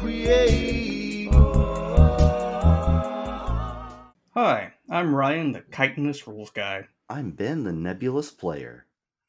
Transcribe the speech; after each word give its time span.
create. 0.00 1.28
Hi, 4.34 4.72
I'm 4.88 5.14
Ryan, 5.14 5.52
the 5.52 5.60
chitinous 5.70 6.26
rules 6.26 6.50
guy. 6.50 6.88
I'm 7.10 7.32
Ben, 7.32 7.64
the 7.64 7.72
nebulous 7.72 8.30
player. 8.30 8.86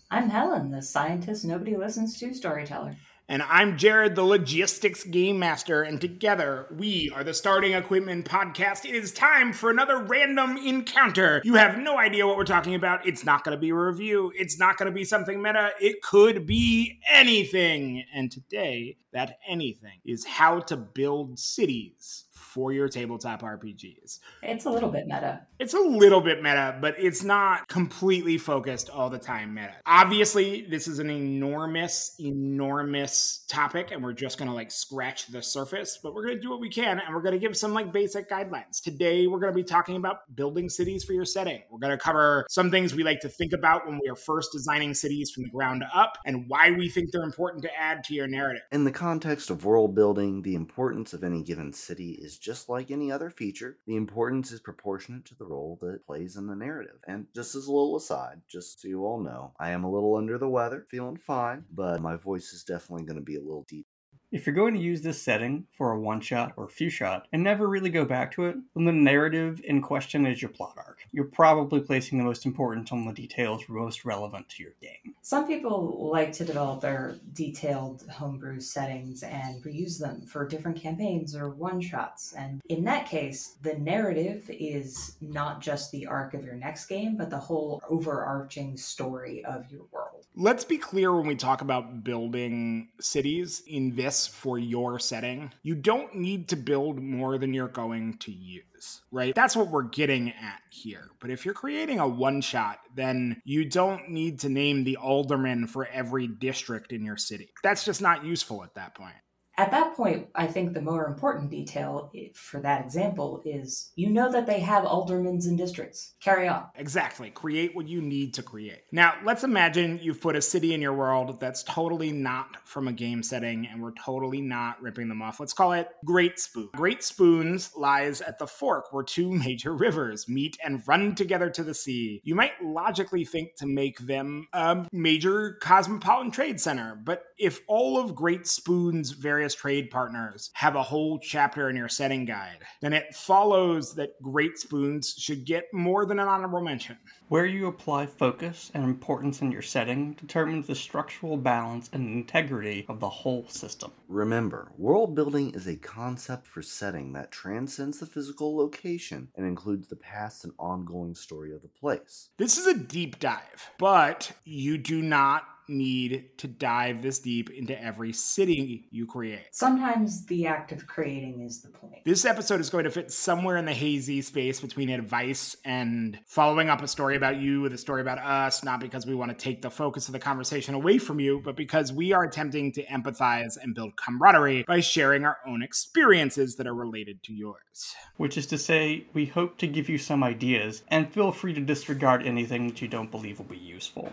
I'm 0.09 0.29
Helen, 0.29 0.71
the 0.71 0.81
scientist 0.81 1.43
nobody 1.43 1.75
listens 1.75 2.17
to 2.19 2.33
storyteller. 2.33 2.95
And 3.31 3.41
I'm 3.43 3.77
Jared, 3.77 4.15
the 4.15 4.25
logistics 4.25 5.05
game 5.05 5.39
master, 5.39 5.83
and 5.83 6.01
together 6.01 6.67
we 6.69 7.09
are 7.15 7.23
the 7.23 7.33
Starting 7.33 7.71
Equipment 7.71 8.25
Podcast. 8.25 8.83
It 8.83 8.93
is 8.93 9.13
time 9.13 9.53
for 9.53 9.69
another 9.69 9.99
random 9.99 10.57
encounter. 10.57 11.41
You 11.45 11.53
have 11.53 11.77
no 11.77 11.97
idea 11.97 12.27
what 12.27 12.35
we're 12.35 12.43
talking 12.43 12.75
about. 12.75 13.07
It's 13.07 13.23
not 13.23 13.45
going 13.45 13.55
to 13.55 13.61
be 13.61 13.69
a 13.69 13.73
review, 13.73 14.33
it's 14.35 14.59
not 14.59 14.75
going 14.75 14.91
to 14.91 14.93
be 14.93 15.05
something 15.05 15.41
meta. 15.41 15.69
It 15.79 16.01
could 16.01 16.45
be 16.45 16.99
anything. 17.09 18.03
And 18.13 18.29
today, 18.29 18.97
that 19.13 19.37
anything 19.47 20.01
is 20.03 20.25
how 20.25 20.59
to 20.59 20.75
build 20.75 21.39
cities 21.39 22.25
for 22.53 22.73
your 22.73 22.89
tabletop 22.89 23.41
RPGs. 23.41 24.19
It's 24.43 24.65
a 24.65 24.69
little 24.69 24.89
bit 24.89 25.07
meta. 25.07 25.41
It's 25.57 25.73
a 25.73 25.79
little 25.79 26.19
bit 26.19 26.43
meta, 26.43 26.77
but 26.81 26.95
it's 26.97 27.23
not 27.23 27.67
completely 27.69 28.37
focused 28.37 28.89
all 28.89 29.09
the 29.09 29.19
time 29.19 29.53
meta. 29.53 29.75
Obviously, 29.85 30.65
this 30.69 30.87
is 30.87 30.99
an 30.99 31.09
enormous, 31.09 32.15
enormous 32.19 33.45
topic, 33.47 33.91
and 33.91 34.03
we're 34.03 34.11
just 34.11 34.37
gonna 34.37 34.53
like 34.53 34.69
scratch 34.69 35.27
the 35.27 35.41
surface, 35.41 35.97
but 36.03 36.13
we're 36.13 36.25
gonna 36.25 36.41
do 36.41 36.49
what 36.49 36.59
we 36.59 36.69
can 36.69 36.99
and 36.99 37.15
we're 37.15 37.21
gonna 37.21 37.37
give 37.37 37.55
some 37.55 37.73
like 37.73 37.93
basic 37.93 38.29
guidelines. 38.29 38.81
Today, 38.83 39.27
we're 39.27 39.39
gonna 39.39 39.53
be 39.53 39.63
talking 39.63 39.95
about 39.95 40.17
building 40.35 40.67
cities 40.67 41.05
for 41.05 41.13
your 41.13 41.25
setting. 41.25 41.61
We're 41.71 41.79
gonna 41.79 41.97
cover 41.97 42.45
some 42.49 42.69
things 42.69 42.93
we 42.93 43.03
like 43.03 43.21
to 43.21 43.29
think 43.29 43.53
about 43.53 43.87
when 43.87 43.97
we 44.03 44.09
are 44.09 44.15
first 44.15 44.51
designing 44.51 44.93
cities 44.93 45.31
from 45.31 45.43
the 45.43 45.49
ground 45.49 45.83
up 45.93 46.17
and 46.25 46.45
why 46.49 46.71
we 46.71 46.89
think 46.89 47.11
they're 47.11 47.23
important 47.23 47.63
to 47.63 47.69
add 47.79 48.03
to 48.05 48.13
your 48.13 48.27
narrative. 48.27 48.63
In 48.73 48.83
the 48.83 48.91
context 48.91 49.49
of 49.49 49.63
world 49.63 49.95
building, 49.95 50.41
the 50.41 50.55
importance 50.55 51.13
of 51.13 51.23
any 51.23 51.43
given 51.43 51.71
city 51.71 52.19
is 52.21 52.40
just 52.41 52.67
like 52.67 52.91
any 52.91 53.11
other 53.11 53.29
feature. 53.29 53.77
The 53.85 53.95
importance 53.95 54.51
is 54.51 54.59
proportionate 54.59 55.25
to 55.25 55.35
the 55.35 55.45
role 55.45 55.77
that 55.81 55.93
it 55.93 56.05
plays 56.05 56.35
in 56.35 56.47
the 56.47 56.55
narrative. 56.55 56.97
And 57.07 57.27
just 57.33 57.55
as 57.55 57.67
a 57.67 57.71
little 57.71 57.95
aside, 57.95 58.41
just 58.47 58.81
so 58.81 58.87
you 58.87 59.05
all 59.05 59.19
know, 59.19 59.53
I 59.59 59.69
am 59.69 59.83
a 59.83 59.91
little 59.91 60.15
under 60.15 60.37
the 60.37 60.49
weather, 60.49 60.85
feeling 60.89 61.17
fine, 61.17 61.65
but 61.71 62.01
my 62.01 62.15
voice 62.15 62.51
is 62.51 62.63
definitely 62.63 63.05
going 63.05 63.19
to 63.19 63.25
be 63.25 63.35
a 63.35 63.41
little 63.41 63.65
deep. 63.69 63.85
If 64.31 64.45
you're 64.45 64.55
going 64.55 64.73
to 64.75 64.79
use 64.79 65.01
this 65.01 65.21
setting 65.21 65.65
for 65.77 65.91
a 65.91 65.99
one 65.99 66.21
shot 66.21 66.53
or 66.55 66.69
few 66.69 66.89
shot 66.89 67.27
and 67.33 67.43
never 67.43 67.67
really 67.67 67.89
go 67.89 68.05
back 68.05 68.31
to 68.31 68.45
it, 68.45 68.55
then 68.75 68.85
the 68.85 68.93
narrative 68.93 69.59
in 69.65 69.81
question 69.81 70.25
is 70.25 70.41
your 70.41 70.51
plot 70.51 70.75
arc. 70.77 70.99
You're 71.11 71.25
probably 71.25 71.81
placing 71.81 72.17
the 72.17 72.23
most 72.23 72.45
importance 72.45 72.93
on 72.93 73.05
the 73.05 73.11
details 73.11 73.63
most 73.67 74.05
relevant 74.05 74.47
to 74.47 74.63
your 74.63 74.71
game. 74.81 75.15
Some 75.21 75.47
people 75.47 76.09
like 76.09 76.31
to 76.33 76.45
develop 76.45 76.79
their 76.79 77.17
detailed 77.33 78.03
homebrew 78.09 78.61
settings 78.61 79.21
and 79.23 79.61
reuse 79.63 79.99
them 79.99 80.21
for 80.21 80.47
different 80.47 80.81
campaigns 80.81 81.35
or 81.35 81.49
one 81.49 81.81
shots. 81.81 82.33
And 82.33 82.61
in 82.69 82.85
that 82.85 83.07
case, 83.07 83.57
the 83.61 83.73
narrative 83.79 84.49
is 84.49 85.17
not 85.19 85.59
just 85.59 85.91
the 85.91 86.07
arc 86.07 86.33
of 86.33 86.45
your 86.45 86.55
next 86.55 86.85
game, 86.85 87.17
but 87.17 87.29
the 87.29 87.37
whole 87.37 87.81
overarching 87.89 88.77
story 88.77 89.43
of 89.43 89.69
your 89.69 89.87
world. 89.91 90.25
Let's 90.35 90.63
be 90.63 90.77
clear 90.77 91.13
when 91.13 91.27
we 91.27 91.35
talk 91.35 91.61
about 91.61 92.05
building 92.05 92.87
cities 93.01 93.61
in 93.67 93.95
this 93.97 94.20
for 94.27 94.57
your 94.57 94.99
setting. 94.99 95.51
You 95.63 95.75
don't 95.75 96.15
need 96.15 96.49
to 96.49 96.55
build 96.55 97.01
more 97.01 97.37
than 97.37 97.53
you're 97.53 97.67
going 97.67 98.17
to 98.19 98.31
use, 98.31 99.01
right? 99.11 99.35
That's 99.35 99.55
what 99.55 99.69
we're 99.69 99.83
getting 99.83 100.29
at 100.29 100.61
here. 100.69 101.09
But 101.19 101.29
if 101.29 101.45
you're 101.45 101.53
creating 101.53 101.99
a 101.99 102.07
one 102.07 102.41
shot, 102.41 102.79
then 102.95 103.41
you 103.45 103.65
don't 103.65 104.09
need 104.09 104.39
to 104.41 104.49
name 104.49 104.83
the 104.83 104.97
alderman 104.97 105.67
for 105.67 105.85
every 105.87 106.27
district 106.27 106.91
in 106.91 107.03
your 107.05 107.17
city. 107.17 107.51
That's 107.63 107.85
just 107.85 108.01
not 108.01 108.23
useful 108.25 108.63
at 108.63 108.75
that 108.75 108.95
point. 108.95 109.15
At 109.61 109.69
that 109.69 109.95
point, 109.95 110.27
I 110.33 110.47
think 110.47 110.73
the 110.73 110.81
more 110.81 111.05
important 111.05 111.51
detail 111.51 112.09
eh, 112.15 112.29
for 112.33 112.59
that 112.61 112.83
example 112.83 113.43
is 113.45 113.91
you 113.95 114.09
know 114.09 114.31
that 114.31 114.47
they 114.47 114.59
have 114.61 114.85
aldermans 114.85 115.45
and 115.45 115.55
districts. 115.55 116.15
Carry 116.19 116.47
on. 116.47 116.63
Exactly. 116.75 117.29
Create 117.29 117.75
what 117.75 117.87
you 117.87 118.01
need 118.01 118.33
to 118.33 118.41
create. 118.41 118.81
Now, 118.91 119.13
let's 119.23 119.43
imagine 119.43 119.99
you've 120.01 120.19
put 120.19 120.35
a 120.35 120.41
city 120.41 120.73
in 120.73 120.81
your 120.81 120.95
world 120.95 121.39
that's 121.39 121.61
totally 121.61 122.11
not 122.11 122.57
from 122.65 122.87
a 122.87 122.91
game 122.91 123.21
setting 123.21 123.67
and 123.71 123.83
we're 123.83 123.93
totally 124.03 124.41
not 124.41 124.81
ripping 124.81 125.09
them 125.09 125.21
off. 125.21 125.39
Let's 125.39 125.53
call 125.53 125.73
it 125.73 125.89
Great 126.05 126.39
Spoon. 126.39 126.69
Great 126.73 127.03
Spoons 127.03 127.69
lies 127.77 128.19
at 128.19 128.39
the 128.39 128.47
fork 128.47 128.91
where 128.91 129.03
two 129.03 129.31
major 129.45 129.75
rivers 129.75 130.27
meet 130.27 130.57
and 130.65 130.81
run 130.87 131.13
together 131.13 131.51
to 131.51 131.63
the 131.63 131.75
sea. 131.75 132.19
You 132.23 132.33
might 132.33 132.53
logically 132.63 133.25
think 133.25 133.57
to 133.57 133.67
make 133.67 133.99
them 133.99 134.47
a 134.53 134.87
major 134.91 135.59
cosmopolitan 135.61 136.31
trade 136.31 136.59
center, 136.59 136.99
but 137.03 137.25
if 137.37 137.61
all 137.67 137.99
of 137.99 138.15
Great 138.15 138.47
Spoon's 138.47 139.11
various 139.11 139.50
trade 139.53 139.89
partners 139.89 140.49
have 140.53 140.75
a 140.75 140.83
whole 140.83 141.19
chapter 141.19 141.69
in 141.69 141.75
your 141.75 141.89
setting 141.89 142.25
guide, 142.25 142.59
then 142.81 142.93
it 142.93 143.15
follows 143.15 143.95
that 143.95 144.21
Great 144.21 144.57
Spoons 144.57 145.15
should 145.17 145.45
get 145.45 145.65
more 145.73 146.05
than 146.05 146.19
an 146.19 146.27
honorable 146.27 146.61
mention. 146.61 146.97
Where 147.27 147.45
you 147.45 147.67
apply 147.67 148.07
focus 148.07 148.71
and 148.73 148.83
importance 148.83 149.41
in 149.41 149.51
your 149.51 149.61
setting 149.61 150.13
determines 150.13 150.67
the 150.67 150.75
structural 150.75 151.37
balance 151.37 151.89
and 151.93 152.07
integrity 152.07 152.85
of 152.89 152.99
the 152.99 153.09
whole 153.09 153.47
system. 153.47 153.91
Remember, 154.07 154.71
world 154.77 155.15
building 155.15 155.53
is 155.53 155.67
a 155.67 155.75
concept 155.77 156.45
for 156.45 156.61
setting 156.61 157.13
that 157.13 157.31
transcends 157.31 157.99
the 157.99 158.05
physical 158.05 158.57
location 158.57 159.29
and 159.35 159.45
includes 159.45 159.87
the 159.87 159.95
past 159.95 160.43
and 160.43 160.53
ongoing 160.59 161.15
story 161.15 161.53
of 161.53 161.61
the 161.61 161.67
place. 161.67 162.29
This 162.37 162.57
is 162.57 162.67
a 162.67 162.77
deep 162.77 163.19
dive, 163.19 163.71
but 163.77 164.31
you 164.43 164.77
do 164.77 165.01
not 165.01 165.43
need 165.71 166.37
to 166.37 166.47
dive 166.47 167.01
this 167.01 167.19
deep 167.19 167.49
into 167.49 167.81
every 167.81 168.13
city 168.13 168.87
you 168.91 169.05
create. 169.05 169.47
Sometimes 169.51 170.25
the 170.25 170.45
act 170.45 170.71
of 170.71 170.85
creating 170.85 171.41
is 171.41 171.61
the 171.61 171.69
point. 171.69 172.03
This 172.05 172.25
episode 172.25 172.59
is 172.59 172.69
going 172.69 172.83
to 172.83 172.91
fit 172.91 173.11
somewhere 173.11 173.57
in 173.57 173.65
the 173.65 173.73
hazy 173.73 174.21
space 174.21 174.59
between 174.59 174.89
advice 174.89 175.55
and 175.65 176.19
following 176.25 176.69
up 176.69 176.81
a 176.81 176.87
story 176.87 177.15
about 177.15 177.37
you 177.37 177.61
with 177.61 177.73
a 177.73 177.77
story 177.77 178.01
about 178.01 178.19
us, 178.19 178.63
not 178.63 178.79
because 178.79 179.05
we 179.05 179.15
want 179.15 179.31
to 179.31 179.43
take 179.43 179.61
the 179.61 179.71
focus 179.71 180.07
of 180.07 180.13
the 180.13 180.19
conversation 180.19 180.75
away 180.75 180.97
from 180.97 181.19
you, 181.19 181.41
but 181.43 181.55
because 181.55 181.93
we 181.93 182.13
are 182.13 182.23
attempting 182.23 182.71
to 182.73 182.85
empathize 182.85 183.57
and 183.61 183.73
build 183.73 183.95
camaraderie 183.97 184.63
by 184.67 184.79
sharing 184.79 185.25
our 185.25 185.37
own 185.47 185.63
experiences 185.63 186.55
that 186.57 186.67
are 186.67 186.75
related 186.75 187.23
to 187.23 187.33
yours. 187.33 187.95
Which 188.17 188.37
is 188.37 188.45
to 188.47 188.57
say, 188.57 189.05
we 189.13 189.25
hope 189.25 189.57
to 189.59 189.67
give 189.67 189.89
you 189.89 189.97
some 189.97 190.23
ideas, 190.23 190.83
and 190.89 191.11
feel 191.11 191.31
free 191.31 191.53
to 191.53 191.61
disregard 191.61 192.25
anything 192.25 192.67
that 192.67 192.81
you 192.81 192.87
don't 192.87 193.11
believe 193.11 193.39
will 193.39 193.45
be 193.45 193.57
useful. 193.57 194.11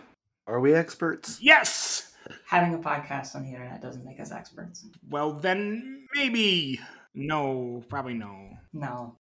Are 0.48 0.60
we 0.60 0.72
experts? 0.74 1.38
Yes! 1.42 2.14
Having 2.46 2.74
a 2.74 2.78
podcast 2.78 3.34
on 3.36 3.42
the 3.44 3.50
internet 3.50 3.82
doesn't 3.82 4.04
make 4.04 4.18
us 4.18 4.32
experts. 4.32 4.86
Well, 5.08 5.32
then 5.34 6.06
maybe. 6.14 6.80
No, 7.14 7.84
probably 7.88 8.14
no. 8.14 8.50
No, 8.72 9.18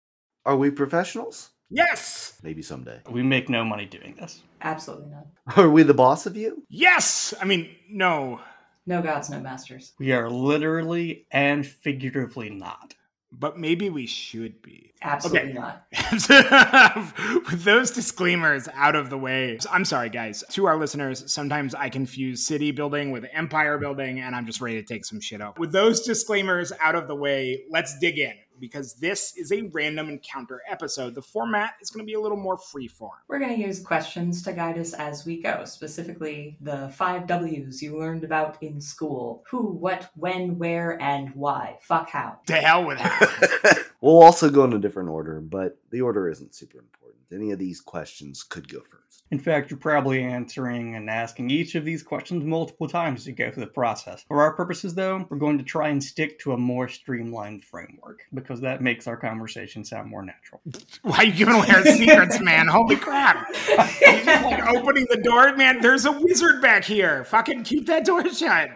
Are 0.46 0.56
we 0.56 0.70
professionals? 0.70 1.50
Yes! 1.72 2.40
Maybe 2.44 2.62
someday. 2.62 3.00
We 3.10 3.24
make 3.24 3.50
no 3.50 3.64
money 3.66 3.86
doing 3.88 4.16
this. 4.20 4.44
absolutely 4.62 5.10
not. 5.10 5.58
Are 5.58 5.70
we 5.70 5.82
the 5.82 5.96
boss 5.96 6.28
of 6.28 6.38
you? 6.38 6.64
Yes! 6.70 7.34
I 7.42 7.46
mean, 7.46 7.76
no. 7.90 8.40
No 8.86 9.02
gods, 9.02 9.32
no 9.32 9.40
masters. 9.40 9.94
We 9.98 10.12
are 10.12 10.30
literally 10.30 11.26
and 11.32 11.66
figuratively 11.66 12.52
not. 12.52 12.94
But 13.38 13.60
maybe 13.60 13.90
we 13.90 14.06
should 14.06 14.62
be. 14.62 14.94
Absolutely 15.02 15.52
Okay. 15.52 15.60
not. 15.60 15.86
With 17.52 17.64
those 17.64 17.92
disclaimers 17.92 18.68
out 18.74 18.96
of 18.96 19.10
the 19.10 19.18
way, 19.18 19.60
I'm 19.72 19.86
sorry, 19.86 20.10
guys. 20.10 20.44
To 20.52 20.66
our 20.66 20.78
listeners, 20.78 21.32
sometimes 21.32 21.76
I 21.76 21.90
confuse 21.90 22.46
city 22.46 22.72
building 22.72 23.12
with 23.12 23.26
empire 23.34 23.78
building, 23.78 24.20
and 24.20 24.36
I'm 24.36 24.46
just 24.46 24.62
ready 24.62 24.82
to 24.82 24.88
take 24.88 25.06
some 25.06 25.20
shit 25.20 25.42
up. 25.42 25.60
With 25.60 25.72
those 25.72 26.02
disclaimers 26.02 26.72
out 26.82 26.96
of 26.96 27.08
the 27.08 27.16
way, 27.16 27.64
let's 27.70 27.98
dig 28.00 28.18
in 28.18 28.34
because 28.60 28.96
this 28.96 29.36
is 29.38 29.52
a 29.52 29.64
random 29.74 30.10
encounter 30.10 30.62
episode. 30.70 31.16
The 31.16 31.22
format 31.22 31.74
is 31.82 31.90
going 31.90 32.06
to 32.06 32.10
be 32.10 32.14
a 32.14 32.20
little 32.20 32.38
more 32.38 32.58
freeform. 32.58 33.18
We're 33.28 33.40
going 33.40 33.56
to 33.56 33.62
use 33.62 33.80
questions 33.80 34.42
to 34.44 34.54
guide 34.54 34.78
us 34.78 34.94
as 34.94 35.26
we 35.26 35.42
go, 35.42 35.66
specifically 35.66 36.58
the 36.62 36.90
five 36.90 37.28
W's 37.28 37.82
you 37.82 37.98
learned 37.98 38.24
about 38.24 38.62
in 38.62 38.82
school 38.82 39.44
who, 39.50 39.68
what, 39.74 40.10
when, 40.16 40.58
where, 40.58 41.02
and 41.02 41.34
why. 41.36 41.78
Fuck 41.82 42.10
how. 42.10 42.40
To 42.48 42.54
hell 42.54 42.86
with 42.86 42.98
that. 42.98 43.86
we'll 44.06 44.22
also 44.22 44.52
go 44.52 44.64
in 44.64 44.74
a 44.74 44.80
different 44.80 45.10
order, 45.10 45.42
but 45.42 45.80
the 45.90 46.02
order 46.02 46.30
isn't 46.30 46.54
super 46.54 46.78
important. 46.78 47.22
Any 47.34 47.52
of 47.52 47.58
these 47.58 47.82
questions 47.82 48.44
could 48.44 48.70
go 48.72 48.80
first. 48.82 49.24
In 49.32 49.40
fact, 49.40 49.72
you're 49.72 49.80
probably 49.80 50.22
answering 50.22 50.96
and 50.96 51.10
asking 51.10 51.50
each 51.50 51.74
of 51.74 51.84
these 51.84 52.04
questions 52.04 52.44
multiple 52.44 52.88
times 52.88 53.22
as 53.22 53.28
you 53.28 53.34
go 53.34 53.50
through 53.50 53.66
the 53.66 53.72
process. 53.72 54.24
For 54.28 54.42
our 54.42 54.54
purposes, 54.54 54.94
though, 54.94 55.26
we're 55.28 55.38
going 55.38 55.58
to 55.58 55.64
try 55.64 55.90
and 55.90 56.02
stick 56.02 56.38
to 56.42 56.52
a 56.52 56.58
more 56.58 56.88
streamlined 56.88 57.64
framework 57.64 58.22
because 58.36 58.62
that 58.62 58.84
makes 58.84 59.08
our 59.08 59.18
conversation 59.18 59.84
sound 59.84 60.12
more 60.12 60.24
natural. 60.24 60.62
Why 61.02 61.18
are 61.18 61.24
you 61.24 61.34
giving 61.34 61.56
away 61.56 61.70
our 61.70 61.84
secrets, 61.84 62.40
man? 62.40 62.68
Holy 62.68 62.98
crap. 62.98 63.48
He's 63.56 64.26
just 64.26 64.46
like 64.46 64.64
opening 64.68 65.08
the 65.10 65.18
door. 65.18 65.56
Man, 65.56 65.82
there's 65.82 66.06
a 66.06 66.12
wizard 66.12 66.62
back 66.62 66.86
here. 66.86 67.24
Fucking 67.26 67.64
keep 67.64 67.88
that 67.88 68.06
door 68.06 68.30
shut. 68.32 68.70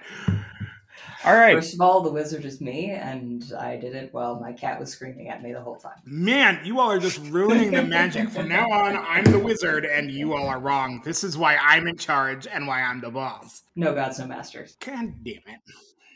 All 1.25 1.36
right. 1.36 1.56
First 1.56 1.74
of 1.74 1.81
all, 1.81 2.01
the 2.01 2.12
wizard 2.12 2.45
is 2.45 2.62
me, 2.62 2.92
and 2.92 3.44
I 3.60 3.75
did 3.75 3.94
it 3.94 4.13
while 4.13 4.39
my 4.39 4.54
cat 4.54 4.80
was 4.80 4.89
screaming 4.89 5.27
at 5.27 5.44
me 5.44 5.51
the 5.51 5.62
whole 5.62 5.75
time. 5.75 5.98
Man, 6.06 6.62
you 6.63 6.80
all 6.80 6.89
are 6.92 7.00
just 7.00 7.19
ruining 7.30 7.71
the 7.71 7.83
magic. 7.83 8.30
From 8.30 8.48
now 8.48 8.69
on, 8.71 8.95
I'm 8.95 9.25
the 9.25 9.39
wizard 9.39 9.86
and 9.86 10.10
you 10.10 10.33
all 10.33 10.48
are 10.48 10.60
wrong. 10.60 11.01
This 11.04 11.24
is 11.24 11.38
why 11.38 11.57
I'm 11.57 11.88
in 11.88 11.98
charge 11.98 12.48
and 12.48 12.68
why 12.68 12.81
I'm 12.81 13.01
the 13.01 13.10
boss. 13.10 13.63
No 13.75 13.94
gods, 13.94 14.19
no 14.19 14.27
masters. 14.27 14.77
God 14.80 15.13
damn 15.24 15.36
it. 15.45 15.60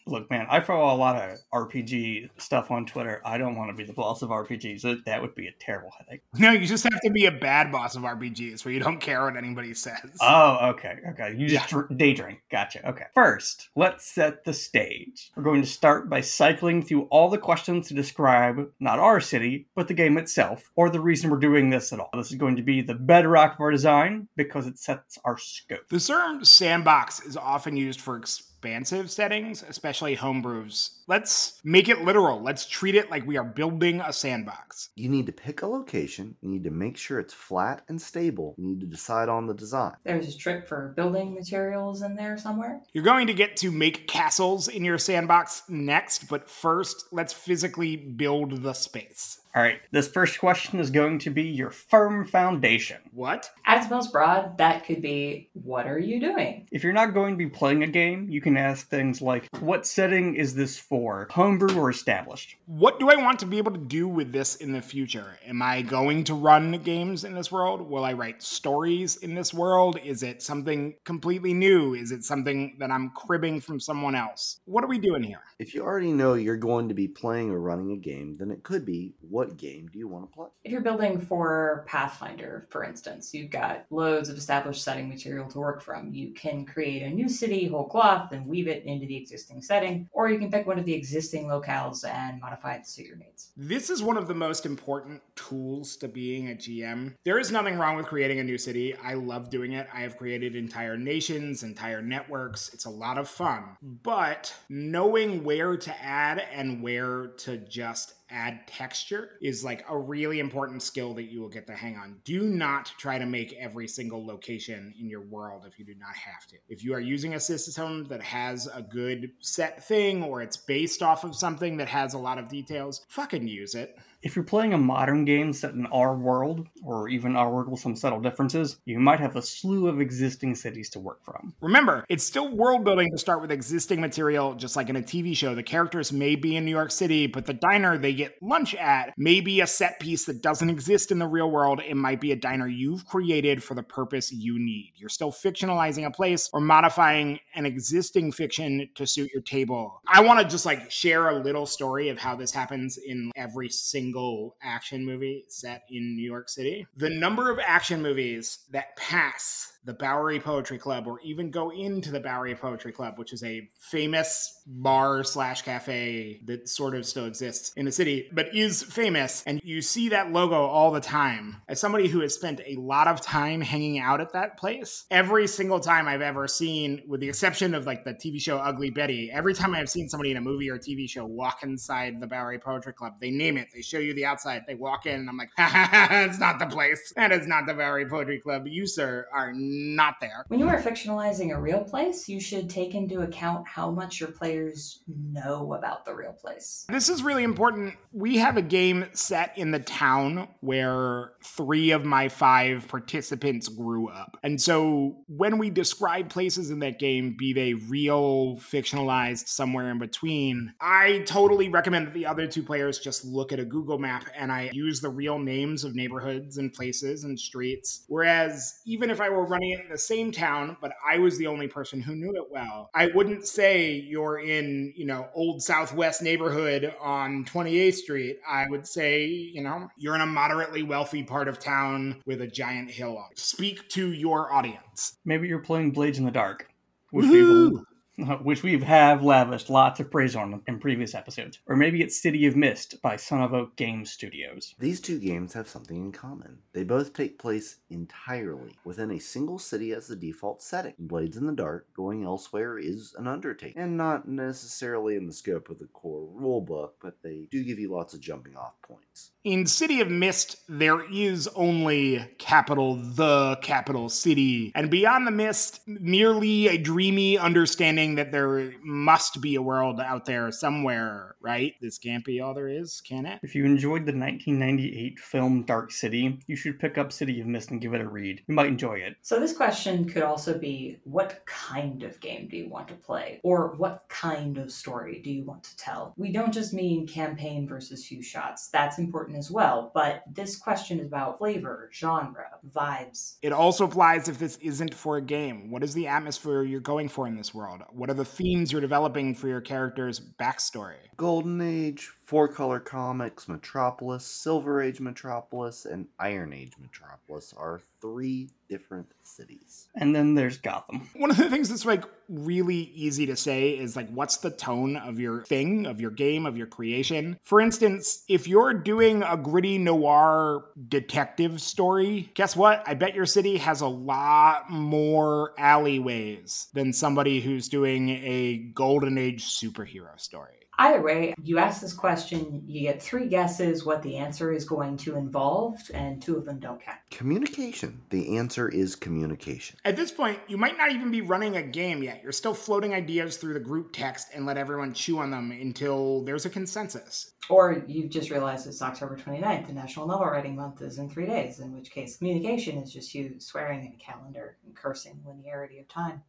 Look, 0.06 0.30
man, 0.30 0.48
I 0.50 0.60
follow 0.60 0.94
a 0.94 0.98
lot 0.98 1.16
of 1.16 1.38
RPG 1.54 2.30
stuff 2.38 2.72
on 2.72 2.86
Twitter. 2.86 3.22
I 3.26 3.38
don't 3.38 3.56
want 3.56 3.70
to 3.72 3.76
be 3.76 3.84
the 3.84 3.94
boss 3.94 4.22
of 4.22 4.30
RPGs. 4.30 4.82
That, 4.82 5.06
that 5.06 5.22
would 5.22 5.36
be 5.36 5.48
a 5.48 5.52
terrible 5.60 5.92
headache. 5.98 6.22
No, 6.38 6.52
you 6.52 6.68
just 6.68 6.84
have 6.84 7.00
to 7.02 7.10
be 7.10 7.26
a 7.26 7.32
bad 7.32 7.72
boss 7.72 7.96
of 7.96 8.04
RPGs 8.04 8.66
where 8.66 8.74
you 8.74 8.80
don't 8.80 9.00
care 9.00 9.24
what 9.24 9.38
anybody 9.38 9.74
says. 9.74 10.12
Oh, 10.22 10.70
okay, 10.72 10.96
okay. 11.12 11.36
You 11.38 11.48
just 11.48 11.70
dr- 11.70 11.98
day 11.98 12.14
drink. 12.14 12.40
Gotcha. 12.52 12.88
Okay. 12.90 13.06
First, 13.14 13.70
let's 13.76 14.06
set 14.06 14.44
the 14.44 14.54
stage. 14.54 15.32
We're 15.36 15.44
going 15.44 15.62
to 15.62 15.68
start 15.68 16.10
by 16.10 16.22
cycling 16.22 16.84
through 16.84 17.04
all 17.04 17.30
the 17.30 17.38
questions 17.38 17.88
to 17.88 17.94
describe 17.94 18.70
not 18.80 19.00
our 19.00 19.20
city, 19.20 19.68
but 19.76 19.88
the 19.88 19.94
game 19.94 20.18
itself, 20.18 20.70
or 20.76 20.90
the 20.90 21.00
reason 21.00 21.30
we're 21.30 21.38
doing 21.38 21.70
this 21.70 21.94
at 21.94 22.00
all. 22.00 22.10
This 22.14 22.32
is 22.32 22.38
going 22.38 22.56
to 22.58 22.64
be 22.64 22.82
the 22.82 22.96
bedrock 22.96 23.56
of 23.56 23.62
our 23.62 23.72
design 23.72 24.28
because 24.36 24.68
it 24.68 24.78
sets 24.78 25.18
our 25.26 25.38
scope. 25.38 25.88
The 25.90 26.00
term 26.00 26.44
sandbox 26.44 27.22
is 27.26 27.38
often 27.38 27.76
used 27.76 28.02
for 28.02 28.18
expansive 28.64 29.12
settings, 29.12 29.62
especially 29.68 30.16
homebrews. 30.16 30.92
Let's 31.06 31.60
make 31.66 31.90
it 31.90 32.06
literal. 32.06 32.42
Let's 32.42 32.66
treat 32.66 32.96
it 32.96 33.12
like 33.12 33.28
we 33.28 33.36
are 33.36 33.44
building 33.44 34.00
a 34.00 34.14
sandbox. 34.14 34.90
You 34.96 35.10
need 35.10 35.26
to 35.26 35.34
pick 35.34 35.64
a 35.64 35.68
location. 35.68 36.38
You 36.40 36.48
need 36.48 36.64
to 36.64 36.72
make 36.72 36.96
sure 36.96 37.20
it's 37.20 37.34
flat 37.34 37.84
and 37.90 38.02
stable. 38.02 38.56
You 38.58 38.70
need 38.70 38.80
to 38.80 38.86
decide 38.86 39.28
on 39.28 39.48
the 39.48 39.54
design. 39.54 39.96
There's 40.06 40.34
a 40.34 40.38
trick 40.38 40.66
for 40.66 40.94
building 40.96 41.34
materials 41.34 42.04
in 42.04 42.16
there 42.16 42.38
somewhere. 42.38 42.80
You're 42.94 43.04
going 43.04 43.28
to 43.28 43.34
get 43.34 43.58
to 43.58 43.70
make 43.70 44.08
castles 44.08 44.70
in 44.70 44.86
your 44.86 44.98
sandbox 44.98 45.64
next, 45.68 46.30
but 46.30 46.50
first, 46.50 47.08
let's 47.12 47.34
physically 47.34 47.98
build 47.98 48.64
the 48.64 48.74
space. 48.74 49.42
All 49.56 49.62
right, 49.62 49.82
this 49.92 50.08
first 50.08 50.40
question 50.40 50.80
is 50.80 50.90
going 50.90 51.20
to 51.20 51.30
be 51.30 51.44
your 51.44 51.70
firm 51.70 52.26
foundation. 52.26 52.98
What? 53.12 53.52
At 53.68 53.84
its 53.84 53.92
most 53.92 54.12
broad, 54.12 54.58
that 54.58 54.84
could 54.84 55.00
be 55.00 55.52
what 55.54 55.86
are 55.86 56.00
you 56.00 56.20
doing? 56.20 56.68
If 56.72 56.84
you're 56.84 56.92
not 56.92 57.14
going 57.14 57.36
to 57.36 57.38
be 57.38 57.52
playing 57.52 57.84
a 57.84 57.88
game, 57.88 58.28
you 58.32 58.42
can 58.42 58.58
ask 58.58 58.90
things 58.90 59.22
like 59.22 59.48
what 59.60 59.86
setting 59.86 60.34
is 60.34 60.56
this 60.56 60.80
for, 60.80 61.28
homebrew 61.30 61.76
or 61.76 61.92
established? 61.92 62.56
What 62.66 63.00
do 63.00 63.12
I 63.12 63.16
want 63.16 63.38
to 63.42 63.46
be 63.46 63.60
able 63.60 63.74
to 63.74 63.78
do 63.78 64.08
with 64.08 64.32
this 64.32 64.56
in 64.56 64.72
the 64.72 64.82
future? 64.82 65.38
Am 65.46 65.62
I 65.62 65.84
going 65.84 66.24
to 66.24 66.34
run 66.34 66.72
games 66.80 67.24
in 67.24 67.36
this 67.36 67.52
world? 67.52 67.80
Will 67.80 68.06
I 68.06 68.14
write 68.14 68.42
stories 68.42 69.18
in 69.18 69.36
this 69.36 69.54
world? 69.54 70.00
Is 70.04 70.24
it 70.24 70.42
something 70.42 70.96
completely 71.04 71.54
new? 71.54 71.94
Is 71.94 72.12
it 72.12 72.24
something 72.24 72.76
that 72.80 72.90
I'm 72.90 73.12
cribbing 73.12 73.62
from 73.62 73.80
someone 73.80 74.16
else? 74.16 74.62
What 74.66 74.84
are 74.84 74.88
we 74.88 74.98
doing 74.98 75.22
here? 75.22 75.42
If 75.60 75.76
you 75.76 75.84
already 75.84 76.12
know 76.12 76.34
you're 76.34 76.58
going 76.58 76.88
to 76.88 76.96
be 76.96 77.08
playing 77.08 77.52
or 77.52 77.60
running 77.60 77.92
a 77.92 77.98
game, 77.98 78.36
then 78.40 78.50
it 78.50 78.64
could 78.64 78.84
be 78.84 79.14
what 79.22 79.43
game 79.46 79.90
do 79.92 80.00
you 80.00 80.08
want 80.08 80.30
to 80.30 80.36
play? 80.36 80.48
If 80.64 80.72
you're 80.72 80.82
building 80.82 81.20
for 81.20 81.86
Pathfinder, 81.88 82.68
for 82.70 82.84
instance, 82.84 83.34
you've 83.34 83.52
got 83.52 83.86
loads 83.90 84.30
of 84.30 84.38
established 84.38 84.84
setting 84.84 85.10
material 85.10 85.48
to 85.50 85.60
work 85.60 85.82
from. 85.82 86.14
You 86.14 86.32
can 86.34 86.66
create 86.66 87.04
a 87.04 87.10
new 87.10 87.30
city 87.30 87.68
whole 87.68 87.88
cloth 87.88 88.32
and 88.32 88.48
weave 88.48 88.68
it 88.68 88.84
into 88.86 89.06
the 89.06 89.16
existing 89.16 89.62
setting, 89.62 90.10
or 90.12 90.30
you 90.30 90.40
can 90.40 90.52
pick 90.52 90.66
one 90.66 90.80
of 90.80 90.86
the 90.86 90.94
existing 90.94 91.46
locales 91.46 92.08
and 92.08 92.42
modify 92.42 92.76
it 92.76 92.84
to 92.84 92.90
suit 92.90 93.08
your 93.08 93.18
needs. 93.18 93.52
This 93.56 93.90
is 93.90 94.02
one 94.04 94.18
of 94.18 94.28
the 94.28 94.34
most 94.34 94.66
important 94.66 95.22
tools 95.36 95.96
to 95.98 96.08
being 96.08 96.50
a 96.50 96.56
GM. 96.56 97.16
There 97.24 97.40
is 97.40 97.52
nothing 97.52 97.78
wrong 97.78 97.96
with 97.96 98.08
creating 98.08 98.40
a 98.40 98.44
new 98.44 98.58
city. 98.58 98.96
I 98.96 99.14
love 99.14 99.50
doing 99.50 99.74
it. 99.74 99.88
I 99.94 100.02
have 100.02 100.18
created 100.18 100.56
entire 100.56 100.98
nations, 100.98 101.64
entire 101.64 102.02
networks. 102.02 102.74
It's 102.74 102.86
a 102.86 102.90
lot 102.90 103.18
of 103.18 103.28
fun. 103.28 103.78
But 103.82 104.54
knowing 104.70 105.44
where 105.44 105.78
to 105.78 106.04
add 106.04 106.44
and 106.54 106.82
where 106.82 107.28
to 107.28 107.58
just 107.58 108.14
add 108.34 108.68
texture 108.68 109.38
is 109.42 109.64
like 109.64 109.86
a 109.90 109.98
really 109.98 110.40
important 110.40 110.82
skill 110.82 111.14
that 111.14 111.32
you 111.32 111.40
will 111.40 111.50
get 111.50 111.68
the 111.68 111.74
hang 111.74 111.96
on. 111.96 112.18
Do 112.26 112.44
not 112.44 112.92
try 112.98 113.18
to 113.18 113.26
make 113.26 113.54
every 113.54 113.88
single 113.88 114.26
location 114.26 114.94
in 115.00 115.10
your 115.10 115.22
world 115.22 115.66
if 115.68 115.78
you 115.78 115.86
do 115.86 115.96
not 115.96 116.16
have 116.16 116.48
to. 116.48 116.58
If 116.68 116.84
you 116.84 116.94
are 116.94 117.00
using 117.00 117.36
a 117.36 117.40
system 117.40 118.06
that 118.06 118.22
has 118.24 118.68
a 118.68 118.82
good 118.82 119.32
set 119.40 119.86
thing 119.88 120.24
or 120.24 120.42
it's 120.42 120.58
based 120.58 121.04
off 121.04 121.24
of 121.24 121.36
something 121.36 121.78
that 121.78 121.88
has 121.88 122.14
a 122.14 122.20
lot 122.20 122.38
of 122.38 122.50
details, 122.50 123.06
fucking 123.08 123.48
use 123.48 123.76
it. 123.76 123.98
If 124.24 124.38
you're 124.38 124.46
playing 124.46 124.74
a 124.74 124.78
modern 124.78 125.26
game 125.26 125.52
set 125.52 125.74
in 125.74 125.86
our 125.88 126.16
world, 126.16 126.66
or 126.82 127.10
even 127.10 127.36
our 127.36 127.52
world 127.52 127.70
with 127.70 127.82
some 127.82 127.94
subtle 127.94 128.22
differences, 128.22 128.78
you 128.86 128.98
might 128.98 129.20
have 129.20 129.36
a 129.36 129.42
slew 129.42 129.90
of 129.90 130.00
existing 130.00 130.56
cities 130.56 130.90
to 130.92 131.00
work 131.02 131.26
from. 131.26 131.54
Remember, 131.60 132.06
it's 132.08 132.24
still 132.24 132.56
world 132.56 132.86
building 132.86 133.12
to 133.12 133.18
start 133.18 133.42
with 133.42 133.52
existing 133.52 134.00
material, 134.00 134.56
just 134.56 134.78
like 134.78 134.88
in 134.88 134.96
a 134.96 135.02
TV 135.02 135.36
show. 135.36 135.54
The 135.54 135.62
characters 135.62 136.14
may 136.14 136.38
be 136.38 136.56
in 136.56 136.64
New 136.64 136.72
York 136.72 136.92
City, 136.92 137.28
but 137.28 137.46
the 137.46 137.54
diner 137.54 137.98
they 137.98 138.14
get 138.14 138.42
lunch 138.42 138.74
at 138.76 139.14
may 139.18 139.42
be 139.42 139.60
a 139.60 139.68
set 139.68 140.00
piece 140.00 140.24
that 140.28 140.42
doesn't 140.42 140.70
exist 140.70 141.12
in 141.12 141.20
the 141.20 141.28
real 141.28 141.52
world. 141.52 141.82
It 141.86 141.98
might 141.98 142.22
be 142.22 142.32
a 142.32 142.38
diner 142.38 142.68
you've 142.68 143.06
created 143.06 143.62
for 143.62 143.76
the 143.76 143.84
purpose 143.84 144.32
you 144.32 144.58
need. 144.58 144.94
You're 144.96 145.10
still 145.10 145.34
fictionalizing 145.34 146.06
a 146.06 146.12
place 146.12 146.50
or 146.54 146.62
modifying 146.62 147.40
an 147.56 147.66
existing 147.66 148.32
fiction 148.32 148.88
to 148.96 149.06
suit 149.06 149.32
your 149.34 149.44
table. 149.44 150.00
I 150.08 150.22
want 150.22 150.40
to 150.40 150.48
just 150.48 150.66
like 150.66 150.90
share 150.90 151.28
a 151.28 151.44
little 151.44 151.66
story 151.66 152.08
of 152.08 152.18
how 152.18 152.38
this 152.38 152.52
happens 152.52 152.98
in 152.98 153.30
every 153.36 153.68
single 153.68 154.13
action 154.62 155.06
movie 155.06 155.46
set 155.50 155.84
in 155.90 156.16
New 156.16 156.26
York 156.26 156.50
City. 156.50 156.86
The 156.98 157.10
number 157.10 157.52
of 157.52 157.60
action 157.60 158.02
movies 158.02 158.60
that 158.72 158.96
pass 158.96 159.74
the 159.86 159.94
Bowery 159.94 160.40
Poetry 160.40 160.78
Club 160.78 161.08
or 161.08 161.20
even 161.22 161.52
go 161.52 161.70
into 161.70 162.12
the 162.12 162.20
Bowery 162.20 162.56
Poetry 162.56 162.92
Club, 162.92 163.18
which 163.18 163.34
is 163.34 163.44
a 163.44 163.70
famous 163.78 164.62
bar 164.66 165.24
slash 165.24 165.62
cafe 165.64 166.42
that 166.46 166.70
sort 166.70 166.96
of 166.96 167.06
still 167.06 167.26
exists 167.26 167.74
in 167.76 167.86
the 167.86 167.92
city, 167.92 168.30
but 168.32 168.56
is 168.56 168.84
famous. 168.84 169.44
And 169.46 169.60
you 169.64 169.82
see 169.82 170.10
that 170.10 170.32
logo 170.32 170.56
all 170.56 170.92
the 170.92 171.02
time. 171.02 171.58
As 171.68 171.80
somebody 171.80 172.08
who 172.08 172.22
has 172.22 172.34
spent 172.34 172.62
a 172.66 172.78
lot 172.78 173.08
of 173.08 173.20
time 173.20 173.62
hanging 173.62 174.00
out 174.00 174.22
at 174.22 174.34
that 174.34 174.58
place, 174.58 175.06
every 175.12 175.48
single 175.48 175.80
time 175.80 176.08
I've 176.08 176.22
ever 176.22 176.48
seen, 176.48 177.02
with 177.08 177.20
the 177.20 177.30
exception 177.30 177.76
of 177.76 177.86
like 177.86 178.06
the 178.06 178.14
TV 178.14 178.40
show 178.40 178.58
Ugly 178.58 178.92
Betty, 178.92 179.30
every 179.32 179.54
time 179.54 179.74
I've 179.74 179.90
seen 179.90 180.08
somebody 180.08 180.32
in 180.32 180.38
a 180.38 180.42
movie 180.42 180.70
or 180.70 180.78
TV 180.78 181.10
show 181.10 181.26
walk 181.26 181.64
inside 181.64 182.22
the 182.22 182.28
Bowery 182.28 182.60
Poetry 182.60 182.94
Club, 182.94 183.14
they 183.20 183.32
name 183.32 183.58
it, 183.58 183.68
they 183.74 183.82
show 183.82 184.00
you 184.04 184.14
the 184.14 184.26
outside, 184.26 184.64
they 184.68 184.76
walk 184.76 185.06
in, 185.06 185.22
and 185.22 185.30
I'm 185.30 185.38
like, 185.38 185.52
it's 185.58 186.40
not 186.40 186.60
the 186.60 186.66
place. 186.66 187.14
That 187.16 187.32
is 187.32 187.48
not 187.48 187.66
the 187.66 187.74
Bowery 187.74 188.08
Poetry 188.08 188.40
Club. 188.40 188.68
You, 188.68 188.86
sir, 188.86 189.28
are 189.34 189.52
not 189.54 190.16
there. 190.22 190.46
When 190.48 190.60
you 190.60 190.68
are 190.68 190.82
fictionalizing 190.82 191.54
a 191.54 191.60
real 191.60 191.84
place, 191.84 192.28
you 192.30 192.40
should 192.40 192.70
take 192.70 192.96
into 192.96 193.22
account 193.22 193.68
how 193.68 193.92
much 193.92 194.20
your 194.20 194.32
players 194.32 195.02
know 195.08 195.74
about 195.74 196.06
the 196.06 196.14
real 196.14 196.34
place. 196.34 196.86
This 196.90 197.10
is 197.10 197.24
really 197.24 197.44
important. 197.44 197.96
We 198.12 198.38
have 198.38 198.58
a 198.58 198.62
game 198.62 199.06
set 199.14 199.58
in 199.58 199.72
the 199.72 199.80
town 199.80 200.48
where 200.62 201.32
three 201.44 201.92
of 201.92 202.06
my 202.06 202.30
five 202.30 202.88
participants 202.88 203.68
grew 203.68 204.10
up. 204.10 204.38
And 204.44 204.62
so 204.62 205.18
when 205.28 205.58
we 205.58 205.70
describe 205.70 206.30
places 206.30 206.70
in 206.70 206.80
that 206.80 207.00
game, 207.00 207.36
be 207.38 207.54
they 207.54 207.74
real, 207.74 208.58
fictionalized, 208.58 209.48
somewhere 209.48 209.90
in 209.90 210.00
between, 210.00 210.74
I 210.80 211.24
totally 211.26 211.70
recommend 211.70 212.08
that 212.08 212.14
the 212.14 212.26
other 212.26 212.48
two 212.48 212.64
players 212.64 213.00
just 213.00 213.26
look 213.26 213.52
at 213.52 213.60
a 213.60 213.66
Google 213.66 213.93
map 213.98 214.26
and 214.36 214.52
I 214.52 214.70
use 214.74 215.02
the 215.02 215.10
real 215.10 215.40
names 215.40 215.84
of 215.84 215.96
neighborhoods 215.96 216.58
and 216.58 216.74
places 216.74 217.24
and 217.24 217.40
streets. 217.40 218.04
Whereas 218.08 218.82
even 218.86 219.10
if 219.10 219.22
I 219.22 219.30
were 219.30 219.46
running 219.46 219.72
it 219.72 219.82
in 219.82 219.90
the 219.90 219.98
same 219.98 220.32
town, 220.32 220.78
but 220.82 220.94
I 221.08 221.18
was 221.18 221.38
the 221.38 221.48
only 221.48 221.68
person 221.68 222.02
who 222.02 222.16
knew 222.16 222.34
it 222.36 222.52
well, 222.52 222.90
I 222.94 223.08
wouldn't 223.08 223.48
say 223.48 223.92
you're 223.94 224.40
in, 224.40 224.94
you 224.96 225.06
know, 225.06 225.28
old 225.34 225.62
Southwest 225.62 226.22
neighborhood 226.22 226.94
on 227.02 227.46
28th 227.46 227.96
Street. 227.96 228.38
I 228.48 228.66
would 228.70 228.88
say, 228.88 229.26
you 229.26 229.62
know, 229.62 229.90
you're 229.98 230.16
in 230.16 230.22
a 230.22 230.26
moderately 230.26 230.84
wealthy 230.84 231.24
part 231.24 231.48
of 231.48 231.60
town 231.60 232.22
with 232.26 232.42
a 232.42 232.48
giant 232.48 232.92
hill 232.92 233.18
on. 233.18 233.32
it. 233.32 233.40
Speak 233.40 233.90
to 233.90 234.12
your 234.12 234.52
audience. 234.54 235.18
Maybe 235.26 235.48
you're 235.48 235.60
playing 235.60 235.92
Blades 235.92 236.18
in 236.18 236.26
the 236.26 236.32
Dark, 236.32 236.68
which 237.12 237.26
we 237.26 237.44
will 237.44 237.84
which 238.44 238.62
we 238.62 238.80
have 238.80 239.24
lavished 239.24 239.70
lots 239.70 240.00
of 240.00 240.12
praise 240.12 240.36
on 240.36 240.62
in 240.68 240.80
previous 240.80 241.16
episodes. 241.16 241.60
Or 241.68 241.76
maybe 241.76 242.02
it's 242.02 242.22
City 242.22 242.46
of 242.46 242.56
Mist 242.56 243.02
by 243.02 243.16
Son 243.16 243.42
of 243.42 243.54
Oak 243.54 243.76
Game 243.76 244.06
Studios. 244.06 244.76
These 244.78 245.02
two 245.02 245.20
games 245.20 245.54
have 245.54 245.68
something 245.68 245.98
in 245.98 246.12
common. 246.12 246.60
They 246.74 246.84
both 246.84 247.14
take 247.14 247.40
place 247.40 247.78
entirely 247.90 248.78
within 248.84 249.12
a 249.12 249.20
single 249.20 249.58
city 249.58 249.94
as 249.94 250.08
the 250.08 250.16
default 250.16 250.62
setting. 250.62 250.94
Blades 251.00 251.38
in 251.38 251.48
the 251.48 251.54
Dark, 251.54 251.88
going 251.96 252.24
elsewhere 252.24 252.78
is 252.78 253.16
an 253.18 253.28
undertaking, 253.28 253.82
and 253.82 253.98
not 253.98 254.28
necessarily 254.28 255.16
in 255.16 255.26
the 255.26 255.34
scope 255.34 255.70
of 255.70 255.80
the 255.80 255.88
core 255.88 256.28
rulebook, 256.36 256.92
but 257.02 257.24
they 257.24 257.48
do 257.52 257.64
give 257.64 257.80
you 257.80 257.92
lots 257.92 258.14
of 258.14 258.22
jumping 258.22 258.56
off 258.56 258.82
points. 258.82 259.32
In 259.44 259.66
City 259.66 260.00
of 260.00 260.10
Mist, 260.10 260.56
there 260.70 261.04
is 261.12 261.50
only 261.50 262.26
capital, 262.38 262.96
the 262.96 263.58
capital 263.62 264.08
city. 264.08 264.72
And 264.74 264.90
beyond 264.90 265.28
the 265.28 265.32
mist, 265.32 265.82
merely 265.86 266.70
a 266.70 266.78
dreamy 266.78 267.38
understanding 267.38 268.16
that 268.16 268.32
there 268.32 268.72
must 268.82 269.42
be 269.42 269.56
a 269.56 269.62
world 269.62 270.00
out 270.00 270.24
there 270.24 270.50
somewhere, 270.54 271.36
right? 271.42 271.74
This 271.82 271.98
can't 271.98 272.24
be 272.24 272.40
all 272.40 272.54
there 272.54 272.70
is, 272.70 273.02
can 273.02 273.26
it? 273.26 273.42
If 273.44 273.54
you 273.54 273.66
enjoyed 273.66 274.06
the 274.06 274.18
1998 274.18 275.20
film 275.20 275.64
Dark 275.64 275.92
City, 275.92 276.40
you 276.48 276.56
should 276.56 276.80
pick 276.80 276.98
up 276.98 277.12
City 277.12 277.42
of 277.42 277.48
Mist 277.48 277.72
and 277.72 277.82
give 277.82 277.94
it 277.94 278.00
a 278.00 278.08
read. 278.08 278.42
You 278.48 278.56
might 278.56 278.68
enjoy 278.68 279.00
it. 279.00 279.18
So, 279.24 279.42
this 279.42 279.52
question 279.52 280.06
could 280.06 280.24
also 280.24 280.58
be 280.58 281.02
what 281.04 281.46
kind 281.46 282.04
of 282.04 282.18
game 282.22 282.48
do 282.48 282.56
you 282.56 282.70
want 282.70 282.88
to 282.88 282.94
play? 282.94 283.42
Or 283.44 283.74
what 283.76 284.06
kind 284.08 284.58
of 284.58 284.72
story 284.72 285.20
do 285.22 285.30
you 285.30 285.44
want 285.44 285.66
to 285.66 285.76
tell? 285.76 286.14
We 286.16 286.32
don't 286.32 286.54
just 286.54 286.74
mean 286.74 287.06
campaign 287.06 287.68
versus 287.68 288.06
few 288.06 288.24
shots. 288.24 288.70
That's 288.70 289.00
important 289.00 289.33
important 289.34 289.46
as 289.46 289.52
well, 289.52 289.92
but 289.94 290.24
this 290.32 290.58
question 290.58 291.00
is 291.00 291.08
about 291.08 291.38
flavor, 291.38 291.90
genre, 291.94 292.46
vibes. 292.76 293.38
It 293.42 293.52
also 293.52 293.86
applies 293.86 294.28
if 294.30 294.40
this 294.40 294.58
isn't 294.58 294.94
for 294.94 295.18
a 295.18 295.22
game. 295.22 295.72
What 295.72 295.84
is 295.84 295.94
the 295.94 296.08
atmosphere 296.08 296.64
you're 296.64 296.80
going 296.80 297.10
for 297.10 297.28
in 297.28 297.36
this 297.36 297.54
world? 297.54 297.82
What 297.92 298.10
are 298.10 298.14
the 298.14 298.26
themes 298.26 298.72
you're 298.72 298.82
developing 298.82 299.36
for 299.36 299.48
your 299.48 299.62
character's 299.62 300.20
backstory? 300.20 300.96
Golden 301.18 301.62
Age, 301.62 302.12
Four 302.34 302.48
Color 302.48 302.80
Comics, 302.80 303.48
Metropolis, 303.48 304.26
Silver 304.26 304.82
Age 304.82 305.00
Metropolis, 305.00 305.86
and 305.86 306.08
Iron 306.20 306.52
Age 306.52 306.74
Metropolis 306.82 307.54
are 307.56 307.80
three 308.02 308.50
different 308.68 309.06
cities. 309.22 309.88
And 309.94 310.16
then 310.16 310.34
there's 310.34 310.58
Gotham. 310.58 311.08
One 311.16 311.30
of 311.30 311.38
the 311.38 311.48
things 311.48 311.70
that's 311.70 311.86
like 311.86 312.04
really 312.28 312.90
easy 312.96 313.28
to 313.28 313.36
say 313.36 313.78
is 313.78 313.96
like, 313.96 314.10
what's 314.10 314.38
the 314.38 314.50
tone 314.50 314.98
of 314.98 315.20
your 315.20 315.44
thing, 315.44 315.86
of 315.86 316.02
your 316.02 316.10
game, 316.10 316.48
of 316.48 316.58
your 316.58 316.66
creation? 316.66 317.38
For 317.44 317.62
instance, 317.62 318.24
if 318.28 318.48
you're 318.48 318.74
doing 318.74 319.22
a 319.22 319.38
gritty 319.38 319.78
noir 319.78 320.66
detective 320.88 321.62
story, 321.62 322.32
guess 322.34 322.56
what? 322.56 322.82
I 322.88 322.96
bet 322.96 323.14
your 323.14 323.28
city 323.28 323.58
has 323.58 323.82
a 323.82 323.88
lot 323.88 324.72
more 324.72 325.54
alleyways 325.60 326.66
than 326.74 326.94
somebody 326.94 327.42
who's 327.42 327.70
doing 327.70 328.10
a 328.10 328.58
golden 328.74 329.20
age 329.20 329.46
superhero 329.46 330.20
story. 330.20 330.63
Either 330.80 331.02
way, 331.02 331.36
you 331.44 331.60
ask 331.60 331.82
this 331.82 331.94
question, 331.94 332.64
you 332.66 332.82
get 332.82 333.02
three 333.02 333.28
guesses 333.28 333.86
what 333.86 334.02
the 334.02 334.18
answer 334.18 334.52
is 334.52 334.66
going 334.66 334.98
to 334.98 335.16
involve, 335.16 335.80
and 335.94 336.22
two 336.22 336.36
of 336.36 336.46
them 336.46 336.60
don't 336.60 336.82
count. 336.82 336.98
Communication. 337.12 338.02
The 338.10 338.38
answer 338.38 338.70
is 338.70 338.96
communication. 338.96 339.78
At 339.86 339.96
this 339.96 340.12
point, 340.12 340.40
you 340.48 340.58
might 340.58 340.78
not 340.78 340.92
even 340.92 341.12
be 341.12 341.22
running 341.22 341.58
a 341.58 341.62
game 341.62 342.02
yet. 342.02 342.22
You're 342.24 342.32
still 342.32 342.56
floating 342.56 342.94
ideas 342.94 343.38
through 343.38 343.54
the 343.54 343.60
group 343.60 343.94
text 343.94 344.30
and 344.34 344.48
let 344.48 344.58
everyone 344.58 344.94
chew 344.94 345.20
on 345.20 345.30
them 345.30 345.52
until 345.52 346.24
there's 346.24 346.46
a 346.46 346.50
consensus. 346.50 347.34
Or 347.50 347.84
you've 347.88 348.10
just 348.10 348.32
realized 348.32 348.66
it's 348.66 348.82
October 348.82 349.16
29th, 349.16 349.68
the 349.68 349.74
National 349.74 350.08
Novel 350.08 350.26
Writing 350.26 350.56
Month 350.56 350.82
is 350.82 350.98
in 350.98 351.10
three 351.10 351.28
days, 351.28 351.60
in 351.60 351.74
which 351.74 351.92
case 351.92 352.18
communication 352.18 352.78
is 352.78 352.92
just 352.92 353.14
you 353.14 353.36
swearing 353.40 353.86
at 353.86 353.94
a 353.94 354.04
calendar 354.04 354.58
and 354.66 354.76
cursing 354.76 355.20
linearity 355.28 355.80
of 355.80 355.88
time. 355.88 356.24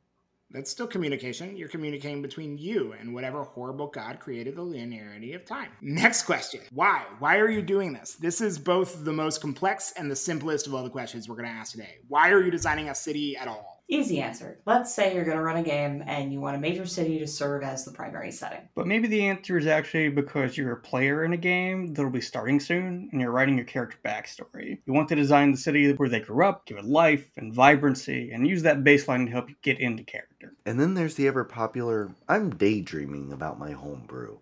That's 0.55 0.71
still 0.71 0.87
communication. 0.87 1.57
You're 1.57 1.69
communicating 1.69 2.23
between 2.23 2.57
you 2.57 2.95
and 3.01 3.13
whatever 3.13 3.43
horrible 3.43 3.89
God 3.89 4.21
created 4.21 4.55
the 4.55 4.63
linearity 4.63 5.35
of 5.35 5.45
time. 5.45 5.71
Next 5.83 6.23
question 6.23 6.61
Why? 6.73 7.03
Why 7.19 7.39
are 7.39 7.51
you 7.51 7.61
doing 7.61 7.93
this? 7.93 8.15
This 8.15 8.41
is 8.41 8.57
both 8.57 9.05
the 9.05 9.13
most 9.13 9.41
complex 9.41 9.93
and 9.97 10.09
the 10.09 10.15
simplest 10.15 10.69
of 10.69 10.75
all 10.75 10.85
the 10.85 10.91
questions 10.91 11.29
we're 11.29 11.35
going 11.35 11.49
to 11.49 11.55
ask 11.55 11.73
today. 11.73 11.97
Why 12.07 12.31
are 12.31 12.41
you 12.41 12.53
designing 12.53 12.89
a 12.89 12.95
city 12.95 13.37
at 13.37 13.49
all? 13.49 13.74
Easy 13.87 14.19
answer. 14.21 14.61
Let's 14.65 14.95
say 14.95 15.15
you're 15.15 15.27
going 15.27 15.37
to 15.37 15.43
run 15.43 15.59
a 15.59 15.63
game 15.63 16.03
and 16.07 16.33
you 16.33 16.41
want 16.41 16.57
a 16.57 16.61
major 16.61 16.87
city 16.87 17.19
to 17.19 17.27
serve 17.27 17.63
as 17.63 17.85
the 17.85 17.93
primary 17.93 18.33
setting. 18.33 18.67
But 18.75 18.87
maybe 18.87 19.09
the 19.09 19.27
answer 19.27 19.59
is 19.59 19.67
actually 19.67 20.09
because 20.09 20.57
you're 20.57 20.73
a 20.73 20.81
player 20.81 21.25
in 21.25 21.35
a 21.35 21.39
game 21.39 21.93
that'll 21.93 22.11
be 22.11 22.23
starting 22.23 22.61
soon 22.61 23.11
and 23.13 23.21
you're 23.21 23.31
writing 23.31 23.57
your 23.57 23.67
character 23.67 23.99
backstory. 24.03 24.79
You 24.87 24.95
want 24.95 25.11
to 25.11 25.15
design 25.15 25.53
the 25.53 25.59
city 25.59 25.93
where 25.93 26.09
they 26.09 26.21
grew 26.21 26.47
up, 26.47 26.65
give 26.65 26.79
it 26.79 26.87
life 26.87 27.31
and 27.37 27.53
vibrancy, 27.53 28.31
and 28.33 28.49
use 28.49 28.63
that 28.63 28.85
baseline 28.85 29.27
to 29.27 29.33
help 29.33 29.51
you 29.51 29.57
get 29.61 29.79
into 29.79 30.03
character. 30.03 30.55
And 30.65 30.81
then 30.81 30.95
there's 30.95 31.17
the 31.17 31.29
ever 31.29 31.45
popular 31.45 32.15
I'm 32.27 32.51
daydreaming 32.51 33.33
about 33.33 33.59
my 33.59 33.73
homebrew. 33.73 34.39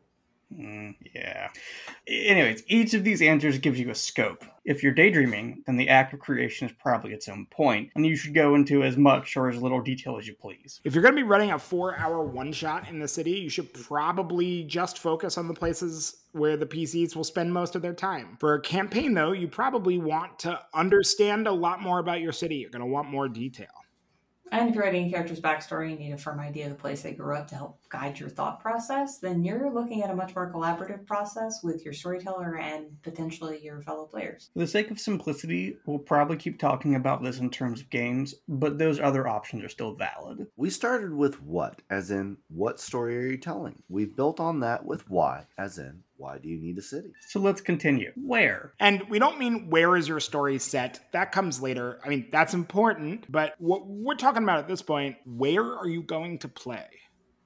Mm, 0.58 0.94
yeah. 1.14 1.48
Anyways, 2.06 2.62
each 2.66 2.94
of 2.94 3.04
these 3.04 3.22
answers 3.22 3.58
gives 3.58 3.78
you 3.78 3.90
a 3.90 3.94
scope. 3.94 4.44
If 4.64 4.82
you're 4.82 4.92
daydreaming, 4.92 5.62
then 5.66 5.76
the 5.76 5.88
act 5.88 6.12
of 6.12 6.20
creation 6.20 6.68
is 6.68 6.74
probably 6.78 7.12
its 7.12 7.28
own 7.28 7.46
point, 7.50 7.90
and 7.94 8.06
you 8.06 8.16
should 8.16 8.34
go 8.34 8.54
into 8.54 8.82
as 8.82 8.96
much 8.96 9.36
or 9.36 9.48
as 9.48 9.60
little 9.60 9.80
detail 9.80 10.18
as 10.18 10.26
you 10.26 10.34
please. 10.34 10.80
If 10.84 10.94
you're 10.94 11.02
going 11.02 11.14
to 11.14 11.20
be 11.20 11.26
running 11.26 11.52
a 11.52 11.58
four 11.58 11.96
hour 11.96 12.22
one 12.22 12.52
shot 12.52 12.88
in 12.88 12.98
the 12.98 13.08
city, 13.08 13.32
you 13.32 13.48
should 13.48 13.72
probably 13.72 14.64
just 14.64 14.98
focus 14.98 15.38
on 15.38 15.48
the 15.48 15.54
places 15.54 16.22
where 16.32 16.56
the 16.56 16.66
PCs 16.66 17.16
will 17.16 17.24
spend 17.24 17.52
most 17.52 17.74
of 17.74 17.82
their 17.82 17.94
time. 17.94 18.36
For 18.40 18.54
a 18.54 18.60
campaign, 18.60 19.14
though, 19.14 19.32
you 19.32 19.48
probably 19.48 19.98
want 19.98 20.38
to 20.40 20.60
understand 20.74 21.46
a 21.46 21.52
lot 21.52 21.80
more 21.80 21.98
about 21.98 22.20
your 22.20 22.32
city. 22.32 22.56
You're 22.56 22.70
going 22.70 22.80
to 22.80 22.86
want 22.86 23.08
more 23.08 23.28
detail. 23.28 23.68
And 24.52 24.68
if 24.68 24.74
you're 24.74 24.84
writing 24.84 25.06
a 25.06 25.10
character's 25.10 25.40
backstory 25.40 25.90
and 25.90 25.98
you 25.98 26.08
need 26.08 26.12
a 26.12 26.18
firm 26.18 26.38
idea 26.38 26.66
of 26.66 26.72
the 26.72 26.76
place 26.76 27.00
they 27.00 27.14
grew 27.14 27.34
up 27.34 27.48
to 27.48 27.54
help 27.54 27.78
guide 27.88 28.20
your 28.20 28.28
thought 28.28 28.60
process, 28.60 29.18
then 29.18 29.42
you're 29.42 29.72
looking 29.72 30.02
at 30.02 30.10
a 30.10 30.14
much 30.14 30.34
more 30.34 30.52
collaborative 30.52 31.06
process 31.06 31.60
with 31.62 31.86
your 31.86 31.94
storyteller 31.94 32.58
and 32.58 33.02
potentially 33.02 33.60
your 33.64 33.80
fellow 33.80 34.04
players. 34.04 34.50
For 34.52 34.58
the 34.58 34.66
sake 34.66 34.90
of 34.90 35.00
simplicity, 35.00 35.78
we'll 35.86 36.00
probably 36.00 36.36
keep 36.36 36.58
talking 36.58 36.96
about 36.96 37.22
this 37.22 37.38
in 37.38 37.48
terms 37.48 37.80
of 37.80 37.88
games, 37.88 38.34
but 38.46 38.76
those 38.76 39.00
other 39.00 39.26
options 39.26 39.64
are 39.64 39.70
still 39.70 39.94
valid. 39.94 40.46
We 40.56 40.68
started 40.68 41.14
with 41.14 41.40
what, 41.40 41.80
as 41.88 42.10
in, 42.10 42.36
what 42.48 42.78
story 42.78 43.16
are 43.16 43.30
you 43.30 43.38
telling? 43.38 43.82
We've 43.88 44.14
built 44.14 44.38
on 44.38 44.60
that 44.60 44.84
with 44.84 45.08
why, 45.08 45.46
as 45.56 45.78
in, 45.78 46.02
why 46.22 46.38
do 46.38 46.48
you 46.48 46.58
need 46.58 46.78
a 46.78 46.82
city? 46.82 47.12
So 47.28 47.40
let's 47.40 47.60
continue. 47.60 48.12
Where? 48.14 48.72
And 48.78 49.02
we 49.10 49.18
don't 49.18 49.38
mean 49.38 49.68
where 49.70 49.96
is 49.96 50.06
your 50.06 50.20
story 50.20 50.58
set. 50.60 51.00
That 51.12 51.32
comes 51.32 51.60
later. 51.60 51.98
I 52.04 52.08
mean, 52.08 52.28
that's 52.30 52.54
important, 52.54 53.30
but 53.30 53.54
what 53.58 53.82
we're 53.86 54.14
talking 54.14 54.44
about 54.44 54.60
at 54.60 54.68
this 54.68 54.82
point, 54.82 55.16
where 55.26 55.76
are 55.76 55.88
you 55.88 56.02
going 56.02 56.38
to 56.38 56.48
play? 56.48 56.86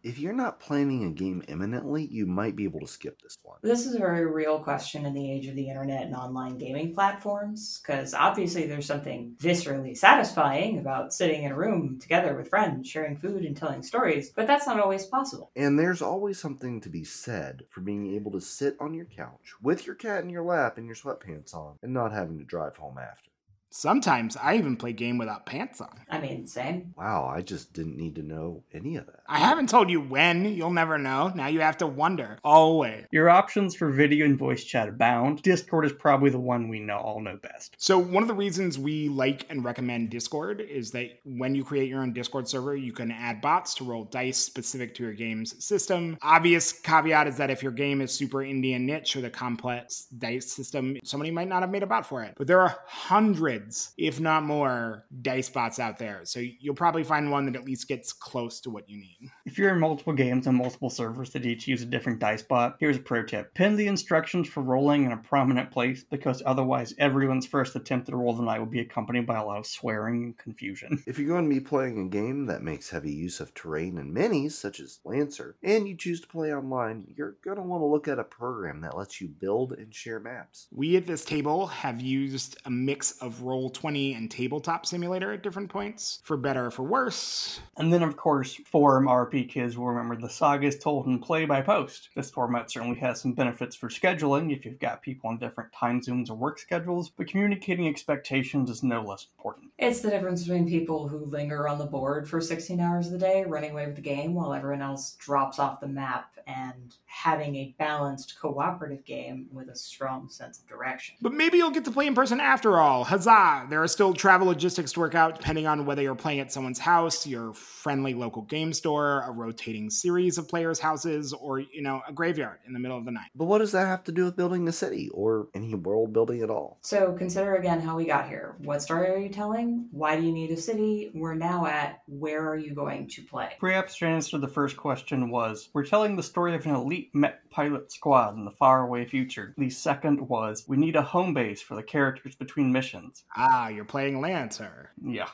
If 0.06 0.20
you're 0.20 0.32
not 0.32 0.60
planning 0.60 1.02
a 1.02 1.10
game 1.10 1.42
imminently, 1.48 2.06
you 2.06 2.26
might 2.26 2.54
be 2.54 2.62
able 2.62 2.78
to 2.78 2.86
skip 2.86 3.20
this 3.20 3.36
one. 3.42 3.58
This 3.60 3.86
is 3.86 3.96
a 3.96 3.98
very 3.98 4.24
real 4.24 4.60
question 4.60 5.04
in 5.04 5.14
the 5.14 5.32
age 5.32 5.48
of 5.48 5.56
the 5.56 5.68
internet 5.68 6.04
and 6.04 6.14
online 6.14 6.58
gaming 6.58 6.94
platforms, 6.94 7.80
because 7.82 8.14
obviously 8.14 8.68
there's 8.68 8.86
something 8.86 9.34
viscerally 9.40 9.96
satisfying 9.96 10.78
about 10.78 11.12
sitting 11.12 11.42
in 11.42 11.50
a 11.50 11.56
room 11.56 11.98
together 11.98 12.36
with 12.36 12.50
friends, 12.50 12.88
sharing 12.88 13.16
food 13.16 13.44
and 13.44 13.56
telling 13.56 13.82
stories, 13.82 14.30
but 14.30 14.46
that's 14.46 14.68
not 14.68 14.78
always 14.78 15.06
possible. 15.06 15.50
And 15.56 15.76
there's 15.76 16.02
always 16.02 16.38
something 16.38 16.80
to 16.82 16.88
be 16.88 17.02
said 17.02 17.64
for 17.70 17.80
being 17.80 18.14
able 18.14 18.30
to 18.30 18.40
sit 18.40 18.76
on 18.78 18.94
your 18.94 19.06
couch 19.06 19.54
with 19.60 19.86
your 19.86 19.96
cat 19.96 20.22
in 20.22 20.30
your 20.30 20.44
lap 20.44 20.78
and 20.78 20.86
your 20.86 20.94
sweatpants 20.94 21.52
on 21.52 21.80
and 21.82 21.92
not 21.92 22.12
having 22.12 22.38
to 22.38 22.44
drive 22.44 22.76
home 22.76 22.96
after. 22.96 23.32
Sometimes 23.76 24.38
I 24.38 24.56
even 24.56 24.76
play 24.76 24.94
game 24.94 25.18
without 25.18 25.44
pants 25.44 25.82
on. 25.82 26.00
I 26.08 26.18
mean, 26.18 26.46
same. 26.46 26.94
Wow, 26.96 27.26
I 27.26 27.42
just 27.42 27.74
didn't 27.74 27.98
need 27.98 28.14
to 28.14 28.22
know 28.22 28.64
any 28.72 28.96
of 28.96 29.04
that. 29.04 29.20
I 29.28 29.38
haven't 29.38 29.68
told 29.68 29.90
you 29.90 30.00
when. 30.00 30.46
You'll 30.46 30.70
never 30.70 30.96
know. 30.96 31.30
Now 31.34 31.48
you 31.48 31.60
have 31.60 31.76
to 31.78 31.86
wonder. 31.86 32.38
Always. 32.42 33.04
Your 33.10 33.28
options 33.28 33.74
for 33.74 33.90
video 33.90 34.24
and 34.24 34.38
voice 34.38 34.64
chat 34.64 34.88
abound. 34.88 35.42
Discord 35.42 35.84
is 35.84 35.92
probably 35.92 36.30
the 36.30 36.40
one 36.40 36.68
we 36.68 36.80
know 36.80 36.96
all 36.96 37.20
know 37.20 37.36
best. 37.42 37.74
So 37.76 37.98
one 37.98 38.22
of 38.22 38.28
the 38.28 38.34
reasons 38.34 38.78
we 38.78 39.08
like 39.08 39.44
and 39.50 39.62
recommend 39.62 40.08
Discord 40.08 40.60
is 40.62 40.90
that 40.92 41.10
when 41.24 41.54
you 41.54 41.62
create 41.64 41.90
your 41.90 42.00
own 42.00 42.14
Discord 42.14 42.48
server, 42.48 42.76
you 42.76 42.92
can 42.92 43.10
add 43.10 43.42
bots 43.42 43.74
to 43.74 43.84
roll 43.84 44.04
dice 44.04 44.38
specific 44.38 44.94
to 44.94 45.02
your 45.02 45.12
game's 45.12 45.62
system. 45.62 46.16
Obvious 46.22 46.72
caveat 46.72 47.26
is 47.26 47.36
that 47.36 47.50
if 47.50 47.62
your 47.62 47.72
game 47.72 48.00
is 48.00 48.12
super 48.12 48.38
indie 48.38 48.74
and 48.74 48.86
niche 48.86 49.16
with 49.16 49.26
a 49.26 49.30
complex 49.30 50.06
dice 50.16 50.50
system, 50.50 50.96
somebody 51.04 51.30
might 51.30 51.48
not 51.48 51.62
have 51.62 51.70
made 51.70 51.82
a 51.82 51.86
bot 51.86 52.06
for 52.06 52.22
it. 52.22 52.34
But 52.38 52.46
there 52.46 52.60
are 52.60 52.78
hundreds, 52.86 53.65
if 53.96 54.20
not 54.20 54.44
more, 54.44 55.04
dice 55.22 55.48
bots 55.48 55.78
out 55.78 55.98
there. 55.98 56.20
So 56.24 56.40
you'll 56.40 56.74
probably 56.74 57.04
find 57.04 57.30
one 57.30 57.46
that 57.46 57.56
at 57.56 57.64
least 57.64 57.88
gets 57.88 58.12
close 58.12 58.60
to 58.60 58.70
what 58.70 58.88
you 58.88 58.98
need. 58.98 59.30
If 59.44 59.58
you're 59.58 59.72
in 59.72 59.80
multiple 59.80 60.12
games 60.12 60.46
on 60.46 60.56
multiple 60.56 60.90
servers 60.90 61.30
that 61.30 61.46
each 61.46 61.66
use 61.66 61.82
a 61.82 61.86
different 61.86 62.18
dice 62.18 62.42
bot, 62.42 62.76
here's 62.80 62.96
a 62.96 63.00
pro 63.00 63.22
tip. 63.24 63.54
Pin 63.54 63.76
the 63.76 63.86
instructions 63.86 64.48
for 64.48 64.62
rolling 64.62 65.04
in 65.04 65.12
a 65.12 65.16
prominent 65.16 65.70
place 65.70 66.04
because 66.04 66.42
otherwise 66.44 66.94
everyone's 66.98 67.46
first 67.46 67.76
attempt 67.76 68.06
to 68.06 68.16
roll 68.16 68.34
the 68.34 68.42
night 68.42 68.58
will 68.58 68.66
be 68.66 68.80
accompanied 68.80 69.26
by 69.26 69.38
a 69.38 69.44
lot 69.44 69.58
of 69.58 69.66
swearing 69.66 70.24
and 70.24 70.38
confusion. 70.38 71.02
If 71.16 71.20
you're 71.20 71.28
going 71.28 71.48
to 71.48 71.54
be 71.54 71.60
playing 71.60 71.98
a 71.98 72.08
game 72.08 72.46
that 72.46 72.62
makes 72.62 72.90
heavy 72.90 73.12
use 73.12 73.40
of 73.40 73.54
terrain 73.54 73.96
and 73.98 74.14
minis, 74.14 74.52
such 74.52 74.80
as 74.80 74.98
Lancer, 75.04 75.56
and 75.62 75.88
you 75.88 75.96
choose 75.96 76.20
to 76.20 76.26
play 76.26 76.52
online, 76.52 77.06
you're 77.16 77.36
going 77.44 77.56
to 77.56 77.62
want 77.62 77.80
to 77.80 77.86
look 77.86 78.08
at 78.08 78.18
a 78.18 78.24
program 78.24 78.80
that 78.80 78.96
lets 78.96 79.20
you 79.20 79.28
build 79.28 79.72
and 79.72 79.94
share 79.94 80.20
maps. 80.20 80.66
We 80.70 80.96
at 80.96 81.06
this 81.06 81.24
table 81.24 81.66
have 81.68 82.00
used 82.00 82.58
a 82.64 82.70
mix 82.70 83.12
of 83.22 83.42
Roll20 83.46 84.16
and 84.16 84.30
Tabletop 84.30 84.84
Simulator 84.84 85.32
at 85.32 85.42
different 85.42 85.70
points, 85.70 86.20
for 86.24 86.36
better 86.36 86.66
or 86.66 86.70
for 86.70 86.82
worse. 86.82 87.60
And 87.76 87.92
then, 87.92 88.02
of 88.02 88.16
course, 88.16 88.60
Forum 88.66 89.06
RP 89.06 89.48
kids 89.48 89.78
will 89.78 89.86
remember 89.86 90.16
the 90.16 90.28
saga 90.28 90.66
is 90.66 90.78
told 90.78 91.06
in 91.06 91.20
play 91.20 91.44
by 91.44 91.62
post. 91.62 92.10
This 92.16 92.30
format 92.30 92.70
certainly 92.70 92.98
has 92.98 93.20
some 93.20 93.32
benefits 93.32 93.76
for 93.76 93.88
scheduling 93.88 94.52
if 94.52 94.64
you've 94.64 94.80
got 94.80 95.02
people 95.02 95.30
on 95.30 95.38
different 95.38 95.72
time 95.72 96.02
zones 96.02 96.28
or 96.28 96.36
work 96.36 96.58
schedules, 96.58 97.08
but 97.08 97.28
communicating 97.28 97.86
expectations 97.86 98.68
is 98.68 98.82
no 98.82 99.02
less 99.02 99.28
important. 99.36 99.70
It's 99.78 100.00
the 100.00 100.10
difference 100.10 100.42
between 100.42 100.68
people 100.68 101.06
who 101.08 101.18
linger 101.18 101.68
on 101.68 101.78
the 101.78 101.84
board 101.84 102.28
for 102.28 102.40
16 102.40 102.80
hours 102.80 103.06
of 103.06 103.12
the 103.12 103.18
day, 103.18 103.44
running 103.46 103.70
away 103.70 103.86
with 103.86 103.96
the 103.96 104.02
game 104.02 104.34
while 104.34 104.52
everyone 104.52 104.82
else 104.82 105.14
drops 105.18 105.58
off 105.58 105.80
the 105.80 105.86
map, 105.86 106.32
and 106.46 106.96
having 107.06 107.56
a 107.56 107.74
balanced 107.78 108.38
cooperative 108.40 109.04
game 109.04 109.48
with 109.52 109.68
a 109.68 109.74
strong 109.76 110.28
sense 110.28 110.58
of 110.58 110.66
direction. 110.66 111.16
But 111.20 111.32
maybe 111.32 111.58
you'll 111.58 111.70
get 111.70 111.84
to 111.86 111.90
play 111.90 112.06
in 112.06 112.14
person 112.14 112.40
after 112.40 112.78
all. 112.78 113.04
Huzzah! 113.04 113.35
Blah. 113.36 113.66
There 113.68 113.82
are 113.82 113.88
still 113.88 114.14
travel 114.14 114.46
logistics 114.46 114.92
to 114.92 115.00
work 115.00 115.14
out 115.14 115.36
depending 115.36 115.66
on 115.66 115.86
whether 115.86 116.02
you're 116.02 116.14
playing 116.14 116.40
at 116.40 116.52
someone's 116.52 116.78
house, 116.78 117.26
your 117.26 117.52
friendly 117.52 118.14
local 118.14 118.42
game 118.42 118.72
store, 118.72 119.22
a 119.26 119.30
rotating 119.30 119.90
series 119.90 120.38
of 120.38 120.48
players' 120.48 120.78
houses, 120.78 121.32
or, 121.32 121.60
you 121.60 121.82
know, 121.82 122.02
a 122.08 122.12
graveyard 122.12 122.58
in 122.66 122.72
the 122.72 122.78
middle 122.78 122.96
of 122.96 123.04
the 123.04 123.10
night. 123.10 123.30
But 123.34 123.44
what 123.44 123.58
does 123.58 123.72
that 123.72 123.86
have 123.86 124.04
to 124.04 124.12
do 124.12 124.24
with 124.24 124.36
building 124.36 124.66
a 124.68 124.72
city 124.72 125.10
or 125.12 125.48
any 125.54 125.74
world 125.74 126.12
building 126.12 126.42
at 126.42 126.50
all? 126.50 126.78
So 126.82 127.12
consider 127.12 127.56
again 127.56 127.80
how 127.80 127.96
we 127.96 128.06
got 128.06 128.28
here. 128.28 128.56
What 128.58 128.82
story 128.82 129.10
are 129.10 129.18
you 129.18 129.28
telling? 129.28 129.88
Why 129.90 130.16
do 130.16 130.22
you 130.22 130.32
need 130.32 130.50
a 130.50 130.56
city? 130.56 131.10
We're 131.14 131.34
now 131.34 131.66
at 131.66 132.02
where 132.06 132.48
are 132.48 132.56
you 132.56 132.74
going 132.74 133.08
to 133.08 133.22
play? 133.22 133.52
Perhaps 133.60 134.00
your 134.00 134.10
answer 134.10 134.32
to 134.32 134.38
the 134.38 134.48
first 134.48 134.76
question 134.76 135.30
was 135.30 135.68
We're 135.74 135.84
telling 135.84 136.16
the 136.16 136.22
story 136.22 136.54
of 136.54 136.64
an 136.66 136.74
elite 136.74 137.10
mech 137.14 137.50
pilot 137.50 137.92
squad 137.92 138.36
in 138.36 138.44
the 138.44 138.50
faraway 138.50 139.04
future. 139.06 139.54
The 139.56 139.70
second 139.70 140.28
was 140.28 140.64
We 140.66 140.76
need 140.76 140.96
a 140.96 141.02
home 141.02 141.34
base 141.34 141.62
for 141.62 141.74
the 141.74 141.82
characters 141.82 142.34
between 142.34 142.72
missions. 142.72 143.24
Ah, 143.34 143.68
you're 143.68 143.84
playing 143.84 144.20
Lancer. 144.20 144.90
Yeah. 145.02 145.28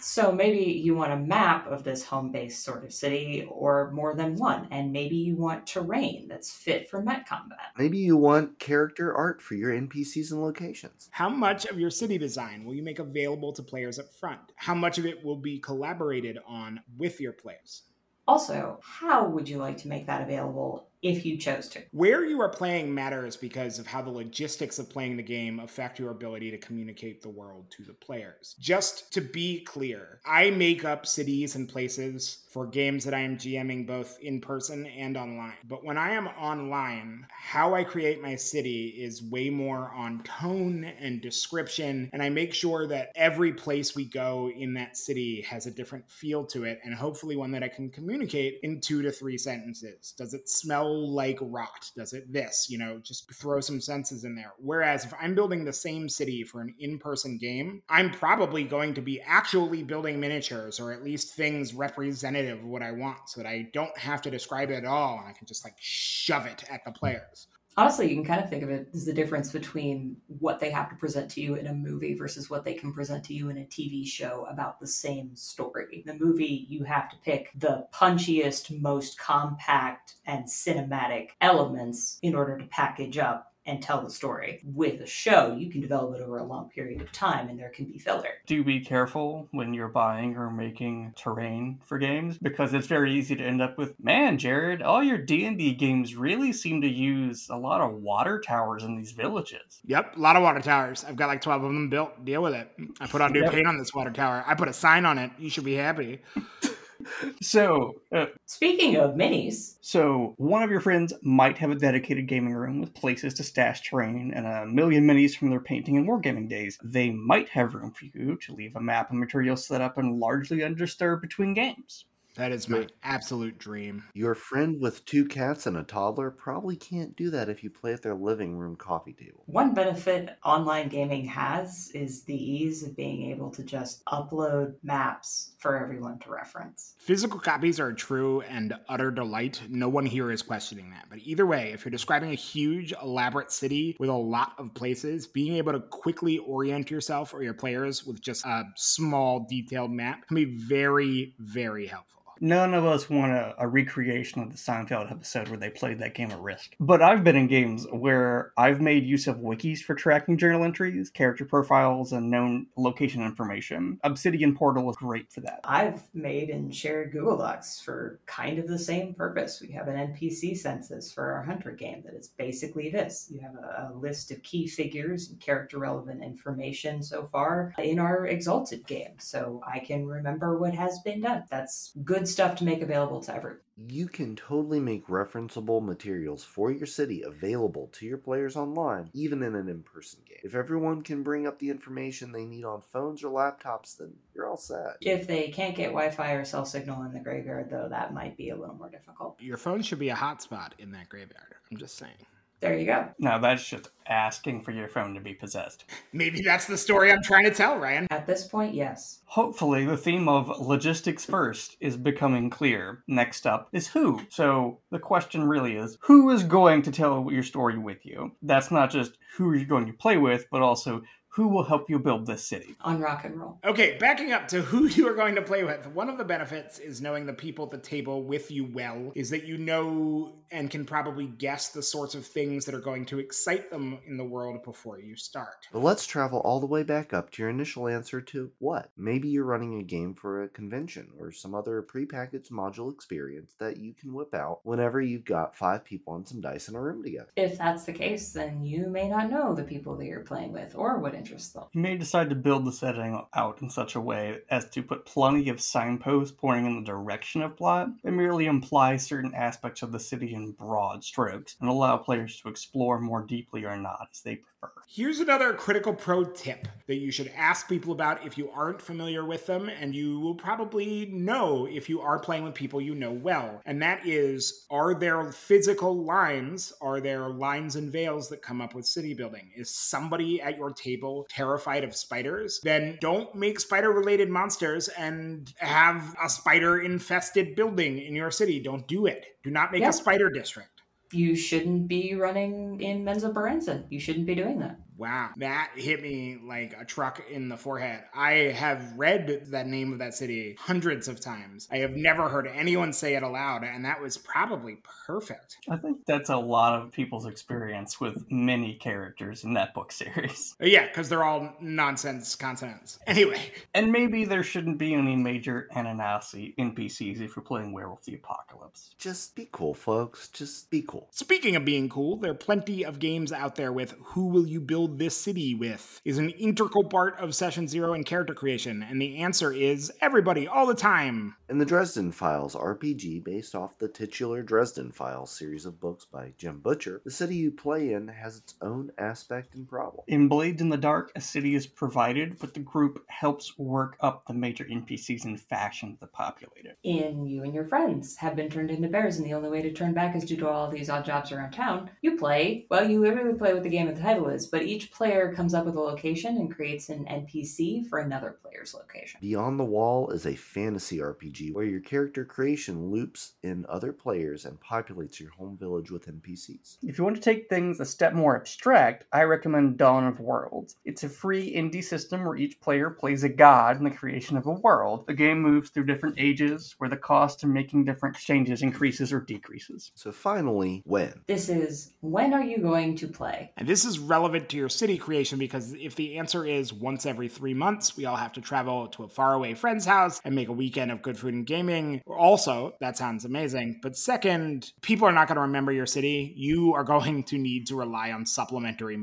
So 0.00 0.32
maybe 0.32 0.64
you 0.64 0.94
want 0.94 1.12
a 1.12 1.16
map 1.16 1.66
of 1.66 1.84
this 1.84 2.04
home 2.04 2.32
base 2.32 2.58
sort 2.58 2.84
of 2.84 2.92
city 2.92 3.46
or 3.50 3.90
more 3.90 4.14
than 4.14 4.36
one, 4.36 4.68
and 4.70 4.92
maybe 4.92 5.16
you 5.16 5.36
want 5.36 5.66
terrain 5.66 6.28
that's 6.28 6.50
fit 6.50 6.88
for 6.88 7.02
mech 7.02 7.28
combat. 7.28 7.72
Maybe 7.76 7.98
you 7.98 8.16
want 8.16 8.58
character 8.58 9.14
art 9.14 9.42
for 9.42 9.54
your 9.54 9.72
NPCs 9.72 10.30
and 10.30 10.40
locations. 10.40 11.08
How 11.10 11.28
much 11.28 11.66
of 11.66 11.78
your 11.78 11.90
city 11.90 12.16
design 12.16 12.64
will 12.64 12.74
you 12.74 12.82
make 12.82 12.98
available 12.98 13.52
to 13.52 13.62
players 13.62 13.98
up 13.98 14.12
front? 14.14 14.52
How 14.56 14.74
much 14.74 14.96
of 14.98 15.04
it 15.04 15.22
will 15.24 15.36
be 15.36 15.58
collaborated 15.58 16.38
on 16.46 16.80
with 16.96 17.20
your 17.20 17.32
players? 17.32 17.82
Also, 18.28 18.80
how 18.82 19.28
would 19.28 19.48
you 19.48 19.58
like 19.58 19.76
to 19.78 19.88
make 19.88 20.06
that 20.06 20.22
available 20.22 20.88
if 21.08 21.24
you 21.24 21.38
chose 21.38 21.68
to? 21.70 21.82
Where 21.92 22.24
you 22.24 22.40
are 22.40 22.48
playing 22.48 22.94
matters 22.94 23.36
because 23.36 23.78
of 23.78 23.86
how 23.86 24.02
the 24.02 24.10
logistics 24.10 24.78
of 24.78 24.90
playing 24.90 25.16
the 25.16 25.22
game 25.22 25.60
affect 25.60 25.98
your 25.98 26.10
ability 26.10 26.50
to 26.50 26.58
communicate 26.58 27.22
the 27.22 27.28
world 27.28 27.70
to 27.70 27.84
the 27.84 27.94
players. 27.94 28.56
Just 28.58 29.12
to 29.14 29.20
be 29.20 29.60
clear, 29.60 30.20
I 30.26 30.50
make 30.50 30.84
up 30.84 31.06
cities 31.06 31.54
and 31.54 31.68
places 31.68 32.44
for 32.50 32.66
games 32.66 33.04
that 33.04 33.12
I 33.12 33.20
am 33.20 33.36
GMing 33.36 33.86
both 33.86 34.18
in 34.22 34.40
person 34.40 34.86
and 34.86 35.16
online. 35.16 35.52
But 35.68 35.84
when 35.84 35.98
I 35.98 36.12
am 36.12 36.28
online, 36.28 37.26
how 37.30 37.74
I 37.74 37.84
create 37.84 38.22
my 38.22 38.34
city 38.34 38.94
is 38.98 39.22
way 39.22 39.50
more 39.50 39.92
on 39.94 40.22
tone 40.22 40.84
and 40.84 41.20
description, 41.20 42.08
and 42.12 42.22
I 42.22 42.30
make 42.30 42.54
sure 42.54 42.86
that 42.86 43.12
every 43.14 43.52
place 43.52 43.94
we 43.94 44.06
go 44.06 44.50
in 44.56 44.72
that 44.74 44.96
city 44.96 45.42
has 45.42 45.66
a 45.66 45.70
different 45.70 46.10
feel 46.10 46.44
to 46.46 46.64
it, 46.64 46.80
and 46.82 46.94
hopefully 46.94 47.36
one 47.36 47.50
that 47.52 47.62
I 47.62 47.68
can 47.68 47.90
communicate 47.90 48.60
in 48.62 48.80
two 48.80 49.02
to 49.02 49.12
three 49.12 49.36
sentences. 49.36 50.14
Does 50.16 50.32
it 50.32 50.48
smell 50.48 50.95
like 50.96 51.38
rot? 51.40 51.90
Does 51.96 52.12
it 52.12 52.32
this? 52.32 52.66
You 52.68 52.78
know, 52.78 52.98
just 52.98 53.32
throw 53.34 53.60
some 53.60 53.80
senses 53.80 54.24
in 54.24 54.34
there. 54.34 54.52
Whereas 54.58 55.04
if 55.04 55.14
I'm 55.20 55.34
building 55.34 55.64
the 55.64 55.72
same 55.72 56.08
city 56.08 56.44
for 56.44 56.60
an 56.60 56.74
in 56.78 56.98
person 56.98 57.38
game, 57.38 57.82
I'm 57.88 58.10
probably 58.10 58.64
going 58.64 58.94
to 58.94 59.02
be 59.02 59.20
actually 59.20 59.82
building 59.82 60.20
miniatures 60.20 60.80
or 60.80 60.92
at 60.92 61.04
least 61.04 61.34
things 61.34 61.74
representative 61.74 62.58
of 62.58 62.64
what 62.64 62.82
I 62.82 62.92
want 62.92 63.28
so 63.28 63.42
that 63.42 63.48
I 63.48 63.68
don't 63.72 63.96
have 63.98 64.22
to 64.22 64.30
describe 64.30 64.70
it 64.70 64.74
at 64.74 64.84
all 64.84 65.18
and 65.18 65.28
I 65.28 65.32
can 65.32 65.46
just 65.46 65.64
like 65.64 65.76
shove 65.78 66.46
it 66.46 66.64
at 66.70 66.84
the 66.84 66.92
players. 66.92 67.48
Honestly, 67.78 68.08
you 68.08 68.14
can 68.14 68.24
kind 68.24 68.42
of 68.42 68.48
think 68.48 68.62
of 68.62 68.70
it 68.70 68.88
as 68.94 69.04
the 69.04 69.12
difference 69.12 69.52
between 69.52 70.16
what 70.28 70.58
they 70.58 70.70
have 70.70 70.88
to 70.88 70.96
present 70.96 71.30
to 71.32 71.42
you 71.42 71.56
in 71.56 71.66
a 71.66 71.74
movie 71.74 72.14
versus 72.14 72.48
what 72.48 72.64
they 72.64 72.72
can 72.72 72.90
present 72.90 73.22
to 73.24 73.34
you 73.34 73.50
in 73.50 73.58
a 73.58 73.66
TV 73.66 74.06
show 74.06 74.46
about 74.48 74.80
the 74.80 74.86
same 74.86 75.36
story. 75.36 76.02
The 76.06 76.14
movie, 76.14 76.66
you 76.70 76.84
have 76.84 77.10
to 77.10 77.16
pick 77.22 77.50
the 77.54 77.86
punchiest, 77.92 78.80
most 78.80 79.18
compact, 79.18 80.14
and 80.24 80.46
cinematic 80.46 81.30
elements 81.42 82.18
in 82.22 82.34
order 82.34 82.56
to 82.56 82.64
package 82.68 83.18
up 83.18 83.52
and 83.66 83.82
tell 83.82 84.02
the 84.02 84.10
story. 84.10 84.60
With 84.64 85.00
a 85.00 85.06
show, 85.06 85.54
you 85.56 85.70
can 85.70 85.80
develop 85.80 86.14
it 86.16 86.22
over 86.22 86.38
a 86.38 86.44
long 86.44 86.68
period 86.70 87.00
of 87.00 87.10
time 87.12 87.48
and 87.48 87.58
there 87.58 87.70
can 87.70 87.84
be 87.84 87.98
filler. 87.98 88.28
Do 88.46 88.62
be 88.64 88.80
careful 88.80 89.48
when 89.50 89.74
you're 89.74 89.88
buying 89.88 90.36
or 90.36 90.50
making 90.50 91.12
terrain 91.16 91.80
for 91.84 91.98
games 91.98 92.38
because 92.38 92.74
it's 92.74 92.86
very 92.86 93.12
easy 93.12 93.34
to 93.36 93.44
end 93.44 93.60
up 93.60 93.76
with, 93.76 93.94
man, 94.02 94.38
Jared, 94.38 94.82
all 94.82 95.02
your 95.02 95.18
D&D 95.18 95.74
games 95.74 96.14
really 96.16 96.52
seem 96.52 96.80
to 96.82 96.88
use 96.88 97.48
a 97.50 97.56
lot 97.56 97.80
of 97.80 97.94
water 97.94 98.40
towers 98.40 98.84
in 98.84 98.96
these 98.96 99.12
villages. 99.12 99.80
Yep, 99.84 100.16
a 100.16 100.20
lot 100.20 100.36
of 100.36 100.42
water 100.42 100.60
towers. 100.60 101.04
I've 101.04 101.16
got 101.16 101.26
like 101.28 101.40
12 101.42 101.64
of 101.64 101.68
them 101.72 101.88
built. 101.88 102.24
Deal 102.24 102.42
with 102.42 102.54
it. 102.54 102.70
I 103.00 103.06
put 103.06 103.20
on 103.20 103.32
new 103.32 103.42
Yep. 103.42 103.52
paint 103.52 103.66
on 103.66 103.78
this 103.78 103.92
water 103.94 104.10
tower. 104.10 104.44
I 104.46 104.54
put 104.54 104.68
a 104.68 104.72
sign 104.72 105.04
on 105.04 105.18
it. 105.18 105.30
You 105.38 105.50
should 105.50 105.64
be 105.64 105.74
happy. 105.74 106.20
So, 107.42 107.94
uh, 108.12 108.26
Speaking 108.46 108.96
of 108.96 109.14
minis, 109.14 109.76
so 109.80 110.34
one 110.38 110.62
of 110.62 110.70
your 110.70 110.80
friends 110.80 111.12
might 111.22 111.58
have 111.58 111.70
a 111.70 111.74
dedicated 111.74 112.26
gaming 112.26 112.54
room 112.54 112.80
with 112.80 112.94
places 112.94 113.34
to 113.34 113.42
stash 113.42 113.82
terrain 113.82 114.32
and 114.34 114.46
a 114.46 114.66
million 114.66 115.06
minis 115.06 115.36
from 115.36 115.50
their 115.50 115.60
painting 115.60 115.96
and 115.96 116.08
wargaming 116.08 116.48
days. 116.48 116.78
They 116.82 117.10
might 117.10 117.48
have 117.50 117.74
room 117.74 117.92
for 117.92 118.06
you 118.06 118.36
to 118.36 118.54
leave 118.54 118.76
a 118.76 118.80
map 118.80 119.10
and 119.10 119.20
material 119.20 119.56
set 119.56 119.80
up 119.80 119.98
and 119.98 120.18
largely 120.18 120.62
undisturbed 120.62 121.22
between 121.22 121.54
games. 121.54 122.04
That 122.36 122.52
is 122.52 122.68
my 122.68 122.86
absolute 123.02 123.58
dream. 123.58 124.04
Your 124.12 124.34
friend 124.34 124.80
with 124.80 125.04
two 125.06 125.24
cats 125.24 125.66
and 125.66 125.76
a 125.76 125.82
toddler 125.82 126.30
probably 126.30 126.76
can't 126.76 127.16
do 127.16 127.30
that 127.30 127.48
if 127.48 127.64
you 127.64 127.70
play 127.70 127.94
at 127.94 128.02
their 128.02 128.14
living 128.14 128.56
room 128.56 128.76
coffee 128.76 129.14
table. 129.14 129.42
one 129.46 129.72
benefit 129.72 130.36
online 130.44 130.88
gaming 130.88 131.24
has 131.26 131.90
is 131.94 132.24
the 132.24 132.34
ease 132.34 132.82
of 132.82 132.94
being 132.94 133.30
able 133.30 133.50
to 133.50 133.62
just 133.62 134.04
upload 134.04 134.74
maps 134.82 135.52
for 135.58 135.78
everyone 135.78 136.18
to 136.20 136.30
reference. 136.30 136.94
Physical 136.98 137.40
copies 137.40 137.80
are 137.80 137.88
a 137.88 137.94
true 137.94 138.42
and 138.42 138.74
utter 138.88 139.10
delight. 139.10 139.62
No 139.68 139.88
one 139.88 140.04
here 140.04 140.30
is 140.30 140.42
questioning 140.42 140.90
that. 140.90 141.06
But 141.08 141.20
either 141.22 141.46
way, 141.46 141.72
if 141.72 141.84
you're 141.84 141.90
describing 141.90 142.32
a 142.32 142.34
huge, 142.34 142.92
elaborate 143.02 143.50
city 143.50 143.96
with 143.98 144.10
a 144.10 144.12
lot 144.12 144.52
of 144.58 144.74
places, 144.74 145.26
being 145.26 145.54
able 145.54 145.72
to 145.72 145.80
quickly 145.80 146.38
orient 146.38 146.90
yourself 146.90 147.32
or 147.32 147.42
your 147.42 147.54
players 147.54 148.04
with 148.04 148.20
just 148.20 148.44
a 148.44 148.64
small, 148.76 149.46
detailed 149.48 149.90
map 149.90 150.26
can 150.28 150.34
be 150.34 150.44
very, 150.44 151.34
very 151.38 151.86
helpful. 151.86 152.16
None 152.40 152.74
of 152.74 152.84
us 152.84 153.08
want 153.08 153.32
a, 153.32 153.54
a 153.58 153.68
recreation 153.68 154.42
of 154.42 154.50
the 154.50 154.56
Seinfeld 154.56 155.10
episode 155.10 155.48
where 155.48 155.58
they 155.58 155.70
played 155.70 155.98
that 156.00 156.14
game 156.14 156.30
of 156.30 156.40
Risk. 156.40 156.74
But 156.78 157.02
I've 157.02 157.24
been 157.24 157.36
in 157.36 157.46
games 157.46 157.86
where 157.90 158.52
I've 158.56 158.80
made 158.80 159.06
use 159.06 159.26
of 159.26 159.36
wikis 159.36 159.78
for 159.78 159.94
tracking 159.94 160.36
journal 160.36 160.64
entries, 160.64 161.10
character 161.10 161.44
profiles, 161.44 162.12
and 162.12 162.30
known 162.30 162.66
location 162.76 163.22
information. 163.22 163.98
Obsidian 164.04 164.54
Portal 164.54 164.90
is 164.90 164.96
great 164.96 165.32
for 165.32 165.40
that. 165.40 165.60
I've 165.64 166.02
made 166.14 166.50
and 166.50 166.74
shared 166.74 167.12
Google 167.12 167.38
Docs 167.38 167.80
for 167.80 168.20
kind 168.26 168.58
of 168.58 168.68
the 168.68 168.78
same 168.78 169.14
purpose. 169.14 169.60
We 169.60 169.72
have 169.72 169.88
an 169.88 169.96
NPC 169.96 170.56
census 170.56 171.12
for 171.12 171.32
our 171.32 171.42
Hunter 171.42 171.72
game 171.72 172.02
that 172.04 172.14
is 172.14 172.28
basically 172.28 172.90
this. 172.90 173.28
You 173.30 173.40
have 173.40 173.54
a, 173.54 173.92
a 173.92 173.96
list 173.96 174.30
of 174.30 174.42
key 174.42 174.66
figures 174.66 175.30
and 175.30 175.40
character 175.40 175.78
relevant 175.78 176.22
information 176.22 177.02
so 177.02 177.28
far 177.32 177.74
in 177.78 177.98
our 177.98 178.26
Exalted 178.26 178.86
game, 178.86 179.14
so 179.18 179.62
I 179.66 179.78
can 179.78 180.06
remember 180.06 180.58
what 180.58 180.74
has 180.74 180.98
been 181.00 181.20
done. 181.20 181.44
That's 181.50 181.92
good 182.04 182.25
stuff 182.28 182.56
to 182.56 182.64
make 182.64 182.82
available 182.82 183.20
to 183.22 183.34
everyone. 183.34 183.60
You 183.76 184.08
can 184.08 184.36
totally 184.36 184.80
make 184.80 185.06
referenceable 185.06 185.84
materials 185.84 186.42
for 186.42 186.70
your 186.70 186.86
city 186.86 187.22
available 187.22 187.88
to 187.94 188.06
your 188.06 188.16
players 188.16 188.56
online, 188.56 189.10
even 189.12 189.42
in 189.42 189.54
an 189.54 189.68
in 189.68 189.82
person 189.82 190.20
game. 190.26 190.38
If 190.42 190.54
everyone 190.54 191.02
can 191.02 191.22
bring 191.22 191.46
up 191.46 191.58
the 191.58 191.68
information 191.68 192.32
they 192.32 192.46
need 192.46 192.64
on 192.64 192.80
phones 192.80 193.22
or 193.22 193.30
laptops, 193.30 193.98
then 193.98 194.14
you're 194.34 194.48
all 194.48 194.56
set. 194.56 194.96
If 195.00 195.26
they 195.26 195.48
can't 195.48 195.76
get 195.76 195.88
Wi 195.88 196.10
Fi 196.10 196.32
or 196.32 196.44
cell 196.44 196.64
signal 196.64 197.02
in 197.02 197.12
the 197.12 197.20
graveyard, 197.20 197.68
though, 197.70 197.88
that 197.90 198.14
might 198.14 198.36
be 198.36 198.50
a 198.50 198.56
little 198.56 198.76
more 198.76 198.88
difficult. 198.88 199.40
Your 199.42 199.58
phone 199.58 199.82
should 199.82 199.98
be 199.98 200.08
a 200.08 200.16
hotspot 200.16 200.70
in 200.78 200.92
that 200.92 201.08
graveyard. 201.08 201.56
I'm 201.70 201.76
just 201.76 201.98
saying. 201.98 202.12
There 202.60 202.76
you 202.76 202.86
go. 202.86 203.08
Now, 203.18 203.38
that's 203.38 203.68
just 203.68 203.90
asking 204.06 204.62
for 204.62 204.70
your 204.70 204.88
phone 204.88 205.14
to 205.14 205.20
be 205.20 205.34
possessed. 205.34 205.84
Maybe 206.12 206.40
that's 206.40 206.66
the 206.66 206.78
story 206.78 207.12
I'm 207.12 207.22
trying 207.22 207.44
to 207.44 207.50
tell, 207.50 207.76
Ryan. 207.76 208.06
At 208.10 208.26
this 208.26 208.46
point, 208.46 208.74
yes. 208.74 209.20
Hopefully, 209.26 209.84
the 209.84 209.96
theme 209.96 210.28
of 210.28 210.48
logistics 210.60 211.24
first 211.24 211.76
is 211.80 211.96
becoming 211.96 212.48
clear. 212.48 213.02
Next 213.06 213.46
up 213.46 213.68
is 213.72 213.88
who. 213.88 214.22
So, 214.30 214.80
the 214.90 214.98
question 214.98 215.44
really 215.44 215.76
is 215.76 215.98
who 216.00 216.30
is 216.30 216.42
going 216.42 216.82
to 216.82 216.92
tell 216.92 217.28
your 217.30 217.42
story 217.42 217.78
with 217.78 218.06
you? 218.06 218.32
That's 218.42 218.70
not 218.70 218.90
just 218.90 219.18
who 219.36 219.52
you're 219.52 219.66
going 219.66 219.86
to 219.86 219.92
play 219.92 220.16
with, 220.16 220.46
but 220.50 220.62
also 220.62 221.02
who 221.36 221.48
will 221.48 221.64
help 221.64 221.90
you 221.90 221.98
build 221.98 222.26
this 222.26 222.48
city. 222.48 222.74
On 222.80 222.98
rock 222.98 223.26
and 223.26 223.38
roll. 223.38 223.58
Okay, 223.62 223.98
backing 224.00 224.32
up 224.32 224.48
to 224.48 224.62
who 224.62 224.86
you 224.86 225.06
are 225.06 225.12
going 225.12 225.34
to 225.34 225.42
play 225.42 225.64
with. 225.64 225.86
One 225.88 226.08
of 226.08 226.16
the 226.16 226.24
benefits 226.24 226.78
is 226.78 227.02
knowing 227.02 227.26
the 227.26 227.34
people 227.34 227.66
at 227.66 227.70
the 227.70 227.76
table 227.76 228.22
with 228.22 228.50
you 228.50 228.64
well, 228.64 229.12
is 229.14 229.28
that 229.28 229.44
you 229.44 229.58
know 229.58 230.32
and 230.50 230.70
can 230.70 230.84
probably 230.84 231.26
guess 231.26 231.68
the 231.68 231.82
sorts 231.82 232.14
of 232.14 232.26
things 232.26 232.64
that 232.64 232.74
are 232.74 232.80
going 232.80 233.06
to 233.06 233.18
excite 233.18 233.70
them 233.70 233.98
in 234.06 234.16
the 234.16 234.24
world 234.24 234.62
before 234.62 235.00
you 235.00 235.16
start. 235.16 235.66
But 235.72 235.82
let's 235.82 236.06
travel 236.06 236.40
all 236.40 236.60
the 236.60 236.66
way 236.66 236.82
back 236.82 237.12
up 237.12 237.30
to 237.32 237.42
your 237.42 237.50
initial 237.50 237.88
answer 237.88 238.20
to 238.20 238.50
what? 238.58 238.90
Maybe 238.96 239.28
you're 239.28 239.44
running 239.44 239.78
a 239.78 239.82
game 239.82 240.14
for 240.14 240.42
a 240.42 240.48
convention 240.48 241.10
or 241.18 241.32
some 241.32 241.54
other 241.54 241.82
prepackaged 241.82 242.50
module 242.50 242.92
experience 242.92 243.54
that 243.58 243.78
you 243.78 243.94
can 243.94 244.14
whip 244.14 244.34
out 244.34 244.60
whenever 244.62 245.00
you've 245.00 245.24
got 245.24 245.56
five 245.56 245.84
people 245.84 246.14
and 246.14 246.26
some 246.26 246.40
dice 246.40 246.68
in 246.68 246.74
a 246.74 246.80
room 246.80 247.02
together. 247.02 247.30
If 247.36 247.58
that's 247.58 247.84
the 247.84 247.92
case, 247.92 248.32
then 248.32 248.64
you 248.64 248.88
may 248.88 249.08
not 249.08 249.30
know 249.30 249.54
the 249.54 249.64
people 249.64 249.96
that 249.96 250.06
you're 250.06 250.20
playing 250.20 250.52
with 250.52 250.74
or 250.74 250.98
what 250.98 251.14
interests 251.14 251.52
them. 251.52 251.64
You 251.72 251.80
may 251.80 251.96
decide 251.96 252.30
to 252.30 252.36
build 252.36 252.64
the 252.64 252.72
setting 252.72 253.24
out 253.34 253.62
in 253.62 253.70
such 253.70 253.94
a 253.94 254.00
way 254.00 254.38
as 254.50 254.68
to 254.70 254.82
put 254.82 255.06
plenty 255.06 255.48
of 255.48 255.60
signposts 255.60 256.36
pointing 256.36 256.66
in 256.66 256.76
the 256.76 256.86
direction 256.86 257.42
of 257.42 257.56
plot 257.56 257.88
and 258.04 258.16
merely 258.16 258.46
imply 258.46 258.96
certain 258.96 259.34
aspects 259.34 259.82
of 259.82 259.92
the 259.92 260.00
city 260.00 260.34
in 260.36 260.52
broad 260.52 261.02
strokes 261.02 261.56
and 261.60 261.68
allow 261.68 261.96
players 261.96 262.40
to 262.40 262.48
explore 262.48 263.00
more 263.00 263.22
deeply 263.22 263.64
or 263.64 263.76
not 263.76 264.08
as 264.12 264.20
they 264.20 264.36
prefer. 264.36 264.72
Here's 264.88 265.18
another 265.20 265.52
critical 265.52 265.92
pro 265.92 266.24
tip 266.24 266.68
that 266.86 266.96
you 266.96 267.10
should 267.10 267.32
ask 267.36 267.68
people 267.68 267.92
about 267.92 268.24
if 268.24 268.38
you 268.38 268.50
aren't 268.50 268.80
familiar 268.80 269.24
with 269.24 269.46
them, 269.46 269.68
and 269.68 269.94
you 269.94 270.20
will 270.20 270.34
probably 270.34 271.06
know 271.06 271.66
if 271.66 271.88
you 271.88 272.00
are 272.00 272.18
playing 272.18 272.44
with 272.44 272.54
people 272.54 272.80
you 272.80 272.94
know 272.94 273.12
well. 273.12 273.60
And 273.66 273.82
that 273.82 274.06
is 274.06 274.66
are 274.70 274.94
there 274.94 275.32
physical 275.32 276.04
lines? 276.04 276.72
Are 276.80 277.00
there 277.00 277.28
lines 277.28 277.76
and 277.76 277.90
veils 277.90 278.28
that 278.28 278.42
come 278.42 278.60
up 278.60 278.74
with 278.74 278.86
city 278.86 279.14
building? 279.14 279.50
Is 279.56 279.70
somebody 279.70 280.40
at 280.40 280.56
your 280.56 280.70
table 280.70 281.26
terrified 281.28 281.82
of 281.82 281.96
spiders? 281.96 282.60
Then 282.62 282.98
don't 283.00 283.34
make 283.34 283.58
spider 283.58 283.90
related 283.90 284.30
monsters 284.30 284.88
and 284.88 285.52
have 285.58 286.14
a 286.22 286.28
spider 286.28 286.80
infested 286.80 287.56
building 287.56 287.98
in 287.98 288.14
your 288.14 288.30
city. 288.30 288.60
Don't 288.60 288.86
do 288.86 289.06
it. 289.06 289.35
Do 289.46 289.52
not 289.52 289.70
make 289.70 289.82
Yeah. 289.82 289.90
a 289.90 289.92
spider 289.92 290.28
district. 290.28 290.82
You 291.12 291.36
shouldn't 291.36 291.86
be 291.86 292.16
running 292.16 292.80
in 292.80 293.04
Menzoberranzan. 293.04 293.84
You 293.90 294.00
shouldn't 294.00 294.26
be 294.26 294.34
doing 294.34 294.58
that. 294.58 294.76
Wow, 294.98 295.30
that 295.36 295.70
hit 295.74 296.02
me 296.02 296.38
like 296.42 296.74
a 296.78 296.84
truck 296.84 297.22
in 297.30 297.48
the 297.48 297.56
forehead. 297.56 298.04
I 298.14 298.30
have 298.56 298.94
read 298.96 299.46
the 299.50 299.64
name 299.64 299.92
of 299.92 299.98
that 299.98 300.14
city 300.14 300.56
hundreds 300.58 301.08
of 301.08 301.20
times. 301.20 301.68
I 301.70 301.78
have 301.78 301.92
never 301.92 302.28
heard 302.28 302.46
anyone 302.46 302.92
say 302.92 303.14
it 303.14 303.22
aloud, 303.22 303.64
and 303.64 303.84
that 303.84 304.00
was 304.00 304.16
probably 304.16 304.78
perfect. 305.06 305.56
I 305.68 305.76
think 305.76 306.06
that's 306.06 306.30
a 306.30 306.36
lot 306.36 306.80
of 306.80 306.92
people's 306.92 307.26
experience 307.26 308.00
with 308.00 308.24
many 308.30 308.74
characters 308.74 309.44
in 309.44 309.54
that 309.54 309.74
book 309.74 309.92
series. 309.92 310.54
Yeah, 310.66 310.86
because 310.86 311.08
they're 311.08 311.22
all 311.24 311.54
nonsense 311.60 312.34
consonants. 312.34 312.98
Anyway, 313.06 313.40
And 313.74 313.92
maybe 313.92 314.24
there 314.24 314.42
shouldn't 314.42 314.78
be 314.78 314.94
any 314.94 315.14
major 315.14 315.68
animosity 315.74 316.54
NPCs 316.58 317.20
if 317.20 317.36
you're 317.36 317.44
playing 317.44 317.72
Werewolf 317.72 318.02
the 318.04 318.14
Apocalypse. 318.14 318.94
Just 318.98 319.34
be 319.36 319.48
cool, 319.52 319.74
folks. 319.74 320.28
Just 320.28 320.70
be 320.70 320.82
cool. 320.82 321.08
speaking 321.10 321.54
of 321.56 321.64
being 321.64 321.88
cool, 321.88 322.16
there 322.16 322.30
are 322.30 322.34
plenty 322.34 322.84
of 322.84 322.98
games 322.98 323.32
out 323.32 323.54
there 323.56 323.72
with 323.72 323.94
Who 324.06 324.26
Will 324.26 324.46
You 324.46 324.60
Build 324.60 324.85
This 324.88 325.16
City 325.16 325.54
With 325.54 326.00
is 326.04 326.18
an 326.18 326.30
integral 326.30 326.84
part 326.84 327.18
of 327.18 327.34
Session 327.34 327.66
Zero 327.66 327.92
and 327.92 328.06
character 328.06 328.34
creation, 328.34 328.82
and 328.82 329.00
the 329.00 329.18
answer 329.18 329.52
is 329.52 329.92
everybody, 330.00 330.46
all 330.46 330.66
the 330.66 330.74
time. 330.74 331.34
In 331.48 331.58
the 331.58 331.64
Dresden 331.64 332.12
Files 332.12 332.54
RPG, 332.54 333.24
based 333.24 333.54
off 333.54 333.78
the 333.78 333.88
titular 333.88 334.42
Dresden 334.42 334.92
Files 334.92 335.30
series 335.30 335.66
of 335.66 335.80
books 335.80 336.04
by 336.04 336.32
Jim 336.38 336.60
Butcher, 336.60 337.00
the 337.04 337.10
city 337.10 337.36
you 337.36 337.50
play 337.50 337.92
in 337.92 338.08
has 338.08 338.36
its 338.36 338.54
own 338.62 338.92
aspect 338.98 339.54
and 339.54 339.68
problem. 339.68 340.04
In 340.06 340.28
Blades 340.28 340.62
in 340.62 340.68
the 340.68 340.76
Dark, 340.76 341.12
a 341.16 341.20
city 341.20 341.54
is 341.54 341.66
provided, 341.66 342.38
but 342.38 342.54
the 342.54 342.60
group 342.60 343.04
helps 343.08 343.58
work 343.58 343.96
up 344.00 344.26
the 344.26 344.34
major 344.34 344.64
NPCs 344.64 345.24
and 345.24 345.40
factions 345.40 345.98
that 346.00 346.12
populate 346.12 346.64
it. 346.64 346.78
In 346.82 347.26
You 347.26 347.42
and 347.42 347.54
Your 347.54 347.64
Friends 347.64 348.16
Have 348.18 348.36
Been 348.36 348.50
Turned 348.50 348.70
into 348.70 348.88
Bears, 348.88 349.16
and 349.16 349.26
the 349.26 349.34
only 349.34 349.48
way 349.48 349.62
to 349.62 349.72
turn 349.72 349.94
back 349.94 350.14
is 350.14 350.24
to 350.24 350.36
do 350.36 350.46
all 350.46 350.70
these 350.70 350.90
odd 350.90 351.04
jobs 351.04 351.32
around 351.32 351.52
town. 351.52 351.90
You 352.02 352.16
play, 352.16 352.66
well, 352.70 352.88
you 352.88 353.00
literally 353.00 353.36
play 353.36 353.54
what 353.54 353.62
the 353.62 353.68
game 353.68 353.88
of 353.88 353.96
the 353.96 354.02
title 354.02 354.28
is, 354.28 354.46
but 354.46 354.62
each 354.62 354.75
player 354.84 355.32
comes 355.34 355.54
up 355.54 355.64
with 355.64 355.76
a 355.76 355.80
location 355.80 356.36
and 356.36 356.54
creates 356.54 356.88
an 356.88 357.04
NPC 357.06 357.88
for 357.88 357.98
another 357.98 358.36
player's 358.42 358.74
location. 358.74 359.18
Beyond 359.20 359.58
the 359.58 359.64
Wall 359.64 360.10
is 360.10 360.26
a 360.26 360.34
fantasy 360.34 360.98
RPG 360.98 361.52
where 361.52 361.64
your 361.64 361.80
character 361.80 362.24
creation 362.24 362.90
loops 362.90 363.32
in 363.42 363.66
other 363.68 363.92
players 363.92 364.44
and 364.44 364.60
populates 364.60 365.20
your 365.20 365.30
home 365.30 365.56
village 365.56 365.90
with 365.90 366.06
NPCs. 366.06 366.78
If 366.82 366.98
you 366.98 367.04
want 367.04 367.16
to 367.16 367.22
take 367.22 367.48
things 367.48 367.80
a 367.80 367.84
step 367.84 368.12
more 368.12 368.36
abstract, 368.36 369.04
I 369.12 369.22
recommend 369.22 369.78
Dawn 369.78 370.06
of 370.06 370.20
Worlds. 370.20 370.76
It's 370.84 371.04
a 371.04 371.08
free 371.08 371.54
indie 371.54 371.84
system 371.84 372.24
where 372.24 372.36
each 372.36 372.60
player 372.60 372.90
plays 372.90 373.24
a 373.24 373.28
god 373.28 373.78
in 373.78 373.84
the 373.84 373.90
creation 373.90 374.36
of 374.36 374.46
a 374.46 374.52
world. 374.52 375.06
The 375.06 375.14
game 375.14 375.40
moves 375.40 375.70
through 375.70 375.86
different 375.86 376.16
ages 376.18 376.74
where 376.78 376.90
the 376.90 376.96
cost 376.96 377.42
of 377.42 377.50
making 377.50 377.84
different 377.84 378.16
exchanges 378.16 378.62
increases 378.62 379.12
or 379.12 379.20
decreases. 379.20 379.92
So 379.94 380.12
finally, 380.12 380.82
when? 380.84 381.22
This 381.26 381.48
is 381.48 381.92
when 382.00 382.34
are 382.34 382.42
you 382.42 382.58
going 382.58 382.96
to 382.96 383.08
play? 383.08 383.52
And 383.56 383.68
this 383.68 383.84
is 383.84 383.98
relevant 383.98 384.48
to 384.50 384.56
your 384.56 384.65
city 384.68 384.98
creation 384.98 385.38
because 385.38 385.72
if 385.74 385.94
the 385.94 386.18
answer 386.18 386.44
is 386.44 386.72
once 386.72 387.06
every 387.06 387.28
three 387.28 387.54
months, 387.54 387.96
we 387.96 388.04
all 388.06 388.16
have 388.16 388.32
to 388.34 388.40
travel 388.40 388.88
to 388.88 389.04
a 389.04 389.08
faraway 389.08 389.54
friend's 389.54 389.84
house 389.84 390.20
and 390.24 390.34
make 390.34 390.48
a 390.48 390.52
weekend 390.52 390.90
of 390.90 391.02
good 391.02 391.18
food 391.18 391.34
and 391.34 391.46
gaming. 391.46 392.02
Also, 392.06 392.74
that 392.80 392.96
sounds 392.96 393.24
amazing. 393.24 393.80
But 393.82 393.96
second, 393.96 394.72
people 394.82 395.08
are 395.08 395.12
not 395.12 395.28
going 395.28 395.36
to 395.36 395.42
remember 395.42 395.72
your 395.72 395.86
city. 395.86 396.32
You 396.36 396.74
are 396.74 396.84
going 396.96 397.24
to 397.24 397.38
need 397.38 397.66
to 397.68 397.76
rely 397.76 398.12
on 398.12 398.26
supplementary 398.26 398.96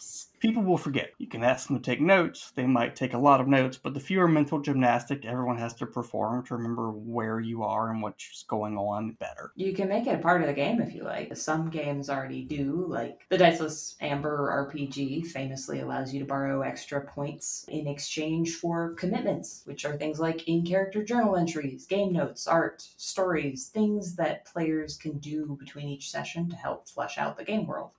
materials. 0.00 0.26
People 0.40 0.62
will 0.62 0.78
forget. 0.78 1.10
You 1.18 1.26
can 1.26 1.44
ask 1.44 1.68
them 1.68 1.78
to 1.78 1.82
take 1.82 2.00
notes. 2.00 2.52
They 2.54 2.66
might 2.66 2.96
take 2.96 3.12
a 3.12 3.18
lot 3.18 3.42
of 3.42 3.48
notes, 3.48 3.76
but 3.76 3.92
the 3.92 4.00
fewer 4.00 4.26
mental 4.26 4.58
gymnastic 4.58 5.26
everyone 5.26 5.58
has 5.58 5.74
to 5.74 5.86
perform 5.86 6.46
to 6.46 6.56
remember 6.56 6.90
where 6.90 7.40
you 7.40 7.62
are 7.62 7.90
and 7.90 8.00
what's 8.00 8.44
going 8.44 8.78
on, 8.78 9.08
the 9.08 9.12
better. 9.14 9.52
You 9.54 9.74
can 9.74 9.88
make 9.88 10.06
it 10.06 10.14
a 10.14 10.22
part 10.22 10.40
of 10.40 10.46
the 10.46 10.54
game 10.54 10.80
if 10.80 10.94
you 10.94 11.04
like. 11.04 11.36
Some 11.36 11.68
games 11.68 12.08
already 12.08 12.42
do, 12.44 12.86
like 12.88 13.26
the 13.28 13.36
Diceless 13.36 13.96
Amber 14.00 14.66
RPG 14.72 15.26
famously 15.26 15.80
allows 15.80 16.14
you 16.14 16.20
to 16.20 16.26
borrow 16.26 16.62
extra 16.62 17.02
points 17.02 17.66
in 17.68 17.86
exchange 17.86 18.54
for 18.54 18.94
commitments, 18.94 19.60
which 19.66 19.84
are 19.84 19.98
things 19.98 20.18
like 20.18 20.48
in 20.48 20.64
character 20.64 21.04
journal 21.04 21.36
entries, 21.36 21.84
game 21.84 22.14
notes, 22.14 22.46
art, 22.46 22.88
stories, 22.96 23.68
things 23.68 24.16
that 24.16 24.46
players 24.46 24.96
can 24.96 25.18
do 25.18 25.58
between 25.60 25.88
each 25.88 26.10
session 26.10 26.48
to 26.48 26.56
help 26.56 26.88
flesh 26.88 27.18
out 27.18 27.36
the 27.36 27.44
game 27.44 27.66
world. 27.66 27.90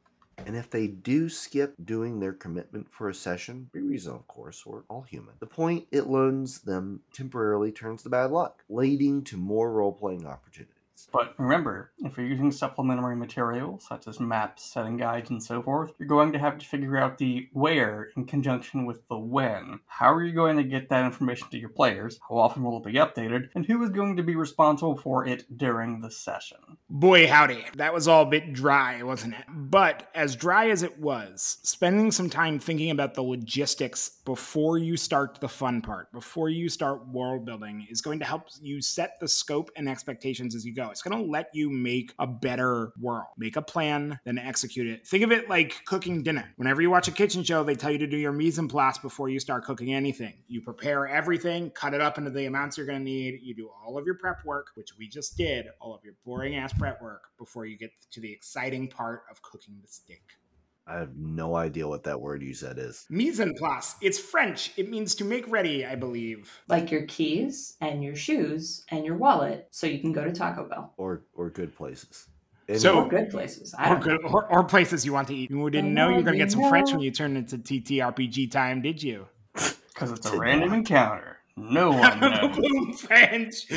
And 0.46 0.56
if 0.56 0.70
they 0.70 0.88
do 0.88 1.30
skip 1.30 1.76
doing 1.84 2.20
their 2.20 2.34
commitment 2.34 2.88
for 2.92 3.10
a 3.10 3.14
session, 3.14 3.70
be 3.72 3.82
reason, 3.82 4.14
of 4.14 4.28
course, 4.28 4.66
we're 4.66 4.84
all 4.90 5.04
human. 5.04 5.36
The 5.40 5.46
point 5.46 5.88
it 5.92 6.08
loans 6.08 6.62
them 6.62 7.02
temporarily 7.14 7.72
turns 7.72 8.04
to 8.04 8.10
bad 8.10 8.32
luck, 8.32 8.64
leading 8.70 9.24
to 9.26 9.38
more 9.38 9.72
role 9.72 9.94
playing 9.94 10.26
opportunities. 10.26 10.81
But 11.12 11.34
remember, 11.38 11.92
if 12.00 12.18
you're 12.18 12.28
using 12.28 12.52
supplementary 12.52 13.16
materials 13.16 13.86
such 13.88 14.08
as 14.08 14.20
maps, 14.20 14.64
setting 14.64 14.98
guides, 14.98 15.30
and 15.30 15.42
so 15.42 15.62
forth, 15.62 15.94
you're 16.00 16.08
going 16.08 16.32
to 16.34 16.40
have 16.40 16.58
to 16.58 16.66
figure 16.66 16.98
out 16.98 17.18
the 17.18 17.48
where 17.54 18.10
in 18.16 18.26
conjunction 18.26 18.86
with 18.86 19.08
the 19.08 19.18
when. 19.18 19.80
How 19.88 20.14
are 20.14 20.24
you 20.24 20.34
going 20.34 20.58
to 20.58 20.64
get 20.64 20.90
that 20.90 21.06
information 21.06 21.48
to 21.52 21.58
your 21.58 21.70
players? 21.70 22.20
How 22.28 22.38
often 22.38 22.64
will 22.64 22.78
it 22.78 22.84
be 22.86 22.94
updated? 22.94 23.50
And 23.56 23.66
who 23.66 23.84
is 23.84 23.90
going 23.90 24.18
to 24.18 24.24
be 24.24 24.36
responsible 24.36 24.98
for 24.98 25.26
it 25.26 25.46
during 25.58 26.02
the 26.02 26.12
session? 26.12 26.58
Boy, 26.90 27.28
howdy. 27.28 27.66
That 27.76 27.94
was 27.94 28.08
all 28.08 28.24
a 28.24 28.30
bit 28.30 28.54
dry, 28.54 29.04
wasn't 29.04 29.36
it? 29.36 29.46
But 29.50 30.10
as 30.14 30.36
dry 30.36 30.70
as 30.70 30.84
it 30.84 31.00
was, 31.00 31.58
spending 31.64 32.12
some 32.12 32.30
time 32.30 32.60
thinking 32.60 32.92
about 32.92 33.14
the 33.14 33.24
logistics 33.24 34.10
before 34.26 34.78
you 34.78 34.98
start 34.98 35.40
the 35.40 35.50
fun 35.50 35.82
part, 35.82 36.12
before 36.12 36.50
you 36.50 36.70
start 36.70 37.08
world 37.08 37.46
building, 37.46 37.88
is 37.90 38.02
going 38.02 38.20
to 38.20 38.26
help 38.26 38.48
you 38.62 38.82
set 38.82 39.20
the 39.20 39.28
scope 39.28 39.72
and 39.76 39.88
expectations 39.90 40.56
as 40.56 40.66
you 40.66 40.74
go. 40.74 40.91
It's 40.92 41.02
going 41.02 41.18
to 41.18 41.30
let 41.30 41.50
you 41.54 41.70
make 41.70 42.14
a 42.20 42.28
better 42.28 42.92
world. 43.00 43.28
Make 43.38 43.56
a 43.56 43.62
plan, 43.62 44.20
then 44.26 44.38
execute 44.38 44.88
it. 44.88 45.08
Think 45.08 45.24
of 45.24 45.32
it 45.32 45.50
like 45.50 45.84
cooking 45.86 46.24
dinner. 46.24 46.54
Whenever 46.58 46.82
you 46.82 46.90
watch 46.90 47.08
a 47.08 47.12
kitchen 47.12 47.44
show, 47.44 47.64
they 47.64 47.76
tell 47.76 47.92
you 47.92 47.98
to 48.00 48.08
do 48.08 48.18
your 48.18 48.32
mise 48.32 48.60
en 48.60 48.68
place 48.68 48.98
before 48.98 49.30
you 49.30 49.40
start 49.40 49.64
cooking 49.64 49.94
anything. 49.94 50.34
You 50.48 50.62
prepare 50.62 51.08
everything, 51.08 51.72
cut 51.72 51.94
it 51.94 52.02
up 52.02 52.18
into 52.18 52.30
the 52.30 52.46
amounts 52.46 52.78
you're 52.78 52.86
going 52.86 53.00
to 53.00 53.04
need. 53.04 53.40
You 53.42 53.56
do 53.56 53.70
all 53.84 53.98
of 53.98 54.06
your 54.06 54.16
prep 54.16 54.44
work, 54.46 54.68
which 54.76 54.92
we 54.98 55.08
just 55.08 55.38
did, 55.38 55.68
all 55.80 55.96
of 55.96 56.04
your 56.04 56.14
boring 56.26 56.56
ass 56.56 56.74
prep 56.74 57.02
work 57.02 57.24
before 57.38 57.66
you 57.66 57.78
get 57.78 57.92
to 58.12 58.20
the 58.20 58.32
exciting 58.32 58.88
part 58.88 59.24
of 59.30 59.42
cooking 59.42 59.76
the 59.82 59.88
steak. 59.88 60.24
I 60.88 60.98
have 60.98 61.16
no 61.16 61.56
idea 61.56 61.88
what 61.88 62.04
that 62.04 62.20
word 62.20 62.42
you 62.42 62.54
said 62.54 62.78
is. 62.78 63.06
Mise 63.10 63.40
en 63.40 63.54
place. 63.54 63.96
It's 64.02 64.20
French. 64.20 64.72
It 64.78 64.90
means 64.90 65.16
to 65.16 65.24
make 65.26 65.50
ready, 65.50 65.86
I 65.86 65.96
believe. 65.96 66.60
Like 66.68 66.92
your 66.92 67.04
keys 67.04 67.78
and 67.80 68.04
your 68.04 68.16
shoes 68.16 68.84
and 68.90 69.06
your 69.06 69.16
wallet 69.16 69.68
so 69.72 69.88
you 69.88 70.00
can 70.00 70.12
go 70.12 70.24
to 70.24 70.32
Taco 70.32 70.66
Bell. 70.68 70.94
Or 70.98 71.22
or 71.36 71.50
good 71.50 71.76
places. 71.76 72.28
So- 72.78 73.04
Or 73.04 73.08
good 73.10 73.30
places. 73.30 73.76
I 73.78 73.94
Or, 73.94 74.00
good, 74.00 74.24
or, 74.24 74.46
or 74.52 74.64
places 74.64 75.06
you 75.06 75.12
want 75.14 75.28
to 75.28 75.36
eat. 75.36 75.52
You 75.52 75.70
didn't 75.70 75.94
know 75.94 76.08
you 76.10 76.16
were 76.18 76.22
going 76.22 76.38
to 76.38 76.44
get 76.46 76.52
some 76.52 76.70
French 76.70 76.92
when 76.92 77.02
you 77.02 77.12
turned 77.12 77.36
into 77.38 77.58
TTRPG 77.58 78.50
time, 78.52 78.82
did 78.82 79.04
you? 79.04 79.28
Because 79.94 80.14
it's 80.18 80.26
a 80.26 80.38
random 80.40 80.74
encounter. 80.74 81.31
No 81.58 81.92
one 81.92 82.20
knows. 82.20 83.02
French. 83.02 83.68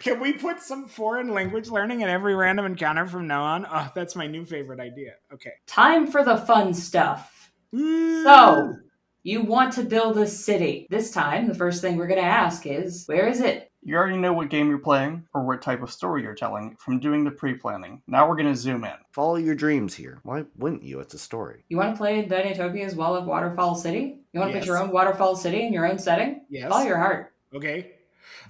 Can 0.00 0.20
we 0.20 0.32
put 0.32 0.60
some 0.60 0.86
foreign 0.86 1.28
language 1.28 1.68
learning 1.68 2.00
in 2.00 2.08
every 2.08 2.34
random 2.34 2.66
encounter 2.66 3.06
from 3.06 3.26
now 3.26 3.42
on? 3.42 3.66
Oh, 3.70 3.90
that's 3.94 4.16
my 4.16 4.26
new 4.26 4.44
favorite 4.44 4.80
idea. 4.80 5.14
Okay. 5.32 5.52
Time 5.66 6.06
for 6.06 6.24
the 6.24 6.36
fun 6.36 6.74
stuff. 6.74 7.50
So, 7.72 8.74
you 9.22 9.42
want 9.42 9.72
to 9.74 9.82
build 9.82 10.16
a 10.18 10.26
city. 10.26 10.86
This 10.88 11.10
time, 11.10 11.48
the 11.48 11.54
first 11.54 11.82
thing 11.82 11.96
we're 11.96 12.06
going 12.06 12.20
to 12.20 12.26
ask 12.26 12.66
is 12.66 13.04
where 13.06 13.26
is 13.28 13.40
it? 13.40 13.70
You 13.82 13.96
already 13.96 14.16
know 14.16 14.32
what 14.32 14.48
game 14.50 14.68
you're 14.68 14.78
playing 14.78 15.24
or 15.32 15.44
what 15.44 15.62
type 15.62 15.80
of 15.82 15.92
story 15.92 16.22
you're 16.22 16.34
telling 16.34 16.74
from 16.76 16.98
doing 16.98 17.22
the 17.22 17.30
pre 17.30 17.54
planning. 17.54 18.02
Now 18.08 18.28
we're 18.28 18.34
going 18.34 18.52
to 18.52 18.56
zoom 18.56 18.84
in. 18.84 18.92
Follow 19.12 19.36
your 19.36 19.54
dreams 19.54 19.94
here. 19.94 20.18
Why 20.24 20.44
wouldn't 20.58 20.82
you? 20.82 20.98
It's 21.00 21.14
a 21.14 21.18
story. 21.18 21.64
You 21.68 21.76
want 21.76 21.94
to 21.94 21.96
play 21.98 22.24
Dinotopia's 22.26 22.96
well 22.96 23.14
of 23.14 23.26
Waterfall 23.26 23.76
City? 23.76 24.18
You 24.32 24.40
want 24.40 24.50
to 24.52 24.56
Yes. 24.58 24.64
put 24.64 24.66
your 24.66 24.78
own 24.82 24.90
waterfall 24.90 25.36
city 25.36 25.64
in 25.66 25.72
your 25.72 25.86
own 25.86 25.98
setting? 25.98 26.42
Yes. 26.50 26.68
Follow 26.68 26.84
your 26.86 26.96
heart. 26.98 27.32
Okay. 27.54 27.92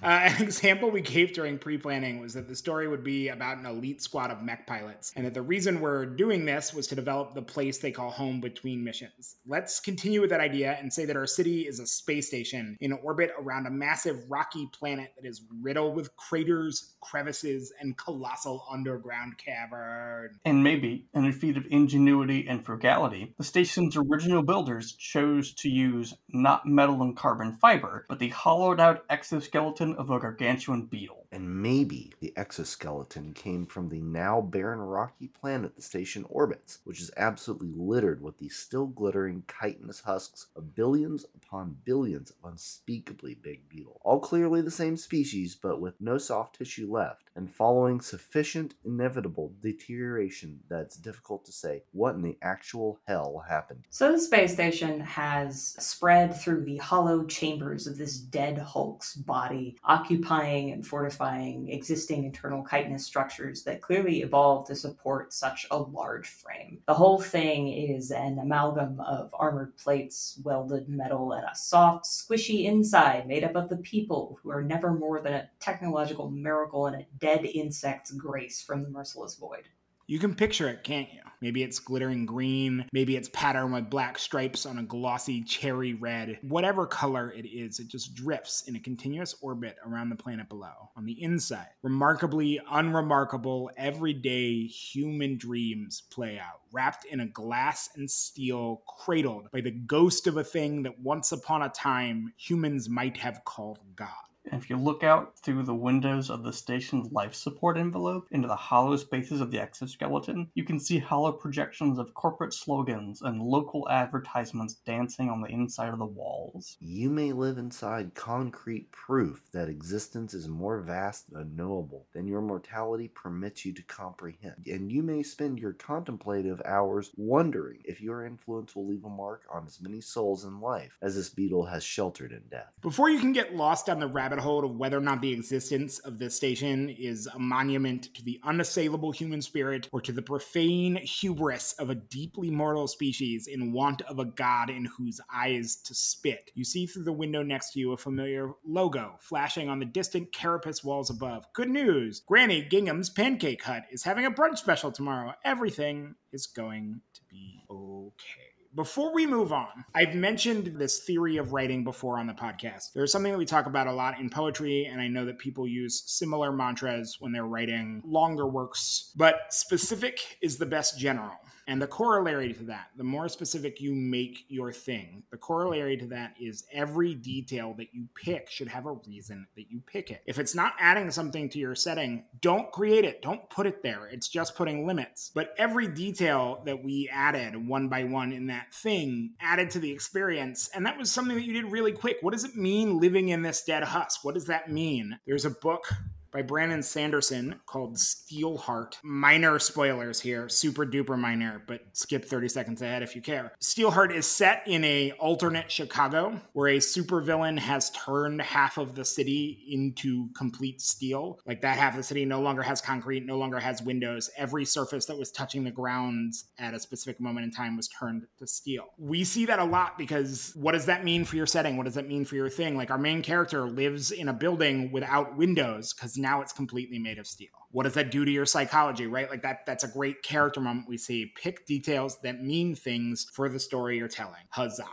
Uh, 0.01 0.29
an 0.37 0.41
example 0.41 0.89
we 0.89 1.01
gave 1.01 1.33
during 1.33 1.57
pre 1.57 1.77
planning 1.77 2.19
was 2.19 2.33
that 2.33 2.47
the 2.47 2.55
story 2.55 2.87
would 2.87 3.03
be 3.03 3.29
about 3.29 3.57
an 3.57 3.65
elite 3.65 4.01
squad 4.01 4.31
of 4.31 4.41
mech 4.41 4.67
pilots, 4.67 5.11
and 5.15 5.25
that 5.25 5.33
the 5.33 5.41
reason 5.41 5.79
we're 5.79 6.05
doing 6.05 6.45
this 6.45 6.73
was 6.73 6.87
to 6.87 6.95
develop 6.95 7.33
the 7.33 7.41
place 7.41 7.79
they 7.79 7.91
call 7.91 8.09
home 8.09 8.41
between 8.41 8.83
missions. 8.83 9.37
Let's 9.45 9.79
continue 9.79 10.21
with 10.21 10.29
that 10.29 10.39
idea 10.39 10.77
and 10.79 10.91
say 10.91 11.05
that 11.05 11.15
our 11.15 11.27
city 11.27 11.61
is 11.61 11.79
a 11.79 11.87
space 11.87 12.27
station 12.27 12.77
in 12.79 12.93
orbit 12.93 13.31
around 13.39 13.65
a 13.67 13.71
massive 13.71 14.17
rocky 14.29 14.69
planet 14.73 15.13
that 15.19 15.27
is 15.27 15.43
riddled 15.61 15.95
with 15.95 16.15
craters, 16.15 16.95
crevices, 17.01 17.71
and 17.79 17.97
colossal 17.97 18.65
underground 18.71 19.37
caverns. 19.37 20.37
And 20.45 20.63
maybe, 20.63 21.07
in 21.13 21.25
a 21.25 21.31
feat 21.31 21.57
of 21.57 21.65
ingenuity 21.69 22.47
and 22.47 22.65
frugality, 22.65 23.33
the 23.37 23.43
station's 23.43 23.95
original 23.95 24.43
builders 24.43 24.93
chose 24.93 25.53
to 25.55 25.69
use 25.69 26.13
not 26.29 26.65
metal 26.65 27.01
and 27.01 27.15
carbon 27.15 27.53
fiber, 27.53 28.05
but 28.09 28.19
the 28.19 28.29
hollowed 28.29 28.79
out 28.79 29.05
exoskeleton 29.09 29.86
of 29.95 30.09
a 30.09 30.19
gargantuan 30.19 30.83
beetle. 30.83 31.27
And 31.31 31.61
maybe 31.61 32.13
the 32.19 32.33
exoskeleton 32.37 33.33
came 33.33 33.65
from 33.65 33.89
the 33.89 33.99
now 33.99 34.41
barren 34.41 34.79
rocky 34.79 35.27
planet 35.27 35.75
the 35.75 35.81
station 35.81 36.25
orbits, 36.29 36.79
which 36.83 37.01
is 37.01 37.11
absolutely 37.17 37.73
littered 37.75 38.21
with 38.21 38.37
the 38.37 38.49
still 38.49 38.87
glittering 38.87 39.43
chitinous 39.47 40.01
husks 40.01 40.47
of 40.55 40.75
billions 40.75 41.25
upon 41.35 41.77
billions 41.83 42.31
of 42.31 42.51
unspeakably 42.51 43.35
big 43.35 43.67
beetles, 43.69 43.99
All 44.03 44.19
clearly 44.19 44.61
the 44.61 44.71
same 44.71 44.97
species, 44.97 45.55
but 45.55 45.81
with 45.81 45.99
no 45.99 46.17
soft 46.17 46.57
tissue 46.57 46.91
left, 46.91 47.29
and 47.35 47.53
following 47.53 48.01
sufficient 48.01 48.73
inevitable 48.85 49.53
deterioration 49.61 50.59
that 50.69 50.81
it's 50.81 50.97
difficult 50.97 51.45
to 51.45 51.51
say 51.51 51.83
what 51.91 52.15
in 52.15 52.21
the 52.21 52.37
actual 52.41 52.99
hell 53.07 53.43
happened. 53.47 53.85
So 53.89 54.11
the 54.11 54.19
space 54.19 54.53
station 54.53 54.99
has 55.01 55.75
spread 55.79 56.35
through 56.35 56.65
the 56.65 56.77
hollow 56.77 57.25
chambers 57.25 57.87
of 57.87 57.97
this 57.97 58.17
dead 58.17 58.57
Hulk's 58.57 59.15
body, 59.15 59.76
occupying 59.83 60.71
and 60.71 60.85
fortifying 60.85 61.69
existing 61.69 62.23
internal 62.23 62.63
chitinous 62.63 63.05
structures 63.05 63.63
that 63.63 63.81
clearly 63.81 64.21
evolved 64.21 64.67
to 64.67 64.75
support 64.75 65.33
such 65.33 65.65
a 65.71 65.77
large 65.77 66.27
frame. 66.27 66.79
The 66.87 66.93
whole 66.93 67.19
thing 67.19 67.69
is 67.69 68.11
an 68.11 68.39
amalgam 68.39 68.99
of 69.01 69.29
armored 69.33 69.77
plates, 69.77 70.39
welded 70.43 70.89
metal, 70.89 71.33
and 71.33 71.45
a 71.45 71.55
soft, 71.55 72.05
squishy 72.05 72.65
inside 72.65 73.27
made 73.27 73.43
up 73.43 73.55
of 73.55 73.69
the 73.69 73.77
people 73.77 74.39
who 74.41 74.49
are 74.51 74.63
never 74.63 74.93
more 74.93 75.21
than 75.21 75.33
a 75.33 75.49
technological 75.59 76.29
miracle 76.29 76.87
and 76.87 77.01
a 77.01 77.07
dead 77.19 77.45
insect's 77.45 78.11
grace 78.11 78.61
from 78.61 78.83
the 78.83 78.89
merciless 78.89 79.35
void. 79.35 79.69
You 80.09 80.19
can 80.19 80.35
picture 80.35 80.69
it, 80.69 80.85
can't 80.85 81.11
you? 81.13 81.19
Maybe 81.41 81.63
it's 81.63 81.79
glittering 81.79 82.25
green, 82.25 82.85
maybe 82.93 83.17
it's 83.17 83.27
patterned 83.33 83.73
with 83.73 83.89
black 83.89 84.17
stripes 84.17 84.65
on 84.65 84.77
a 84.77 84.83
glossy 84.83 85.43
cherry 85.43 85.95
red. 85.95 86.39
Whatever 86.43 86.87
color 86.87 87.33
it 87.33 87.45
is, 87.45 87.79
it 87.79 87.89
just 87.89 88.15
drifts 88.15 88.63
in 88.69 88.77
a 88.77 88.79
continuous 88.79 89.35
orbit 89.41 89.75
around 89.85 90.09
the 90.09 90.15
planet 90.15 90.47
below. 90.47 90.91
On 90.95 91.05
the 91.05 91.21
inside, 91.21 91.67
remarkably 91.83 92.61
unremarkable, 92.71 93.69
everyday 93.75 94.65
human 94.65 95.37
dreams 95.37 96.03
play 96.09 96.39
out, 96.39 96.61
wrapped 96.71 97.03
in 97.03 97.19
a 97.19 97.27
glass 97.27 97.89
and 97.97 98.09
steel, 98.09 98.83
cradled 98.87 99.51
by 99.51 99.59
the 99.59 99.71
ghost 99.71 100.25
of 100.25 100.37
a 100.37 100.43
thing 100.43 100.83
that 100.83 101.01
once 101.01 101.33
upon 101.33 101.63
a 101.63 101.69
time 101.69 102.31
humans 102.37 102.87
might 102.87 103.17
have 103.17 103.43
called 103.43 103.79
God. 103.93 104.26
And 104.51 104.61
if 104.61 104.69
you 104.69 104.77
look 104.77 105.03
out 105.03 105.37
through 105.39 105.63
the 105.63 105.75
windows 105.75 106.29
of 106.29 106.43
the 106.43 106.53
station's 106.53 107.11
life 107.11 107.33
support 107.33 107.77
envelope 107.77 108.27
into 108.31 108.47
the 108.47 108.55
hollow 108.55 108.95
spaces 108.97 109.41
of 109.41 109.51
the 109.51 109.59
exoskeleton, 109.59 110.49
you 110.55 110.63
can 110.63 110.79
see 110.79 110.99
hollow 110.99 111.31
projections 111.31 111.99
of 111.99 112.13
corporate 112.13 112.53
slogans 112.53 113.21
and 113.21 113.41
local 113.41 113.87
advertisements 113.89 114.75
dancing 114.85 115.29
on 115.29 115.41
the 115.41 115.49
inside 115.49 115.93
of 115.93 115.99
the 115.99 116.05
walls. 116.05 116.77
You 116.79 117.09
may 117.09 117.31
live 117.31 117.57
inside 117.57 118.15
concrete 118.15 118.91
proof 118.91 119.41
that 119.51 119.69
existence 119.69 120.33
is 120.33 120.47
more 120.47 120.81
vast 120.81 121.29
and 121.29 121.41
unknowable 121.41 122.07
than 122.13 122.27
your 122.27 122.41
mortality 122.41 123.09
permits 123.09 123.65
you 123.65 123.73
to 123.73 123.83
comprehend. 123.83 124.67
And 124.67 124.91
you 124.91 125.03
may 125.03 125.23
spend 125.23 125.59
your 125.59 125.73
contemplative 125.73 126.61
hours 126.65 127.11
wondering 127.15 127.79
if 127.83 128.01
your 128.01 128.25
influence 128.25 128.75
will 128.75 128.87
leave 128.87 129.05
a 129.05 129.09
mark 129.09 129.43
on 129.51 129.65
as 129.65 129.81
many 129.81 130.01
souls 130.01 130.45
in 130.45 130.59
life 130.61 130.97
as 131.01 131.15
this 131.15 131.29
beetle 131.29 131.65
has 131.65 131.83
sheltered 131.83 132.31
in 132.31 132.43
death. 132.49 132.71
Before 132.81 133.09
you 133.09 133.19
can 133.19 133.33
get 133.33 133.55
lost 133.55 133.85
down 133.87 133.99
the 133.99 134.07
rabbit 134.07 134.36
hole 134.41 134.65
of 134.65 134.75
whether 134.75 134.97
or 134.97 135.01
not 135.01 135.21
the 135.21 135.31
existence 135.31 135.99
of 135.99 136.19
this 136.19 136.35
station 136.35 136.89
is 136.89 137.27
a 137.27 137.39
monument 137.39 138.13
to 138.15 138.23
the 138.23 138.39
unassailable 138.43 139.11
human 139.11 139.41
spirit 139.41 139.89
or 139.91 140.01
to 140.01 140.11
the 140.11 140.21
profane 140.21 140.95
hubris 140.97 141.73
of 141.73 141.89
a 141.89 141.95
deeply 141.95 142.49
mortal 142.49 142.87
species 142.87 143.47
in 143.47 143.71
want 143.73 144.01
of 144.03 144.19
a 144.19 144.25
god 144.25 144.69
in 144.69 144.85
whose 144.85 145.19
eyes 145.33 145.75
to 145.77 145.93
spit. 145.93 146.51
You 146.55 146.63
see 146.63 146.85
through 146.85 147.03
the 147.03 147.13
window 147.13 147.43
next 147.43 147.73
to 147.73 147.79
you 147.79 147.91
a 147.91 147.97
familiar 147.97 148.51
logo 148.65 149.15
flashing 149.19 149.69
on 149.69 149.79
the 149.79 149.85
distant 149.85 150.31
carapace 150.31 150.83
walls 150.83 151.09
above. 151.09 151.45
Good 151.53 151.69
news! 151.69 152.21
Granny 152.21 152.61
Gingham's 152.61 153.09
Pancake 153.09 153.63
Hut 153.63 153.83
is 153.91 154.03
having 154.03 154.25
a 154.25 154.31
brunch 154.31 154.57
special 154.57 154.91
tomorrow. 154.91 155.33
Everything 155.43 156.15
is 156.31 156.47
going 156.47 157.01
to 157.13 157.21
be 157.29 157.61
okay. 157.69 158.46
Before 158.77 159.11
we 159.11 159.25
move 159.25 159.51
on, 159.51 159.85
I've 159.95 160.13
mentioned 160.13 160.75
this 160.77 160.99
theory 160.99 161.37
of 161.37 161.51
writing 161.51 161.83
before 161.83 162.19
on 162.19 162.27
the 162.27 162.33
podcast. 162.33 162.93
There's 162.93 163.11
something 163.11 163.31
that 163.31 163.37
we 163.39 163.43
talk 163.43 163.65
about 163.65 163.87
a 163.87 163.91
lot 163.91 164.19
in 164.19 164.29
poetry, 164.29 164.85
and 164.85 165.01
I 165.01 165.07
know 165.07 165.25
that 165.25 165.39
people 165.39 165.67
use 165.67 166.03
similar 166.05 166.51
mantras 166.51 167.17
when 167.19 167.31
they're 167.31 167.47
writing 167.47 168.03
longer 168.05 168.45
works, 168.45 169.13
but 169.15 169.51
specific 169.51 170.37
is 170.43 170.59
the 170.59 170.67
best 170.67 170.99
general. 170.99 171.33
And 171.67 171.81
the 171.81 171.87
corollary 171.87 172.53
to 172.53 172.63
that, 172.65 172.87
the 172.95 173.03
more 173.03 173.27
specific 173.27 173.81
you 173.81 173.93
make 173.93 174.45
your 174.47 174.71
thing, 174.71 175.23
the 175.31 175.37
corollary 175.37 175.97
to 175.97 176.07
that 176.07 176.33
is 176.39 176.65
every 176.71 177.13
detail 177.13 177.73
that 177.77 177.93
you 177.93 178.07
pick 178.15 178.49
should 178.49 178.69
have 178.69 178.85
a 178.85 178.93
reason 178.93 179.47
that 179.57 179.69
you 179.69 179.81
pick 179.85 180.09
it. 180.09 180.23
If 180.25 180.39
it's 180.39 180.55
not 180.55 180.73
adding 180.79 181.11
something 181.11 181.49
to 181.49 181.59
your 181.59 181.75
setting, 181.75 182.23
don't 182.39 182.71
create 182.71 183.03
it. 183.03 183.21
Don't 183.21 183.49
put 183.49 183.67
it 183.67 183.83
there. 183.83 184.07
It's 184.07 184.29
just 184.29 184.55
putting 184.55 184.87
limits. 184.87 185.31
But 185.35 185.53
every 185.57 185.87
detail 185.87 186.61
that 186.65 186.83
we 186.83 187.09
added 187.11 187.67
one 187.67 187.89
by 187.89 188.05
one 188.05 188.31
in 188.31 188.47
that 188.47 188.73
thing 188.73 189.33
added 189.41 189.69
to 189.71 189.79
the 189.79 189.91
experience. 189.91 190.69
And 190.73 190.85
that 190.85 190.97
was 190.97 191.11
something 191.11 191.35
that 191.35 191.45
you 191.45 191.53
did 191.53 191.71
really 191.71 191.91
quick. 191.91 192.17
What 192.21 192.31
does 192.31 192.45
it 192.45 192.55
mean 192.55 192.99
living 192.99 193.27
in 193.27 193.41
this 193.41 193.63
dead 193.63 193.83
husk? 193.83 194.23
What 194.23 194.35
does 194.35 194.45
that 194.45 194.71
mean? 194.71 195.19
There's 195.27 195.45
a 195.45 195.49
book 195.49 195.93
by 196.37 196.43
Brandon 196.43 196.83
Sanderson 196.83 197.59
called 197.65 197.95
Steelheart. 197.95 198.97
Minor 199.01 199.57
spoilers 199.57 200.19
here, 200.19 200.47
super 200.47 200.85
duper 200.85 201.17
minor, 201.17 201.63
but 201.65 201.81
skip 201.93 202.23
30 202.23 202.47
seconds 202.47 202.83
ahead 202.83 203.01
if 203.01 203.15
you 203.15 203.23
care. 203.23 203.53
Steelheart 203.59 204.13
is 204.13 204.27
set 204.27 204.61
in 204.67 204.83
a 204.83 205.13
alternate 205.13 205.71
Chicago 205.71 206.39
where 206.53 206.67
a 206.67 206.77
supervillain 206.77 207.57
has 207.57 207.89
turned 207.89 208.39
half 208.39 208.77
of 208.77 208.93
the 208.93 209.03
city 209.03 209.65
into 209.67 210.29
complete 210.37 210.79
steel. 210.79 211.39
Like 211.47 211.61
that 211.61 211.79
half 211.79 211.93
of 211.93 211.97
the 211.97 212.03
city 212.03 212.23
no 212.23 212.39
longer 212.39 212.61
has 212.61 212.81
concrete, 212.81 213.25
no 213.25 213.39
longer 213.39 213.59
has 213.59 213.81
windows. 213.81 214.29
Every 214.37 214.63
surface 214.63 215.07
that 215.07 215.17
was 215.17 215.31
touching 215.31 215.63
the 215.63 215.71
grounds 215.71 216.49
at 216.59 216.75
a 216.75 216.79
specific 216.79 217.19
moment 217.19 217.45
in 217.45 217.51
time 217.51 217.75
was 217.75 217.87
turned 217.87 218.27
to 218.37 218.45
steel. 218.45 218.83
We 218.99 219.23
see 219.23 219.47
that 219.47 219.57
a 219.57 219.65
lot 219.65 219.97
because 219.97 220.51
what 220.53 220.73
does 220.73 220.85
that 220.85 221.03
mean 221.03 221.25
for 221.25 221.35
your 221.35 221.47
setting? 221.47 221.77
What 221.77 221.85
does 221.85 221.95
that 221.95 222.07
mean 222.07 222.25
for 222.25 222.35
your 222.35 222.51
thing? 222.51 222.77
Like 222.77 222.91
our 222.91 222.99
main 222.99 223.23
character 223.23 223.67
lives 223.67 224.11
in 224.11 224.27
a 224.27 224.33
building 224.33 224.91
without 224.91 225.35
windows 225.35 225.93
because 225.93 226.15
now 226.26 226.26
it's 226.41 226.53
completely 226.53 226.99
made 226.99 227.17
of 227.17 227.27
steel. 227.27 227.49
What 227.71 227.83
does 227.83 227.93
that 227.93 228.11
do 228.11 228.25
to 228.25 228.31
your 228.31 228.45
psychology, 228.45 229.07
right? 229.07 229.29
Like 229.29 229.41
that 229.41 229.65
that's 229.65 229.83
a 229.83 229.87
great 229.87 230.21
character 230.23 230.61
moment 230.61 230.87
we 230.87 230.97
see. 230.97 231.33
Pick 231.41 231.65
details 231.65 232.19
that 232.21 232.43
mean 232.43 232.75
things 232.75 233.27
for 233.31 233.49
the 233.49 233.59
story 233.59 233.97
you're 233.97 234.07
telling. 234.07 234.43
Huzzah. 234.49 234.85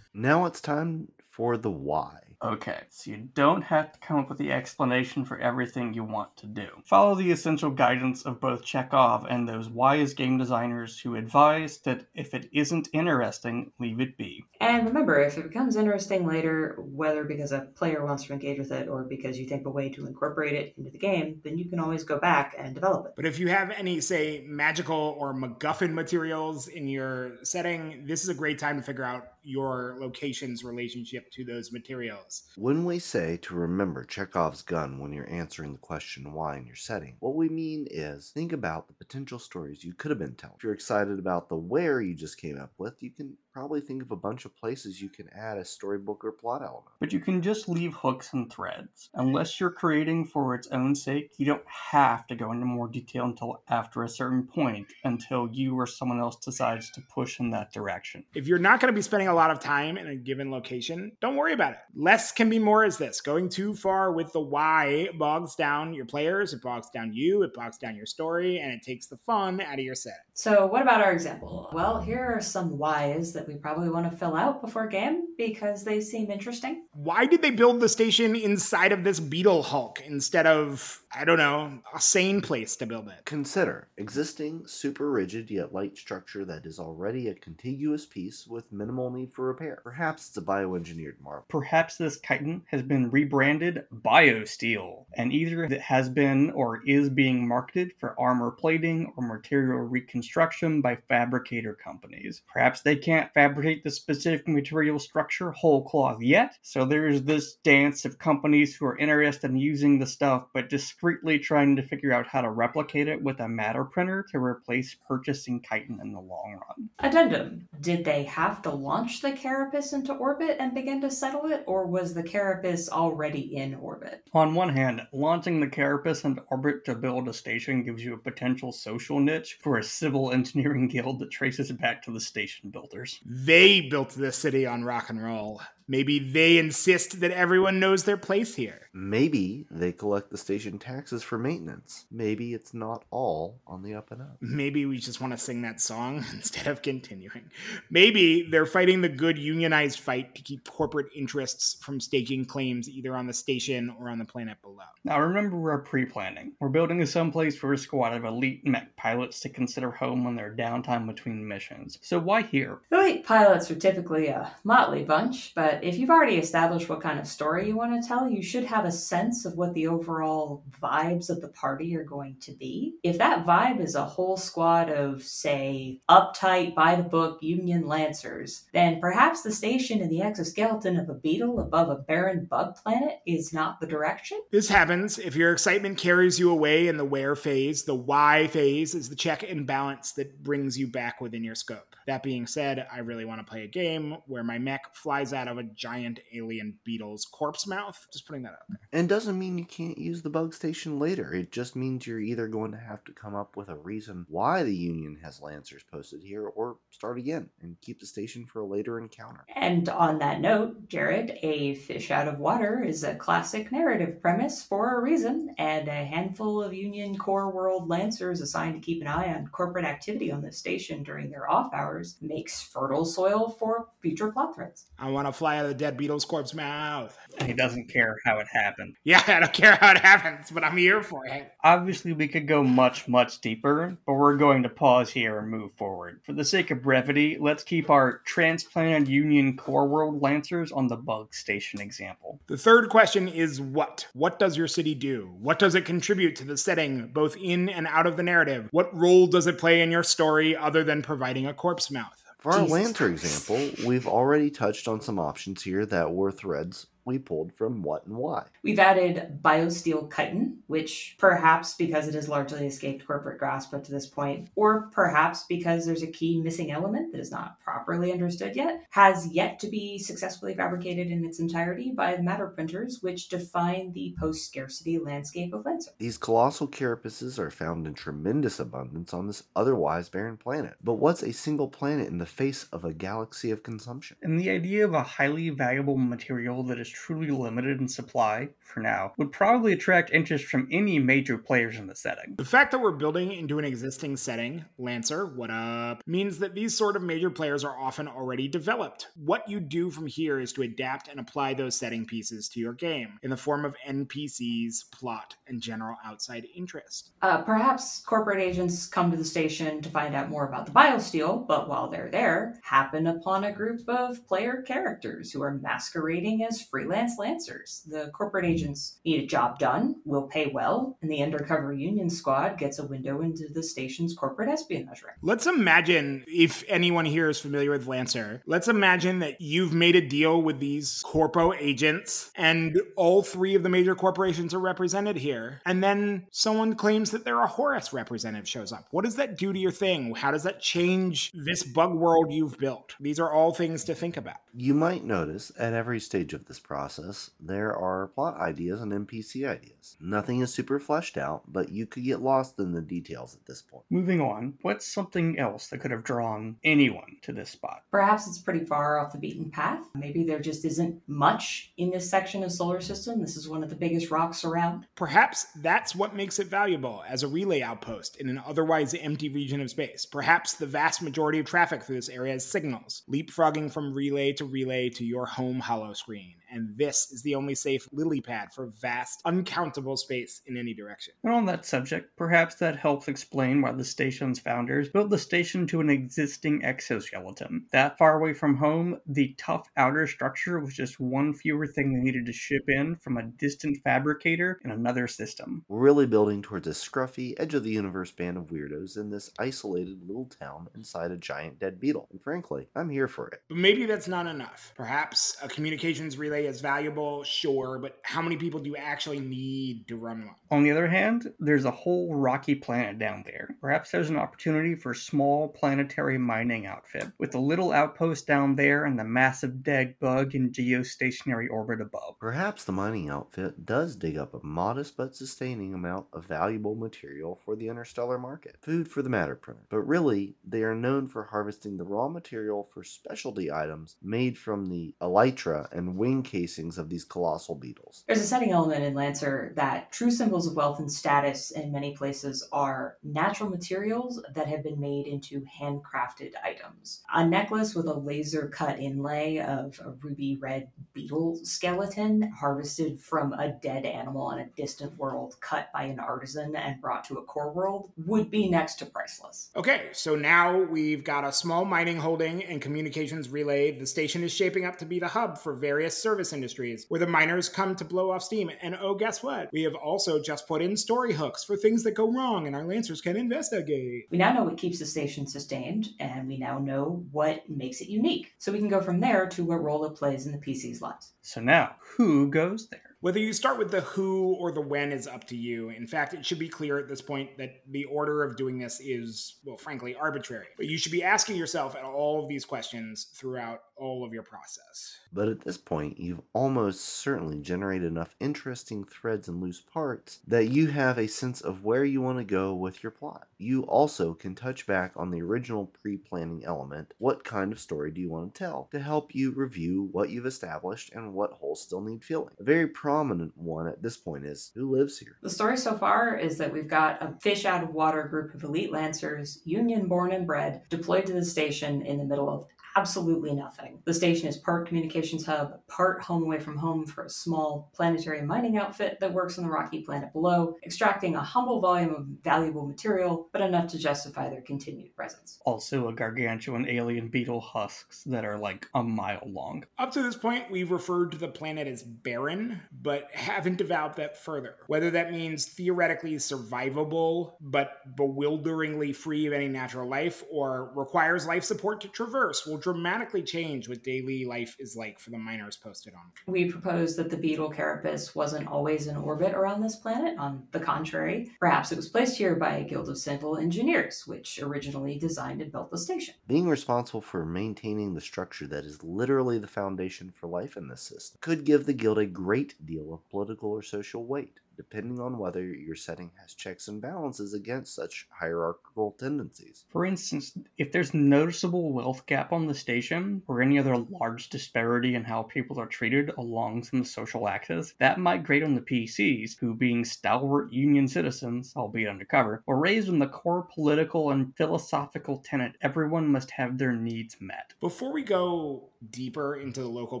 Now 0.14 0.44
it's 0.44 0.60
time 0.60 1.08
for 1.30 1.56
the 1.56 1.70
why. 1.70 2.18
Okay, 2.44 2.80
so 2.90 3.12
you 3.12 3.28
don't 3.34 3.62
have 3.62 3.92
to 3.92 4.00
come 4.00 4.18
up 4.18 4.28
with 4.28 4.38
the 4.38 4.50
explanation 4.50 5.24
for 5.24 5.38
everything 5.38 5.94
you 5.94 6.02
want 6.02 6.36
to 6.38 6.46
do. 6.46 6.66
Follow 6.84 7.14
the 7.14 7.30
essential 7.30 7.70
guidance 7.70 8.22
of 8.22 8.40
both 8.40 8.64
Chekhov 8.64 9.26
and 9.30 9.48
those 9.48 9.68
wise 9.68 10.12
game 10.12 10.38
designers 10.38 10.98
who 10.98 11.14
advise 11.14 11.78
that 11.78 12.06
if 12.16 12.34
it 12.34 12.48
isn't 12.52 12.88
interesting, 12.92 13.70
leave 13.78 14.00
it 14.00 14.16
be. 14.16 14.44
And 14.60 14.84
remember, 14.88 15.20
if 15.20 15.38
it 15.38 15.44
becomes 15.44 15.76
interesting 15.76 16.26
later, 16.26 16.78
whether 16.80 17.22
because 17.22 17.52
a 17.52 17.60
player 17.76 18.04
wants 18.04 18.24
to 18.24 18.32
engage 18.32 18.58
with 18.58 18.72
it 18.72 18.88
or 18.88 19.04
because 19.04 19.38
you 19.38 19.46
think 19.46 19.60
of 19.60 19.66
a 19.68 19.70
way 19.70 19.88
to 19.90 20.04
incorporate 20.04 20.54
it 20.54 20.74
into 20.76 20.90
the 20.90 20.98
game, 20.98 21.40
then 21.44 21.58
you 21.58 21.66
can 21.66 21.78
always 21.78 22.02
go 22.02 22.18
back 22.18 22.56
and 22.58 22.74
develop 22.74 23.06
it. 23.06 23.12
But 23.14 23.24
if 23.24 23.38
you 23.38 23.48
have 23.50 23.70
any, 23.70 24.00
say, 24.00 24.44
magical 24.48 25.16
or 25.16 25.32
MacGuffin 25.32 25.92
materials 25.92 26.66
in 26.66 26.88
your 26.88 27.36
setting, 27.44 28.04
this 28.04 28.24
is 28.24 28.30
a 28.30 28.34
great 28.34 28.58
time 28.58 28.78
to 28.78 28.82
figure 28.82 29.04
out 29.04 29.31
your 29.42 29.96
location's 30.00 30.64
relationship 30.64 31.30
to 31.32 31.44
those 31.44 31.72
materials. 31.72 32.44
When 32.56 32.84
we 32.84 32.98
say 32.98 33.38
to 33.42 33.54
remember 33.54 34.04
Chekhov's 34.04 34.62
gun 34.62 34.98
when 34.98 35.12
you're 35.12 35.30
answering 35.30 35.72
the 35.72 35.78
question 35.78 36.32
why 36.32 36.56
in 36.56 36.66
your 36.66 36.76
setting, 36.76 37.16
what 37.20 37.34
we 37.34 37.48
mean 37.48 37.86
is 37.90 38.30
think 38.30 38.52
about 38.52 38.88
the 38.88 38.94
potential 38.94 39.38
stories 39.38 39.84
you 39.84 39.94
could 39.94 40.10
have 40.10 40.18
been 40.18 40.34
telling. 40.34 40.56
If 40.56 40.64
you're 40.64 40.72
excited 40.72 41.18
about 41.18 41.48
the 41.48 41.56
where 41.56 42.00
you 42.00 42.14
just 42.14 42.38
came 42.38 42.58
up 42.58 42.72
with, 42.78 42.94
you 43.00 43.10
can 43.10 43.36
probably 43.52 43.80
think 43.80 44.02
of 44.02 44.10
a 44.10 44.16
bunch 44.16 44.44
of 44.44 44.56
places 44.56 45.00
you 45.00 45.10
can 45.10 45.28
add 45.36 45.58
a 45.58 45.64
storybook 45.64 46.24
or 46.24 46.32
plot 46.32 46.62
element. 46.62 46.86
But 47.00 47.12
you 47.12 47.20
can 47.20 47.42
just 47.42 47.68
leave 47.68 47.92
hooks 47.94 48.32
and 48.32 48.50
threads. 48.50 49.10
Unless 49.14 49.60
you're 49.60 49.70
creating 49.70 50.26
for 50.26 50.54
its 50.54 50.68
own 50.68 50.94
sake, 50.94 51.32
you 51.36 51.44
don't 51.44 51.62
have 51.66 52.26
to 52.28 52.34
go 52.34 52.50
into 52.52 52.64
more 52.64 52.88
detail 52.88 53.24
until 53.24 53.62
after 53.68 54.02
a 54.02 54.08
certain 54.08 54.44
point, 54.44 54.86
until 55.04 55.48
you 55.52 55.78
or 55.78 55.86
someone 55.86 56.18
else 56.18 56.36
decides 56.36 56.90
to 56.92 57.02
push 57.14 57.40
in 57.40 57.50
that 57.50 57.72
direction. 57.72 58.24
If 58.34 58.48
you're 58.48 58.58
not 58.58 58.80
going 58.80 58.92
to 58.92 58.96
be 58.96 59.02
spending 59.02 59.28
a 59.28 59.34
lot 59.34 59.50
of 59.50 59.60
time 59.60 59.98
in 59.98 60.06
a 60.06 60.16
given 60.16 60.50
location, 60.50 61.12
don't 61.20 61.36
worry 61.36 61.52
about 61.52 61.74
it. 61.74 61.78
Less 61.94 62.32
can 62.32 62.48
be 62.48 62.58
more 62.58 62.84
is 62.84 62.96
this. 62.96 63.20
Going 63.20 63.48
too 63.48 63.74
far 63.74 64.12
with 64.12 64.32
the 64.32 64.40
why 64.40 65.08
bogs 65.18 65.54
down 65.54 65.92
your 65.92 66.06
players, 66.06 66.54
it 66.54 66.62
bogs 66.62 66.88
down 66.90 67.12
you, 67.12 67.42
it 67.42 67.52
bogs 67.52 67.76
down 67.76 67.96
your 67.96 68.06
story, 68.06 68.60
and 68.60 68.72
it 68.72 68.82
takes 68.82 69.06
the 69.08 69.18
fun 69.18 69.60
out 69.60 69.74
of 69.74 69.84
your 69.84 69.94
setting. 69.94 70.18
So, 70.34 70.66
what 70.66 70.80
about 70.80 71.02
our 71.02 71.12
example? 71.12 71.68
Well, 71.72 72.00
here 72.00 72.34
are 72.36 72.40
some 72.40 72.78
whys 72.78 73.32
that 73.34 73.41
we 73.46 73.54
probably 73.54 73.88
want 73.88 74.10
to 74.10 74.16
fill 74.16 74.36
out 74.36 74.60
before 74.60 74.86
game 74.86 75.28
because 75.36 75.84
they 75.84 76.00
seem 76.00 76.30
interesting. 76.30 76.84
Why 76.92 77.26
did 77.26 77.42
they 77.42 77.50
build 77.50 77.80
the 77.80 77.88
station 77.88 78.36
inside 78.36 78.92
of 78.92 79.04
this 79.04 79.20
beetle 79.20 79.62
hulk 79.62 80.00
instead 80.04 80.46
of, 80.46 81.02
I 81.14 81.24
don't 81.24 81.38
know, 81.38 81.80
a 81.94 82.00
sane 82.00 82.40
place 82.40 82.76
to 82.76 82.86
build 82.86 83.08
it? 83.08 83.24
Consider 83.24 83.88
existing 83.96 84.66
super 84.66 85.10
rigid 85.10 85.50
yet 85.50 85.72
light 85.72 85.96
structure 85.96 86.44
that 86.44 86.66
is 86.66 86.78
already 86.78 87.28
a 87.28 87.34
contiguous 87.34 88.06
piece 88.06 88.46
with 88.46 88.72
minimal 88.72 89.10
need 89.10 89.32
for 89.32 89.46
repair. 89.46 89.80
Perhaps 89.82 90.28
it's 90.28 90.36
a 90.36 90.42
bioengineered 90.42 91.20
marvel. 91.22 91.44
Perhaps 91.48 91.96
this 91.96 92.20
chitin 92.20 92.62
has 92.66 92.82
been 92.82 93.10
rebranded 93.10 93.84
BioSteel, 94.04 95.04
and 95.14 95.32
either 95.32 95.64
it 95.64 95.80
has 95.80 96.08
been 96.08 96.50
or 96.50 96.82
is 96.86 97.08
being 97.08 97.46
marketed 97.46 97.92
for 97.98 98.18
armor 98.18 98.50
plating 98.50 99.12
or 99.16 99.26
material 99.26 99.80
reconstruction 99.80 100.80
by 100.80 100.96
fabricator 101.08 101.74
companies. 101.74 102.42
Perhaps 102.52 102.82
they 102.82 102.96
can't 102.96 103.31
fabricate 103.34 103.84
the 103.84 103.90
specific 103.90 104.46
material 104.48 104.98
structure 104.98 105.50
whole 105.50 105.84
cloth 105.84 106.20
yet, 106.20 106.56
so 106.62 106.84
there's 106.84 107.22
this 107.22 107.54
dance 107.64 108.04
of 108.04 108.18
companies 108.18 108.74
who 108.74 108.86
are 108.86 108.98
interested 108.98 109.50
in 109.50 109.56
using 109.56 109.98
the 109.98 110.06
stuff 110.06 110.46
but 110.52 110.68
discreetly 110.68 111.38
trying 111.38 111.76
to 111.76 111.82
figure 111.82 112.12
out 112.12 112.26
how 112.26 112.40
to 112.40 112.50
replicate 112.50 113.08
it 113.08 113.22
with 113.22 113.40
a 113.40 113.48
matter 113.48 113.84
printer 113.84 114.24
to 114.30 114.38
replace 114.38 114.96
purchasing 115.06 115.62
chitin 115.62 115.98
in 116.02 116.12
the 116.12 116.20
long 116.20 116.60
run. 116.68 116.88
Addendum 116.98 117.68
Did 117.80 118.04
they 118.04 118.24
have 118.24 118.62
to 118.62 118.70
launch 118.70 119.20
the 119.20 119.32
carapace 119.32 119.92
into 119.92 120.14
orbit 120.14 120.56
and 120.60 120.74
begin 120.74 121.00
to 121.00 121.10
settle 121.10 121.46
it, 121.46 121.64
or 121.66 121.86
was 121.86 122.14
the 122.14 122.22
carapace 122.22 122.88
already 122.88 123.56
in 123.56 123.74
orbit? 123.76 124.22
On 124.34 124.54
one 124.54 124.74
hand, 124.74 125.02
launching 125.12 125.60
the 125.60 125.66
carapace 125.66 126.24
into 126.24 126.42
orbit 126.50 126.84
to 126.84 126.94
build 126.94 127.28
a 127.28 127.32
station 127.32 127.82
gives 127.82 128.04
you 128.04 128.14
a 128.14 128.18
potential 128.18 128.72
social 128.72 129.20
niche 129.20 129.58
for 129.60 129.78
a 129.78 129.82
civil 129.82 130.32
engineering 130.32 130.88
guild 130.88 131.18
that 131.20 131.30
traces 131.30 131.70
back 131.72 132.02
to 132.02 132.10
the 132.10 132.20
station 132.20 132.70
builders. 132.70 133.20
They 133.24 133.82
built 133.82 134.10
this 134.10 134.36
city 134.36 134.66
on 134.66 134.84
rock 134.84 135.10
and 135.10 135.22
roll. 135.22 135.60
Maybe 135.88 136.18
they 136.18 136.58
insist 136.58 137.20
that 137.20 137.30
everyone 137.30 137.80
knows 137.80 138.04
their 138.04 138.16
place 138.16 138.54
here. 138.54 138.88
Maybe 138.94 139.66
they 139.70 139.92
collect 139.92 140.30
the 140.30 140.36
station 140.36 140.78
taxes 140.78 141.22
for 141.22 141.38
maintenance. 141.38 142.04
Maybe 142.10 142.52
it's 142.52 142.74
not 142.74 143.04
all 143.10 143.60
on 143.66 143.82
the 143.82 143.94
up 143.94 144.10
and 144.10 144.20
up. 144.20 144.36
Maybe 144.40 144.84
we 144.84 144.98
just 144.98 145.20
want 145.20 145.32
to 145.32 145.38
sing 145.38 145.62
that 145.62 145.80
song 145.80 146.24
instead 146.32 146.66
of 146.66 146.82
continuing. 146.82 147.50
Maybe 147.90 148.48
they're 148.50 148.66
fighting 148.66 149.00
the 149.00 149.08
good 149.08 149.38
unionized 149.38 150.00
fight 150.00 150.34
to 150.34 150.42
keep 150.42 150.68
corporate 150.68 151.06
interests 151.14 151.78
from 151.80 152.00
staking 152.00 152.44
claims 152.44 152.88
either 152.88 153.16
on 153.16 153.26
the 153.26 153.32
station 153.32 153.94
or 153.98 154.10
on 154.10 154.18
the 154.18 154.24
planet 154.24 154.60
below. 154.60 154.84
Now 155.04 155.20
remember 155.20 155.56
we're 155.56 155.78
pre-planning. 155.78 156.52
We're 156.60 156.68
building 156.68 157.04
someplace 157.06 157.56
for 157.56 157.72
a 157.72 157.78
squad 157.78 158.14
of 158.14 158.24
elite 158.24 158.66
mech 158.66 158.94
pilots 158.96 159.40
to 159.40 159.48
consider 159.48 159.90
home 159.90 160.26
on 160.26 160.36
their 160.36 160.54
downtime 160.54 161.06
between 161.06 161.46
missions. 161.46 161.98
So 162.02 162.18
why 162.18 162.42
here? 162.42 162.80
Elite 162.90 163.24
pilots 163.24 163.70
are 163.70 163.74
typically 163.74 164.28
a 164.28 164.52
motley 164.64 165.02
bunch, 165.02 165.54
but 165.54 165.71
if 165.82 165.96
you've 165.96 166.10
already 166.10 166.36
established 166.36 166.88
what 166.88 167.00
kind 167.00 167.18
of 167.18 167.26
story 167.26 167.68
you 167.68 167.76
want 167.76 168.00
to 168.00 168.06
tell, 168.06 168.28
you 168.28 168.42
should 168.42 168.64
have 168.64 168.84
a 168.84 168.92
sense 168.92 169.44
of 169.44 169.54
what 169.54 169.74
the 169.74 169.86
overall 169.86 170.64
vibes 170.82 171.30
of 171.30 171.40
the 171.40 171.48
party 171.48 171.94
are 171.96 172.04
going 172.04 172.36
to 172.40 172.52
be. 172.52 172.94
If 173.02 173.18
that 173.18 173.46
vibe 173.46 173.80
is 173.80 173.94
a 173.94 174.04
whole 174.04 174.36
squad 174.36 174.90
of, 174.90 175.22
say, 175.22 176.00
uptight, 176.08 176.74
by 176.74 176.96
the 176.96 177.02
book 177.02 177.38
Union 177.42 177.86
Lancers, 177.86 178.64
then 178.72 179.00
perhaps 179.00 179.42
the 179.42 179.52
station 179.52 180.00
in 180.00 180.08
the 180.08 180.22
exoskeleton 180.22 180.98
of 180.98 181.08
a 181.08 181.14
beetle 181.14 181.60
above 181.60 181.88
a 181.88 181.96
barren 181.96 182.46
bug 182.46 182.76
planet 182.76 183.20
is 183.26 183.52
not 183.52 183.80
the 183.80 183.86
direction. 183.86 184.40
This 184.50 184.68
happens 184.68 185.18
if 185.18 185.36
your 185.36 185.52
excitement 185.52 185.98
carries 185.98 186.38
you 186.38 186.50
away 186.50 186.88
in 186.88 186.96
the 186.96 187.04
where 187.04 187.36
phase. 187.36 187.84
The 187.84 187.94
why 187.94 188.48
phase 188.48 188.94
is 188.94 189.08
the 189.08 189.16
check 189.16 189.42
and 189.42 189.66
balance 189.66 190.12
that 190.12 190.42
brings 190.42 190.78
you 190.78 190.86
back 190.86 191.20
within 191.20 191.44
your 191.44 191.54
scope. 191.54 191.96
That 192.06 192.22
being 192.22 192.46
said, 192.46 192.86
I 192.92 192.98
really 192.98 193.24
want 193.24 193.44
to 193.44 193.50
play 193.50 193.64
a 193.64 193.68
game 193.68 194.16
where 194.26 194.44
my 194.44 194.58
mech 194.58 194.94
flies 194.94 195.32
out 195.32 195.48
of 195.48 195.58
a 195.58 195.62
giant 195.62 196.20
alien 196.34 196.78
beetle's 196.84 197.24
corpse 197.24 197.66
mouth. 197.66 198.06
Just 198.12 198.26
putting 198.26 198.42
that 198.42 198.52
out 198.52 198.68
there. 198.68 198.78
And 198.92 199.08
doesn't 199.08 199.38
mean 199.38 199.58
you 199.58 199.64
can't 199.64 199.98
use 199.98 200.22
the 200.22 200.30
bug 200.30 200.54
station 200.54 200.98
later. 200.98 201.32
It 201.32 201.52
just 201.52 201.76
means 201.76 202.06
you're 202.06 202.20
either 202.20 202.48
going 202.48 202.72
to 202.72 202.78
have 202.78 203.04
to 203.04 203.12
come 203.12 203.34
up 203.34 203.56
with 203.56 203.68
a 203.68 203.76
reason 203.76 204.26
why 204.28 204.62
the 204.62 204.74
Union 204.74 205.18
has 205.22 205.40
Lancers 205.40 205.84
posted 205.90 206.22
here 206.22 206.46
or 206.46 206.76
start 206.90 207.18
again 207.18 207.50
and 207.60 207.80
keep 207.80 208.00
the 208.00 208.06
station 208.06 208.46
for 208.46 208.60
a 208.60 208.66
later 208.66 208.98
encounter. 208.98 209.44
And 209.54 209.88
on 209.88 210.18
that 210.18 210.40
note, 210.40 210.88
Jared, 210.88 211.38
a 211.42 211.74
fish 211.76 212.10
out 212.10 212.28
of 212.28 212.38
water 212.38 212.82
is 212.82 213.04
a 213.04 213.14
classic 213.14 213.70
narrative 213.72 214.20
premise 214.20 214.62
for 214.62 214.98
a 214.98 215.02
reason, 215.02 215.54
and 215.58 215.88
a 215.88 216.04
handful 216.04 216.62
of 216.62 216.74
Union 216.74 217.16
Core 217.16 217.50
World 217.50 217.88
Lancers 217.88 218.40
assigned 218.40 218.74
to 218.74 218.80
keep 218.80 219.00
an 219.00 219.08
eye 219.08 219.34
on 219.34 219.48
corporate 219.48 219.84
activity 219.84 220.32
on 220.32 220.42
the 220.42 220.52
station 220.52 221.02
during 221.02 221.30
their 221.30 221.50
off 221.50 221.72
hours 221.72 221.91
makes 222.20 222.62
fertile 222.62 223.04
soil 223.04 223.48
for 223.48 223.88
future 224.00 224.30
plot 224.32 224.54
threads. 224.54 224.86
I 224.98 225.10
want 225.10 225.26
to 225.28 225.32
fly 225.32 225.58
out 225.58 225.64
of 225.64 225.70
the 225.70 225.74
dead 225.74 225.96
beetle's 225.96 226.24
corpse 226.24 226.54
mouth. 226.54 227.16
And 227.38 227.48
he 227.48 227.54
doesn't 227.54 227.88
care 227.88 228.16
how 228.24 228.38
it 228.38 228.46
happened. 228.50 228.96
Yeah, 229.04 229.22
I 229.26 229.40
don't 229.40 229.52
care 229.52 229.76
how 229.76 229.92
it 229.92 229.98
happens, 229.98 230.50
but 230.50 230.64
I'm 230.64 230.76
here 230.76 231.02
for 231.02 231.26
it. 231.26 231.52
Obviously, 231.64 232.12
we 232.12 232.28
could 232.28 232.46
go 232.46 232.62
much, 232.62 233.08
much 233.08 233.40
deeper, 233.40 233.96
but 234.06 234.14
we're 234.14 234.36
going 234.36 234.62
to 234.62 234.68
pause 234.68 235.10
here 235.10 235.38
and 235.38 235.48
move 235.48 235.72
forward. 235.74 236.20
For 236.24 236.32
the 236.32 236.44
sake 236.44 236.70
of 236.70 236.82
brevity, 236.82 237.36
let's 237.40 237.64
keep 237.64 237.90
our 237.90 238.18
transplanted 238.24 239.08
Union 239.08 239.56
Core 239.56 239.86
World 239.86 240.22
Lancers 240.22 240.72
on 240.72 240.88
the 240.88 240.96
bug 240.96 241.34
station 241.34 241.80
example. 241.80 242.40
The 242.46 242.56
third 242.56 242.88
question 242.88 243.28
is 243.28 243.60
what? 243.60 244.06
What 244.12 244.38
does 244.38 244.56
your 244.56 244.68
city 244.68 244.94
do? 244.94 245.34
What 245.40 245.58
does 245.58 245.74
it 245.74 245.84
contribute 245.84 246.36
to 246.36 246.44
the 246.44 246.56
setting, 246.56 247.08
both 247.08 247.36
in 247.36 247.68
and 247.68 247.86
out 247.86 248.06
of 248.06 248.16
the 248.16 248.22
narrative? 248.22 248.68
What 248.70 248.94
role 248.96 249.26
does 249.26 249.46
it 249.46 249.58
play 249.58 249.80
in 249.80 249.90
your 249.90 250.02
story 250.02 250.56
other 250.56 250.84
than 250.84 251.02
providing 251.02 251.46
a 251.46 251.54
corpse 251.54 251.90
mouth? 251.90 252.22
For 252.38 252.52
our 252.52 252.58
Jesus 252.58 252.72
Lancer 252.72 253.08
Christ. 253.08 253.24
example, 253.24 253.86
we've 253.86 254.08
already 254.08 254.50
touched 254.50 254.88
on 254.88 255.00
some 255.00 255.20
options 255.20 255.62
here 255.62 255.86
that 255.86 256.12
were 256.12 256.32
threads 256.32 256.88
we 257.04 257.18
pulled 257.18 257.52
from 257.54 257.82
what 257.82 258.06
and 258.06 258.16
why. 258.16 258.46
We've 258.62 258.78
added 258.78 259.40
BioSteel 259.42 260.14
chitin, 260.14 260.58
which 260.66 261.16
perhaps 261.18 261.74
because 261.74 262.08
it 262.08 262.14
has 262.14 262.28
largely 262.28 262.66
escaped 262.66 263.06
corporate 263.06 263.38
grasp 263.38 263.74
up 263.74 263.84
to 263.84 263.92
this 263.92 264.06
point, 264.06 264.48
or 264.54 264.90
perhaps 264.92 265.44
because 265.48 265.86
there's 265.86 266.02
a 266.02 266.06
key 266.06 266.40
missing 266.40 266.70
element 266.70 267.12
that 267.12 267.20
is 267.20 267.30
not 267.30 267.60
properly 267.60 268.12
understood 268.12 268.56
yet, 268.56 268.84
has 268.90 269.26
yet 269.28 269.58
to 269.60 269.66
be 269.68 269.98
successfully 269.98 270.54
fabricated 270.54 271.08
in 271.10 271.24
its 271.24 271.40
entirety 271.40 271.90
by 271.90 272.16
matter 272.18 272.46
printers, 272.46 272.98
which 273.02 273.28
define 273.28 273.92
the 273.92 274.14
post 274.18 274.46
scarcity 274.46 274.98
landscape 274.98 275.52
of 275.52 275.64
Lancer. 275.64 275.92
These 275.98 276.18
colossal 276.18 276.68
carapaces 276.68 277.38
are 277.38 277.50
found 277.50 277.86
in 277.86 277.94
tremendous 277.94 278.60
abundance 278.60 279.12
on 279.12 279.26
this 279.26 279.44
otherwise 279.56 280.08
barren 280.08 280.36
planet. 280.36 280.74
But 280.82 280.94
what's 280.94 281.22
a 281.22 281.32
single 281.32 281.68
planet 281.68 282.08
in 282.08 282.18
the 282.18 282.26
face 282.26 282.64
of 282.72 282.84
a 282.84 282.92
galaxy 282.92 283.50
of 283.50 283.62
consumption? 283.62 284.16
And 284.22 284.38
the 284.38 284.50
idea 284.50 284.84
of 284.84 284.94
a 284.94 285.02
highly 285.02 285.50
valuable 285.50 285.96
material 285.96 286.62
that 286.64 286.78
is 286.78 286.91
truly 286.92 287.30
limited 287.30 287.80
in 287.80 287.88
supply, 287.88 288.48
for 288.60 288.80
now, 288.80 289.12
would 289.16 289.32
probably 289.32 289.72
attract 289.72 290.12
interest 290.12 290.44
from 290.44 290.68
any 290.70 290.98
major 290.98 291.38
players 291.38 291.76
in 291.76 291.86
the 291.86 291.94
setting. 291.94 292.34
The 292.36 292.44
fact 292.44 292.70
that 292.72 292.80
we're 292.80 292.92
building 292.92 293.32
into 293.32 293.58
an 293.58 293.64
existing 293.64 294.16
setting, 294.16 294.64
Lancer, 294.78 295.26
what 295.26 295.50
up, 295.50 296.02
means 296.06 296.38
that 296.38 296.54
these 296.54 296.76
sort 296.76 296.96
of 296.96 297.02
major 297.02 297.30
players 297.30 297.64
are 297.64 297.78
often 297.78 298.08
already 298.08 298.48
developed. 298.48 299.08
What 299.16 299.48
you 299.48 299.60
do 299.60 299.90
from 299.90 300.06
here 300.06 300.38
is 300.38 300.52
to 300.54 300.62
adapt 300.62 301.08
and 301.08 301.18
apply 301.18 301.54
those 301.54 301.76
setting 301.76 302.06
pieces 302.06 302.48
to 302.50 302.60
your 302.60 302.72
game 302.72 303.18
in 303.22 303.30
the 303.30 303.36
form 303.36 303.64
of 303.64 303.76
NPCs, 303.88 304.90
plot, 304.90 305.34
and 305.46 305.60
general 305.60 305.96
outside 306.04 306.46
interest. 306.54 307.12
Uh, 307.22 307.42
perhaps 307.42 308.00
corporate 308.00 308.40
agents 308.40 308.86
come 308.86 309.10
to 309.10 309.16
the 309.16 309.24
station 309.24 309.80
to 309.82 309.88
find 309.90 310.14
out 310.14 310.30
more 310.30 310.46
about 310.46 310.66
the 310.66 310.72
biosteel, 310.72 311.46
but 311.46 311.68
while 311.68 311.88
they're 311.88 312.10
there, 312.10 312.58
happen 312.62 313.06
upon 313.06 313.44
a 313.44 313.52
group 313.52 313.80
of 313.88 314.26
player 314.26 314.62
characters 314.66 315.32
who 315.32 315.42
are 315.42 315.54
masquerading 315.54 316.44
as 316.44 316.62
free 316.62 316.81
freelance 316.82 317.18
lancers. 317.18 317.82
The 317.88 318.10
corporate 318.12 318.44
agents 318.44 318.98
need 319.04 319.22
a 319.22 319.26
job 319.26 319.58
done, 319.58 319.96
will 320.04 320.22
pay 320.22 320.50
well, 320.52 320.98
and 321.00 321.10
the 321.10 321.22
undercover 321.22 321.72
union 321.72 322.10
squad 322.10 322.58
gets 322.58 322.78
a 322.78 322.86
window 322.86 323.20
into 323.20 323.48
the 323.48 323.62
station's 323.62 324.14
corporate 324.14 324.48
espionage 324.48 325.02
ring. 325.02 325.14
Let's 325.22 325.46
imagine, 325.46 326.24
if 326.26 326.64
anyone 326.68 327.04
here 327.04 327.28
is 327.28 327.38
familiar 327.38 327.70
with 327.70 327.86
Lancer, 327.86 328.42
let's 328.46 328.68
imagine 328.68 329.20
that 329.20 329.40
you've 329.40 329.72
made 329.72 329.96
a 329.96 330.06
deal 330.06 330.42
with 330.42 330.58
these 330.58 331.02
corpo 331.04 331.52
agents 331.52 332.30
and 332.36 332.80
all 332.96 333.22
three 333.22 333.54
of 333.54 333.62
the 333.62 333.68
major 333.68 333.94
corporations 333.94 334.54
are 334.54 334.58
represented 334.58 335.16
here. 335.16 335.60
And 335.64 335.82
then 335.82 336.26
someone 336.30 336.74
claims 336.74 337.10
that 337.12 337.24
they're 337.24 337.40
a 337.40 337.46
Horus 337.46 337.92
representative 337.92 338.48
shows 338.48 338.72
up. 338.72 338.86
What 338.90 339.04
does 339.04 339.16
that 339.16 339.36
do 339.36 339.52
to 339.52 339.58
your 339.58 339.70
thing? 339.70 340.14
How 340.14 340.30
does 340.30 340.42
that 340.44 340.60
change 340.60 341.30
this 341.34 341.62
bug 341.62 341.94
world 341.94 342.32
you've 342.32 342.58
built? 342.58 342.94
These 342.98 343.20
are 343.20 343.30
all 343.30 343.52
things 343.52 343.84
to 343.84 343.94
think 343.94 344.16
about. 344.16 344.38
You 344.54 344.74
might 344.74 345.04
notice 345.04 345.52
at 345.58 345.74
every 345.74 346.00
stage 346.00 346.34
of 346.34 346.46
this 346.46 346.58
process, 346.72 347.32
there 347.38 347.76
are 347.76 348.06
plot 348.14 348.40
ideas 348.40 348.80
and 348.80 348.92
NPC 348.92 349.46
ideas. 349.46 349.98
Nothing 350.00 350.40
is 350.40 350.54
super 350.54 350.80
fleshed 350.80 351.18
out, 351.18 351.42
but 351.46 351.68
you 351.68 351.84
could 351.84 352.02
get 352.02 352.22
lost 352.22 352.58
in 352.58 352.72
the 352.72 352.80
details 352.80 353.34
at 353.34 353.44
this 353.44 353.60
point. 353.60 353.84
Moving 353.90 354.22
on, 354.22 354.54
what's 354.62 354.86
something 354.86 355.38
else 355.38 355.66
that 355.66 355.82
could 355.82 355.90
have 355.90 356.02
drawn 356.02 356.56
anyone 356.64 357.18
to 357.24 357.32
this 357.34 357.50
spot? 357.50 357.82
Perhaps 357.90 358.26
it's 358.26 358.38
pretty 358.38 358.64
far 358.64 358.98
off 358.98 359.12
the 359.12 359.18
beaten 359.18 359.50
path. 359.50 359.86
Maybe 359.94 360.24
there 360.24 360.40
just 360.40 360.64
isn't 360.64 361.02
much 361.06 361.74
in 361.76 361.90
this 361.90 362.08
section 362.08 362.42
of 362.42 362.50
solar 362.50 362.80
system. 362.80 363.20
This 363.20 363.36
is 363.36 363.50
one 363.50 363.62
of 363.62 363.68
the 363.68 363.76
biggest 363.76 364.10
rocks 364.10 364.42
around. 364.42 364.86
Perhaps 364.94 365.48
that's 365.56 365.94
what 365.94 366.16
makes 366.16 366.38
it 366.38 366.46
valuable 366.46 367.04
as 367.06 367.22
a 367.22 367.28
relay 367.28 367.60
outpost 367.60 368.16
in 368.16 368.30
an 368.30 368.40
otherwise 368.46 368.94
empty 368.94 369.28
region 369.28 369.60
of 369.60 369.68
space. 369.68 370.06
Perhaps 370.06 370.54
the 370.54 370.64
vast 370.64 371.02
majority 371.02 371.38
of 371.38 371.44
traffic 371.44 371.82
through 371.82 371.96
this 371.96 372.08
area 372.08 372.32
is 372.32 372.46
signals, 372.46 373.02
leapfrogging 373.10 373.70
from 373.70 373.92
relay 373.92 374.32
to 374.32 374.46
relay 374.46 374.88
to 374.88 375.04
your 375.04 375.26
home 375.26 375.60
holo 375.60 375.92
screen 375.92 376.36
and 376.52 376.76
this 376.76 377.10
is 377.10 377.22
the 377.22 377.34
only 377.34 377.54
safe 377.54 377.88
lily 377.92 378.20
pad 378.20 378.52
for 378.52 378.72
vast, 378.80 379.22
uncountable 379.24 379.96
space 379.96 380.42
in 380.46 380.56
any 380.56 380.74
direction. 380.74 381.14
And 381.24 381.32
on 381.32 381.46
that 381.46 381.64
subject, 381.64 382.16
perhaps 382.16 382.56
that 382.56 382.76
helps 382.76 383.08
explain 383.08 383.60
why 383.62 383.72
the 383.72 383.84
station's 383.84 384.38
founders 384.38 384.88
built 384.88 385.10
the 385.10 385.18
station 385.18 385.66
to 385.68 385.80
an 385.80 385.90
existing 385.90 386.64
exoskeleton. 386.64 387.66
That 387.72 387.98
far 387.98 388.18
away 388.18 388.34
from 388.34 388.56
home, 388.56 388.98
the 389.06 389.34
tough 389.38 389.68
outer 389.76 390.06
structure 390.06 390.60
was 390.60 390.74
just 390.74 391.00
one 391.00 391.32
fewer 391.32 391.66
thing 391.66 391.92
they 391.92 392.00
needed 392.00 392.26
to 392.26 392.32
ship 392.32 392.64
in 392.68 392.96
from 392.96 393.16
a 393.16 393.22
distant 393.22 393.78
fabricator 393.82 394.60
in 394.64 394.70
another 394.70 395.08
system. 395.08 395.64
We're 395.68 395.80
really 395.80 396.06
building 396.06 396.42
towards 396.42 396.66
a 396.66 396.70
scruffy, 396.70 397.34
edge 397.38 397.54
of 397.54 397.64
the 397.64 397.70
universe 397.70 398.10
band 398.10 398.36
of 398.36 398.48
weirdos 398.48 398.96
in 398.96 399.10
this 399.10 399.30
isolated 399.38 400.06
little 400.06 400.26
town 400.26 400.68
inside 400.74 401.10
a 401.10 401.16
giant 401.16 401.58
dead 401.58 401.80
beetle. 401.80 402.08
And 402.12 402.20
frankly, 402.20 402.68
I'm 402.76 402.90
here 402.90 403.08
for 403.08 403.28
it. 403.28 403.40
But 403.48 403.58
maybe 403.58 403.86
that's 403.86 404.08
not 404.08 404.26
enough. 404.26 404.72
Perhaps 404.76 405.36
a 405.42 405.48
communications 405.48 406.18
relay 406.18 406.41
is 406.46 406.60
valuable, 406.60 407.24
sure, 407.24 407.78
but 407.78 407.98
how 408.02 408.22
many 408.22 408.36
people 408.36 408.60
do 408.60 408.70
you 408.70 408.76
actually 408.76 409.20
need 409.20 409.86
to 409.88 409.96
run 409.96 410.26
one? 410.26 410.34
On 410.50 410.62
the 410.62 410.70
other 410.70 410.86
hand, 410.86 411.32
there's 411.38 411.64
a 411.64 411.70
whole 411.70 412.14
rocky 412.14 412.54
planet 412.54 412.98
down 412.98 413.22
there. 413.24 413.56
Perhaps 413.60 413.90
there's 413.90 414.10
an 414.10 414.16
opportunity 414.16 414.74
for 414.74 414.92
a 414.92 414.96
small 414.96 415.48
planetary 415.48 416.18
mining 416.18 416.66
outfit, 416.66 417.08
with 417.18 417.34
a 417.34 417.38
little 417.38 417.72
outpost 417.72 418.26
down 418.26 418.54
there 418.54 418.84
and 418.84 418.98
the 418.98 419.04
massive 419.04 419.62
dead 419.62 419.98
bug 419.98 420.34
in 420.34 420.50
geostationary 420.50 421.48
orbit 421.50 421.80
above. 421.80 422.16
Perhaps 422.20 422.64
the 422.64 422.72
mining 422.72 423.08
outfit 423.08 423.64
does 423.64 423.96
dig 423.96 424.18
up 424.18 424.34
a 424.34 424.44
modest 424.44 424.96
but 424.96 425.16
sustaining 425.16 425.74
amount 425.74 426.06
of 426.12 426.26
valuable 426.26 426.74
material 426.74 427.40
for 427.44 427.56
the 427.56 427.68
interstellar 427.68 428.18
market. 428.18 428.56
Food 428.60 428.88
for 428.88 429.02
the 429.02 429.08
matter 429.08 429.34
printer. 429.34 429.62
But 429.70 429.80
really, 429.80 430.36
they 430.44 430.62
are 430.62 430.74
known 430.74 431.08
for 431.08 431.24
harvesting 431.24 431.76
the 431.76 431.84
raw 431.84 432.08
material 432.08 432.68
for 432.72 432.84
specialty 432.84 433.50
items 433.50 433.96
made 434.02 434.36
from 434.36 434.66
the 434.66 434.94
elytra 435.00 435.70
and 435.72 435.96
wing 435.96 436.22
casings 436.32 436.78
of 436.78 436.88
these 436.88 437.04
colossal 437.04 437.54
beetles. 437.54 438.04
There's 438.06 438.20
a 438.20 438.26
setting 438.26 438.52
element 438.52 438.82
in 438.82 438.94
Lancer 438.94 439.52
that 439.56 439.92
true 439.92 440.10
symbols 440.10 440.46
of 440.46 440.56
wealth 440.56 440.78
and 440.78 440.90
status 440.90 441.50
in 441.50 441.70
many 441.70 441.94
places 441.94 442.48
are 442.52 442.96
natural 443.02 443.50
materials 443.50 444.18
that 444.34 444.46
have 444.46 444.62
been 444.62 444.80
made 444.80 445.06
into 445.06 445.44
handcrafted 445.60 446.32
items. 446.42 447.02
A 447.12 447.26
necklace 447.26 447.74
with 447.74 447.86
a 447.86 447.92
laser 447.92 448.48
cut 448.48 448.80
inlay 448.80 449.40
of 449.40 449.78
a 449.84 449.90
ruby 450.02 450.38
red 450.40 450.68
beetle 450.94 451.38
skeleton 451.42 452.22
harvested 452.22 452.98
from 452.98 453.34
a 453.34 453.48
dead 453.62 453.84
animal 453.84 454.30
in 454.30 454.38
a 454.38 454.48
distant 454.56 454.96
world 454.96 455.36
cut 455.42 455.70
by 455.74 455.84
an 455.84 456.00
artisan 456.00 456.56
and 456.56 456.80
brought 456.80 457.04
to 457.04 457.18
a 457.18 457.24
core 457.24 457.52
world 457.52 457.90
would 458.06 458.30
be 458.30 458.48
next 458.48 458.76
to 458.76 458.86
priceless. 458.86 459.50
Okay, 459.54 459.88
so 459.92 460.16
now 460.16 460.62
we've 460.62 461.04
got 461.04 461.24
a 461.24 461.32
small 461.32 461.66
mining 461.66 461.98
holding 461.98 462.42
and 462.44 462.62
communications 462.62 463.28
relay. 463.28 463.72
The 463.72 463.86
station 463.86 464.24
is 464.24 464.32
shaping 464.32 464.64
up 464.64 464.78
to 464.78 464.86
be 464.86 464.98
the 464.98 465.08
hub 465.08 465.36
for 465.36 465.52
various 465.52 465.94
services 465.98 466.21
service 466.22 466.32
industries 466.32 466.86
where 466.88 467.00
the 467.00 467.06
miners 467.06 467.48
come 467.48 467.74
to 467.74 467.84
blow 467.84 468.10
off 468.10 468.22
steam. 468.22 468.50
And 468.60 468.76
oh, 468.80 468.94
guess 468.94 469.22
what? 469.22 469.50
We 469.52 469.62
have 469.62 469.74
also 469.74 470.22
just 470.22 470.46
put 470.46 470.62
in 470.62 470.76
story 470.76 471.12
hooks 471.12 471.42
for 471.42 471.56
things 471.56 471.82
that 471.82 471.92
go 471.92 472.12
wrong 472.12 472.46
and 472.46 472.54
our 472.54 472.64
Lancers 472.64 473.00
can 473.00 473.16
investigate. 473.16 474.04
We 474.10 474.18
now 474.18 474.32
know 474.32 474.44
what 474.44 474.56
keeps 474.56 474.78
the 474.78 474.86
station 474.86 475.26
sustained, 475.26 475.90
and 475.98 476.28
we 476.28 476.38
now 476.38 476.58
know 476.58 477.04
what 477.10 477.48
makes 477.48 477.80
it 477.80 477.88
unique. 477.88 478.34
So 478.38 478.52
we 478.52 478.58
can 478.58 478.68
go 478.68 478.80
from 478.80 479.00
there 479.00 479.26
to 479.30 479.44
what 479.44 479.62
role 479.62 479.84
it 479.84 479.96
plays 479.96 480.26
in 480.26 480.32
the 480.32 480.38
PC's 480.38 480.80
lives. 480.80 481.12
So 481.22 481.40
now, 481.40 481.76
who 481.96 482.28
goes 482.30 482.68
there? 482.68 482.80
Whether 483.00 483.18
you 483.18 483.32
start 483.32 483.58
with 483.58 483.72
the 483.72 483.80
who 483.80 484.36
or 484.38 484.52
the 484.52 484.60
when 484.60 484.92
is 484.92 485.08
up 485.08 485.24
to 485.28 485.36
you. 485.36 485.70
In 485.70 485.88
fact, 485.88 486.14
it 486.14 486.24
should 486.24 486.38
be 486.38 486.48
clear 486.48 486.78
at 486.78 486.88
this 486.88 487.02
point 487.02 487.36
that 487.36 487.50
the 487.68 487.84
order 487.86 488.22
of 488.22 488.36
doing 488.36 488.60
this 488.60 488.78
is, 488.78 489.40
well, 489.44 489.56
frankly, 489.56 489.96
arbitrary. 489.96 490.46
But 490.56 490.66
you 490.66 490.78
should 490.78 490.92
be 490.92 491.02
asking 491.02 491.34
yourself 491.34 491.74
at 491.74 491.82
all 491.82 492.22
of 492.22 492.28
these 492.28 492.44
questions 492.44 493.08
throughout 493.12 493.62
all 493.82 494.04
of 494.04 494.14
your 494.14 494.22
process. 494.22 495.00
But 495.12 495.28
at 495.28 495.40
this 495.40 495.58
point, 495.58 495.98
you've 495.98 496.22
almost 496.32 496.84
certainly 496.84 497.40
generated 497.40 497.88
enough 497.88 498.14
interesting 498.20 498.84
threads 498.84 499.26
and 499.26 499.42
loose 499.42 499.60
parts 499.60 500.20
that 500.26 500.48
you 500.48 500.68
have 500.68 500.98
a 500.98 501.08
sense 501.08 501.40
of 501.40 501.64
where 501.64 501.84
you 501.84 502.00
want 502.00 502.18
to 502.18 502.24
go 502.24 502.54
with 502.54 502.82
your 502.82 502.92
plot. 502.92 503.26
You 503.38 503.62
also 503.64 504.14
can 504.14 504.36
touch 504.36 504.66
back 504.66 504.92
on 504.94 505.10
the 505.10 505.20
original 505.20 505.66
pre 505.66 505.96
planning 505.96 506.44
element 506.44 506.94
what 506.98 507.24
kind 507.24 507.52
of 507.52 507.58
story 507.58 507.90
do 507.90 508.00
you 508.00 508.08
want 508.08 508.34
to 508.34 508.38
tell 508.38 508.68
to 508.70 508.78
help 508.78 509.14
you 509.14 509.32
review 509.32 509.88
what 509.90 510.10
you've 510.10 510.26
established 510.26 510.92
and 510.92 511.12
what 511.12 511.32
holes 511.32 511.62
still 511.62 511.80
need 511.80 512.04
filling. 512.04 512.34
A 512.38 512.44
very 512.44 512.68
prominent 512.68 513.36
one 513.36 513.66
at 513.66 513.82
this 513.82 513.96
point 513.96 514.24
is 514.24 514.52
who 514.54 514.70
lives 514.70 514.98
here? 514.98 515.18
The 515.22 515.30
story 515.30 515.56
so 515.56 515.76
far 515.76 516.16
is 516.16 516.38
that 516.38 516.52
we've 516.52 516.68
got 516.68 517.02
a 517.02 517.16
fish 517.20 517.44
out 517.44 517.64
of 517.64 517.70
water 517.70 518.04
group 518.04 518.32
of 518.34 518.44
elite 518.44 518.70
lancers, 518.70 519.40
union 519.44 519.88
born 519.88 520.12
and 520.12 520.26
bred, 520.26 520.62
deployed 520.68 521.06
to 521.06 521.12
the 521.12 521.24
station 521.24 521.82
in 521.82 521.98
the 521.98 522.04
middle 522.04 522.30
of 522.30 522.46
absolutely 522.76 523.34
nothing. 523.34 523.80
The 523.84 523.94
station 523.94 524.28
is 524.28 524.36
part 524.36 524.66
communications 524.66 525.26
hub, 525.26 525.66
part 525.68 526.02
home 526.02 526.22
away 526.22 526.38
from 526.38 526.56
home 526.56 526.86
for 526.86 527.04
a 527.04 527.10
small 527.10 527.70
planetary 527.74 528.22
mining 528.22 528.56
outfit 528.56 528.98
that 529.00 529.12
works 529.12 529.38
on 529.38 529.44
the 529.44 529.50
rocky 529.50 529.82
planet 529.82 530.12
below, 530.12 530.56
extracting 530.64 531.14
a 531.14 531.20
humble 531.20 531.60
volume 531.60 531.94
of 531.94 532.06
valuable 532.22 532.66
material, 532.66 533.28
but 533.32 533.42
enough 533.42 533.68
to 533.68 533.78
justify 533.78 534.28
their 534.28 534.40
continued 534.40 534.94
presence. 534.94 535.40
Also, 535.44 535.88
a 535.88 535.92
gargantuan 535.92 536.68
alien 536.68 537.08
beetle 537.08 537.40
husks 537.40 538.02
that 538.04 538.24
are 538.24 538.38
like 538.38 538.66
a 538.74 538.82
mile 538.82 539.22
long. 539.26 539.64
Up 539.78 539.92
to 539.92 540.02
this 540.02 540.16
point, 540.16 540.50
we've 540.50 540.70
referred 540.70 541.12
to 541.12 541.18
the 541.18 541.28
planet 541.28 541.66
as 541.66 541.82
barren, 541.82 542.60
but 542.72 543.10
haven't 543.12 543.58
developed 543.58 543.96
that 543.96 544.16
further. 544.16 544.56
Whether 544.66 544.90
that 544.92 545.12
means 545.12 545.46
theoretically 545.46 546.14
survivable, 546.14 547.32
but 547.40 547.96
bewilderingly 547.96 548.92
free 548.92 549.26
of 549.26 549.32
any 549.32 549.48
natural 549.48 549.88
life, 549.88 550.22
or 550.30 550.72
requires 550.74 551.26
life 551.26 551.44
support 551.44 551.80
to 551.82 551.88
traverse, 551.88 552.46
will 552.46 552.58
dramatically 552.62 553.22
change 553.22 553.68
what 553.68 553.82
daily 553.82 554.24
life 554.24 554.56
is 554.58 554.76
like 554.76 554.98
for 554.98 555.10
the 555.10 555.18
miners 555.18 555.56
posted 555.56 555.94
on. 555.94 556.12
We 556.26 556.50
propose 556.50 556.96
that 556.96 557.10
the 557.10 557.16
beetle 557.16 557.50
carapace 557.50 558.14
wasn't 558.14 558.46
always 558.46 558.86
in 558.86 558.96
orbit 558.96 559.34
around 559.34 559.60
this 559.60 559.76
planet. 559.76 560.18
On 560.18 560.46
the 560.52 560.60
contrary, 560.60 561.30
perhaps 561.40 561.72
it 561.72 561.76
was 561.76 561.88
placed 561.88 562.16
here 562.16 562.36
by 562.36 562.56
a 562.56 562.64
guild 562.64 562.88
of 562.88 562.98
civil 562.98 563.36
engineers, 563.36 564.04
which 564.06 564.40
originally 564.40 564.98
designed 564.98 565.42
and 565.42 565.52
built 565.52 565.70
the 565.70 565.78
station. 565.78 566.14
Being 566.26 566.48
responsible 566.48 567.00
for 567.00 567.26
maintaining 567.26 567.94
the 567.94 568.00
structure 568.00 568.46
that 568.46 568.64
is 568.64 568.82
literally 568.82 569.38
the 569.38 569.46
foundation 569.46 570.10
for 570.10 570.26
life 570.26 570.56
in 570.56 570.68
this 570.68 570.82
system 570.82 571.18
could 571.20 571.44
give 571.44 571.66
the 571.66 571.72
guild 571.72 571.98
a 571.98 572.06
great 572.06 572.54
deal 572.64 572.94
of 572.94 573.08
political 573.10 573.50
or 573.50 573.62
social 573.62 574.04
weight 574.04 574.38
depending 574.56 575.00
on 575.00 575.18
whether 575.18 575.44
your 575.44 575.76
setting 575.76 576.10
has 576.20 576.34
checks 576.34 576.68
and 576.68 576.80
balances 576.80 577.34
against 577.34 577.74
such 577.74 578.06
hierarchical 578.10 578.96
tendencies. 578.98 579.64
For 579.68 579.84
instance, 579.84 580.32
if 580.58 580.72
there's 580.72 580.94
noticeable 580.94 581.72
wealth 581.72 582.06
gap 582.06 582.32
on 582.32 582.46
the 582.46 582.54
station 582.54 583.22
or 583.26 583.42
any 583.42 583.58
other 583.58 583.76
large 583.76 584.28
disparity 584.28 584.94
in 584.94 585.04
how 585.04 585.22
people 585.22 585.60
are 585.60 585.66
treated 585.66 586.10
along 586.18 586.64
some 586.64 586.84
social 586.84 587.28
axis, 587.28 587.74
that 587.78 587.98
might 587.98 588.24
grate 588.24 588.42
on 588.42 588.54
the 588.54 588.60
PCs, 588.60 589.38
who 589.38 589.54
being 589.54 589.84
stalwart 589.84 590.52
Union 590.52 590.88
citizens, 590.88 591.52
albeit 591.56 591.88
undercover, 591.88 592.42
were 592.46 592.58
raised 592.58 592.88
on 592.88 592.98
the 592.98 593.06
core 593.06 593.46
political 593.54 594.10
and 594.10 594.36
philosophical 594.36 595.18
tenet 595.18 595.56
everyone 595.60 596.06
must 596.06 596.30
have 596.30 596.58
their 596.58 596.72
needs 596.72 597.16
met. 597.20 597.52
Before 597.60 597.92
we 597.92 598.02
go 598.02 598.68
deeper 598.90 599.36
into 599.36 599.60
the 599.60 599.68
local 599.68 600.00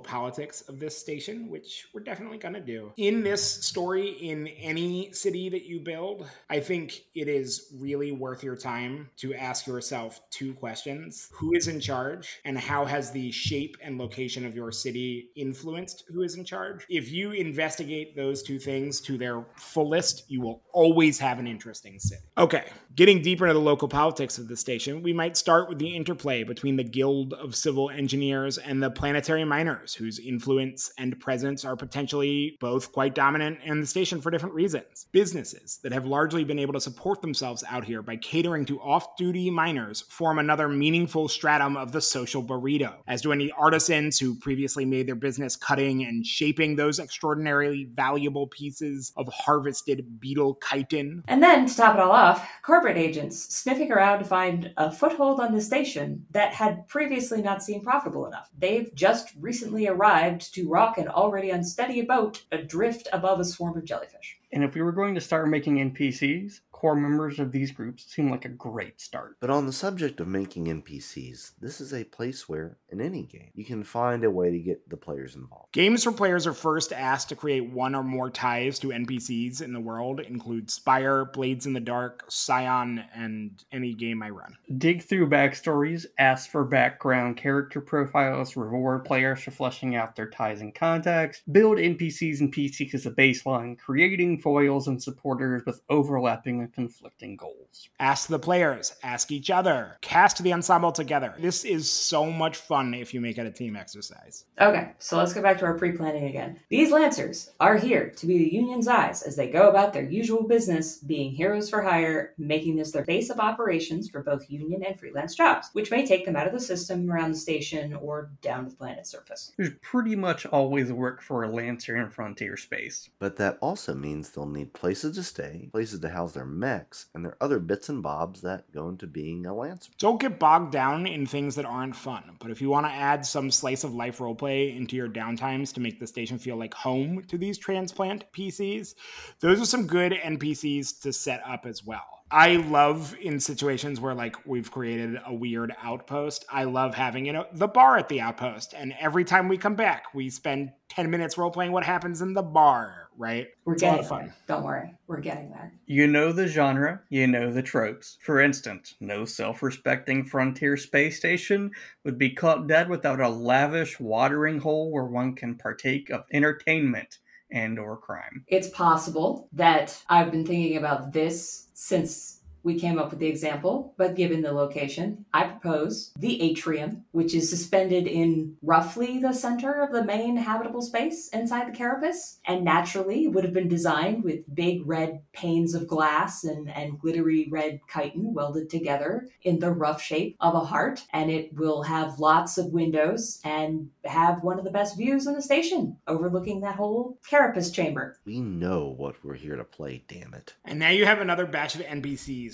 politics 0.00 0.62
of 0.62 0.78
this 0.78 0.96
station, 0.96 1.48
which 1.48 1.86
we're 1.92 2.02
definitely 2.02 2.38
going 2.38 2.54
to 2.54 2.60
do, 2.60 2.92
in 2.96 3.22
this 3.22 3.42
story 3.64 4.08
in 4.08 4.41
in 4.46 4.54
any 4.58 5.12
city 5.12 5.48
that 5.48 5.64
you 5.64 5.80
build, 5.80 6.26
I 6.50 6.60
think 6.60 7.04
it 7.14 7.28
is 7.28 7.72
really 7.74 8.12
worth 8.12 8.42
your 8.42 8.56
time 8.56 9.10
to 9.18 9.34
ask 9.34 9.66
yourself 9.66 10.20
two 10.30 10.54
questions 10.54 11.28
Who 11.34 11.54
is 11.54 11.68
in 11.68 11.80
charge, 11.80 12.40
and 12.44 12.58
how 12.58 12.84
has 12.84 13.10
the 13.12 13.30
shape 13.30 13.76
and 13.80 13.98
location 13.98 14.44
of 14.44 14.54
your 14.54 14.72
city 14.72 15.30
influenced 15.36 16.04
who 16.08 16.22
is 16.22 16.36
in 16.36 16.44
charge? 16.44 16.84
If 16.88 17.10
you 17.10 17.32
investigate 17.32 18.16
those 18.16 18.42
two 18.42 18.58
things 18.58 19.00
to 19.02 19.16
their 19.16 19.44
fullest, 19.56 20.24
you 20.28 20.40
will 20.40 20.62
always 20.72 21.18
have 21.18 21.38
an 21.38 21.46
interesting 21.46 21.98
city. 21.98 22.22
Okay, 22.38 22.64
getting 22.94 23.22
deeper 23.22 23.46
into 23.46 23.54
the 23.54 23.60
local 23.60 23.88
politics 23.88 24.38
of 24.38 24.48
the 24.48 24.56
station, 24.56 25.02
we 25.02 25.12
might 25.12 25.36
start 25.36 25.68
with 25.68 25.78
the 25.78 25.94
interplay 25.94 26.44
between 26.44 26.76
the 26.76 26.84
Guild 26.84 27.32
of 27.34 27.54
Civil 27.54 27.90
Engineers 27.90 28.58
and 28.58 28.82
the 28.82 28.90
planetary 28.90 29.44
miners, 29.44 29.94
whose 29.94 30.18
influence 30.18 30.92
and 30.98 31.18
presence 31.18 31.64
are 31.64 31.76
potentially 31.76 32.56
both 32.60 32.92
quite 32.92 33.14
dominant 33.14 33.58
in 33.64 33.80
the 33.80 33.86
station 33.86 34.20
for 34.20 34.30
different 34.30 34.54
reasons. 34.54 35.06
Businesses 35.12 35.78
that 35.82 35.92
have 35.92 36.04
largely 36.04 36.44
been 36.44 36.58
able 36.58 36.74
to 36.74 36.80
support 36.80 37.22
themselves 37.22 37.64
out 37.68 37.84
here 37.84 38.02
by 38.02 38.16
catering 38.16 38.64
to 38.66 38.80
off 38.80 39.16
duty 39.16 39.50
miners 39.50 40.02
form 40.02 40.38
another 40.38 40.68
meaningful 40.68 41.28
stratum 41.28 41.76
of 41.76 41.92
the 41.92 42.00
social 42.00 42.42
burrito, 42.42 42.94
as 43.06 43.22
do 43.22 43.32
any 43.32 43.50
artisans 43.52 44.18
who 44.18 44.34
previously 44.34 44.84
made 44.84 45.06
their 45.06 45.14
business 45.14 45.56
cutting 45.56 46.04
and 46.04 46.26
shaping 46.26 46.76
those 46.76 46.98
extraordinarily 46.98 47.84
valuable 47.94 48.46
pieces 48.48 49.12
of 49.16 49.28
harvested 49.28 50.20
beetle 50.20 50.58
chitin. 50.68 51.22
And 51.26 51.42
then, 51.42 51.66
to 51.66 51.76
top 51.76 51.94
it 51.94 52.00
all 52.00 52.10
off, 52.10 52.46
corporate 52.62 52.81
agents 52.88 53.54
sniffing 53.54 53.92
around 53.92 54.18
to 54.18 54.24
find 54.24 54.72
a 54.76 54.90
foothold 54.90 55.40
on 55.40 55.54
the 55.54 55.60
station 55.60 56.26
that 56.30 56.52
had 56.52 56.88
previously 56.88 57.42
not 57.42 57.62
seemed 57.62 57.84
profitable 57.84 58.26
enough. 58.26 58.50
They've 58.58 58.92
just 58.94 59.32
recently 59.40 59.86
arrived 59.86 60.54
to 60.54 60.68
rock 60.68 60.98
an 60.98 61.08
already 61.08 61.50
unsteady 61.50 62.02
boat 62.02 62.44
adrift 62.50 63.08
above 63.12 63.40
a 63.40 63.44
swarm 63.44 63.76
of 63.76 63.84
jellyfish. 63.84 64.38
And 64.52 64.64
if 64.64 64.74
we 64.74 64.82
were 64.82 64.92
going 64.92 65.14
to 65.14 65.20
start 65.20 65.48
making 65.48 65.76
NPCs, 65.76 66.60
core 66.82 66.96
members 66.96 67.38
of 67.38 67.52
these 67.52 67.70
groups 67.70 68.04
seem 68.12 68.28
like 68.28 68.44
a 68.44 68.48
great 68.48 69.00
start. 69.00 69.36
But 69.38 69.50
on 69.50 69.66
the 69.66 69.72
subject 69.72 70.18
of 70.18 70.26
making 70.26 70.64
NPCs, 70.66 71.52
this 71.60 71.80
is 71.80 71.94
a 71.94 72.02
place 72.02 72.48
where, 72.48 72.76
in 72.88 73.00
any 73.00 73.22
game, 73.22 73.50
you 73.54 73.64
can 73.64 73.84
find 73.84 74.24
a 74.24 74.30
way 74.30 74.50
to 74.50 74.58
get 74.58 74.90
the 74.90 74.96
players 74.96 75.36
involved. 75.36 75.72
Games 75.72 76.04
where 76.04 76.12
players 76.12 76.44
are 76.44 76.52
first 76.52 76.92
asked 76.92 77.28
to 77.28 77.36
create 77.36 77.70
one 77.70 77.94
or 77.94 78.02
more 78.02 78.30
ties 78.30 78.80
to 78.80 78.88
NPCs 78.88 79.62
in 79.62 79.72
the 79.72 79.78
world 79.78 80.18
include 80.18 80.72
Spire, 80.72 81.24
Blades 81.24 81.66
in 81.66 81.72
the 81.72 81.78
Dark, 81.78 82.24
Scion, 82.28 83.04
and 83.14 83.62
any 83.70 83.94
game 83.94 84.20
I 84.20 84.30
run. 84.30 84.56
Dig 84.76 85.04
through 85.04 85.30
backstories, 85.30 86.06
ask 86.18 86.50
for 86.50 86.64
background 86.64 87.36
character 87.36 87.80
profiles, 87.80 88.56
reward 88.56 89.04
players 89.04 89.40
for 89.44 89.52
fleshing 89.52 89.94
out 89.94 90.16
their 90.16 90.30
ties 90.30 90.60
and 90.60 90.74
contacts, 90.74 91.42
build 91.52 91.78
NPCs 91.78 92.40
and 92.40 92.52
PCs 92.52 92.92
as 92.92 93.06
a 93.06 93.12
baseline, 93.12 93.78
creating 93.78 94.40
foils 94.40 94.88
and 94.88 95.00
supporters 95.00 95.62
with 95.64 95.80
overlapping 95.88 96.58
and 96.58 96.71
conflicting 96.74 97.36
goals. 97.36 97.88
Ask 97.98 98.28
the 98.28 98.38
players, 98.38 98.94
ask 99.02 99.30
each 99.30 99.50
other, 99.50 99.98
cast 100.00 100.42
the 100.42 100.52
ensemble 100.52 100.92
together. 100.92 101.34
This 101.38 101.64
is 101.64 101.90
so 101.90 102.30
much 102.30 102.56
fun 102.56 102.94
if 102.94 103.14
you 103.14 103.20
make 103.20 103.38
it 103.38 103.46
a 103.46 103.50
team 103.50 103.76
exercise. 103.76 104.44
Okay, 104.60 104.92
so 104.98 105.16
let's 105.16 105.32
go 105.32 105.42
back 105.42 105.58
to 105.58 105.64
our 105.64 105.78
pre 105.78 105.92
planning 105.92 106.24
again. 106.24 106.58
These 106.68 106.90
Lancers 106.90 107.50
are 107.60 107.76
here 107.76 108.10
to 108.10 108.26
be 108.26 108.38
the 108.38 108.54
Union's 108.54 108.88
eyes 108.88 109.22
as 109.22 109.36
they 109.36 109.48
go 109.48 109.68
about 109.68 109.92
their 109.92 110.04
usual 110.04 110.42
business, 110.42 110.98
being 110.98 111.32
heroes 111.32 111.70
for 111.70 111.82
hire, 111.82 112.34
making 112.38 112.76
this 112.76 112.92
their 112.92 113.04
base 113.04 113.30
of 113.30 113.40
operations 113.40 114.08
for 114.08 114.22
both 114.22 114.50
Union 114.50 114.82
and 114.84 114.98
freelance 114.98 115.34
jobs, 115.34 115.68
which 115.72 115.90
may 115.90 116.06
take 116.06 116.24
them 116.24 116.36
out 116.36 116.46
of 116.46 116.52
the 116.52 116.60
system 116.60 117.10
around 117.10 117.32
the 117.32 117.38
station 117.38 117.94
or 117.94 118.30
down 118.40 118.64
to 118.64 118.70
the 118.70 118.76
planet's 118.76 119.10
surface. 119.10 119.52
There's 119.56 119.70
pretty 119.80 120.16
much 120.16 120.46
always 120.46 120.92
work 120.92 121.22
for 121.22 121.44
a 121.44 121.48
Lancer 121.48 121.96
in 121.96 122.10
frontier 122.10 122.56
space. 122.56 123.08
But 123.18 123.36
that 123.36 123.58
also 123.60 123.94
means 123.94 124.30
they'll 124.30 124.46
need 124.46 124.72
places 124.72 125.16
to 125.16 125.22
stay, 125.22 125.68
places 125.72 126.00
to 126.00 126.08
house 126.08 126.32
their 126.32 126.44
mechs, 126.62 127.06
and 127.12 127.24
there 127.24 127.32
are 127.32 127.42
other 127.42 127.58
bits 127.58 127.88
and 127.88 128.02
bobs 128.02 128.40
that 128.40 128.72
go 128.72 128.88
into 128.88 129.06
being 129.06 129.44
a 129.44 129.54
Lancer. 129.54 129.90
Don't 129.98 130.20
get 130.20 130.38
bogged 130.38 130.72
down 130.72 131.06
in 131.06 131.26
things 131.26 131.56
that 131.56 131.64
aren't 131.64 131.96
fun, 131.96 132.36
but 132.40 132.50
if 132.50 132.62
you 132.62 132.70
want 132.70 132.86
to 132.86 132.92
add 132.92 133.26
some 133.26 133.50
slice 133.50 133.84
of 133.84 133.94
life 133.94 134.18
roleplay 134.18 134.74
into 134.76 134.96
your 134.96 135.08
downtimes 135.08 135.74
to 135.74 135.80
make 135.80 135.98
the 135.98 136.06
station 136.06 136.38
feel 136.38 136.56
like 136.56 136.72
home 136.72 137.22
to 137.24 137.36
these 137.36 137.58
transplant 137.58 138.24
PCs, 138.32 138.94
those 139.40 139.60
are 139.60 139.66
some 139.66 139.86
good 139.86 140.12
NPCs 140.12 141.02
to 141.02 141.12
set 141.12 141.42
up 141.44 141.66
as 141.66 141.84
well. 141.84 142.22
I 142.32 142.56
love 142.56 143.14
in 143.20 143.38
situations 143.38 144.00
where 144.00 144.14
like 144.14 144.36
we've 144.46 144.70
created 144.70 145.20
a 145.26 145.34
weird 145.34 145.74
outpost. 145.82 146.46
I 146.50 146.64
love 146.64 146.94
having 146.94 147.26
you 147.26 147.34
know 147.34 147.46
the 147.52 147.68
bar 147.68 147.98
at 147.98 148.08
the 148.08 148.22
outpost, 148.22 148.72
and 148.72 148.94
every 148.98 149.24
time 149.24 149.48
we 149.48 149.58
come 149.58 149.74
back, 149.74 150.14
we 150.14 150.30
spend 150.30 150.72
ten 150.88 151.10
minutes 151.10 151.36
role 151.36 151.50
playing 151.50 151.72
what 151.72 151.84
happens 151.84 152.22
in 152.22 152.32
the 152.32 152.42
bar. 152.42 153.10
Right? 153.18 153.48
We're 153.64 153.74
It's 153.74 153.82
a 153.82 153.86
lot 153.86 153.92
getting 153.92 154.04
of 154.04 154.08
fun. 154.08 154.24
there. 154.26 154.34
Don't 154.48 154.64
worry, 154.64 154.94
we're 155.06 155.20
getting 155.20 155.50
there. 155.50 155.72
You 155.86 156.06
know 156.06 156.32
the 156.32 156.48
genre, 156.48 157.02
you 157.10 157.26
know 157.26 157.52
the 157.52 157.62
tropes. 157.62 158.18
For 158.22 158.40
instance, 158.40 158.94
no 159.00 159.24
self 159.24 159.62
respecting 159.62 160.24
frontier 160.24 160.76
space 160.76 161.18
station 161.18 161.70
would 162.04 162.18
be 162.18 162.30
caught 162.30 162.66
dead 162.66 162.88
without 162.88 163.20
a 163.20 163.28
lavish 163.28 164.00
watering 164.00 164.58
hole 164.60 164.90
where 164.90 165.04
one 165.04 165.34
can 165.34 165.56
partake 165.56 166.10
of 166.10 166.24
entertainment 166.32 167.18
and 167.50 167.78
or 167.78 167.96
crime. 167.98 168.44
It's 168.48 168.68
possible 168.70 169.48
that 169.52 170.02
I've 170.08 170.30
been 170.30 170.46
thinking 170.46 170.78
about 170.78 171.12
this 171.12 171.68
since 171.74 172.31
we 172.62 172.78
came 172.78 172.98
up 172.98 173.10
with 173.10 173.18
the 173.18 173.26
example, 173.26 173.94
but 173.96 174.14
given 174.14 174.42
the 174.42 174.52
location, 174.52 175.24
I 175.32 175.44
propose 175.44 176.12
the 176.18 176.40
atrium, 176.42 177.04
which 177.12 177.34
is 177.34 177.50
suspended 177.50 178.06
in 178.06 178.56
roughly 178.62 179.18
the 179.18 179.32
center 179.32 179.82
of 179.82 179.92
the 179.92 180.04
main 180.04 180.36
habitable 180.36 180.82
space 180.82 181.28
inside 181.28 181.68
the 181.68 181.76
carapace, 181.76 182.38
and 182.44 182.64
naturally 182.64 183.28
would 183.28 183.44
have 183.44 183.52
been 183.52 183.68
designed 183.68 184.24
with 184.24 184.54
big 184.54 184.82
red 184.86 185.22
panes 185.32 185.74
of 185.74 185.86
glass 185.86 186.44
and, 186.44 186.70
and 186.70 186.98
glittery 186.98 187.48
red 187.50 187.80
chitin 187.92 188.34
welded 188.34 188.70
together 188.70 189.28
in 189.42 189.58
the 189.58 189.70
rough 189.70 190.00
shape 190.00 190.36
of 190.40 190.54
a 190.54 190.60
heart, 190.60 191.02
and 191.12 191.30
it 191.30 191.54
will 191.54 191.82
have 191.82 192.18
lots 192.18 192.58
of 192.58 192.66
windows 192.66 193.40
and 193.44 193.90
have 194.04 194.42
one 194.42 194.58
of 194.58 194.64
the 194.64 194.70
best 194.70 194.96
views 194.96 195.26
in 195.26 195.34
the 195.34 195.42
station, 195.42 195.96
overlooking 196.06 196.60
that 196.60 196.76
whole 196.76 197.18
carapace 197.28 197.70
chamber. 197.70 198.18
We 198.24 198.40
know 198.40 198.94
what 198.96 199.24
we're 199.24 199.34
here 199.34 199.56
to 199.56 199.64
play, 199.64 200.04
damn 200.08 200.34
it. 200.34 200.54
And 200.64 200.78
now 200.78 200.90
you 200.90 201.06
have 201.06 201.20
another 201.20 201.46
batch 201.46 201.74
of 201.74 201.82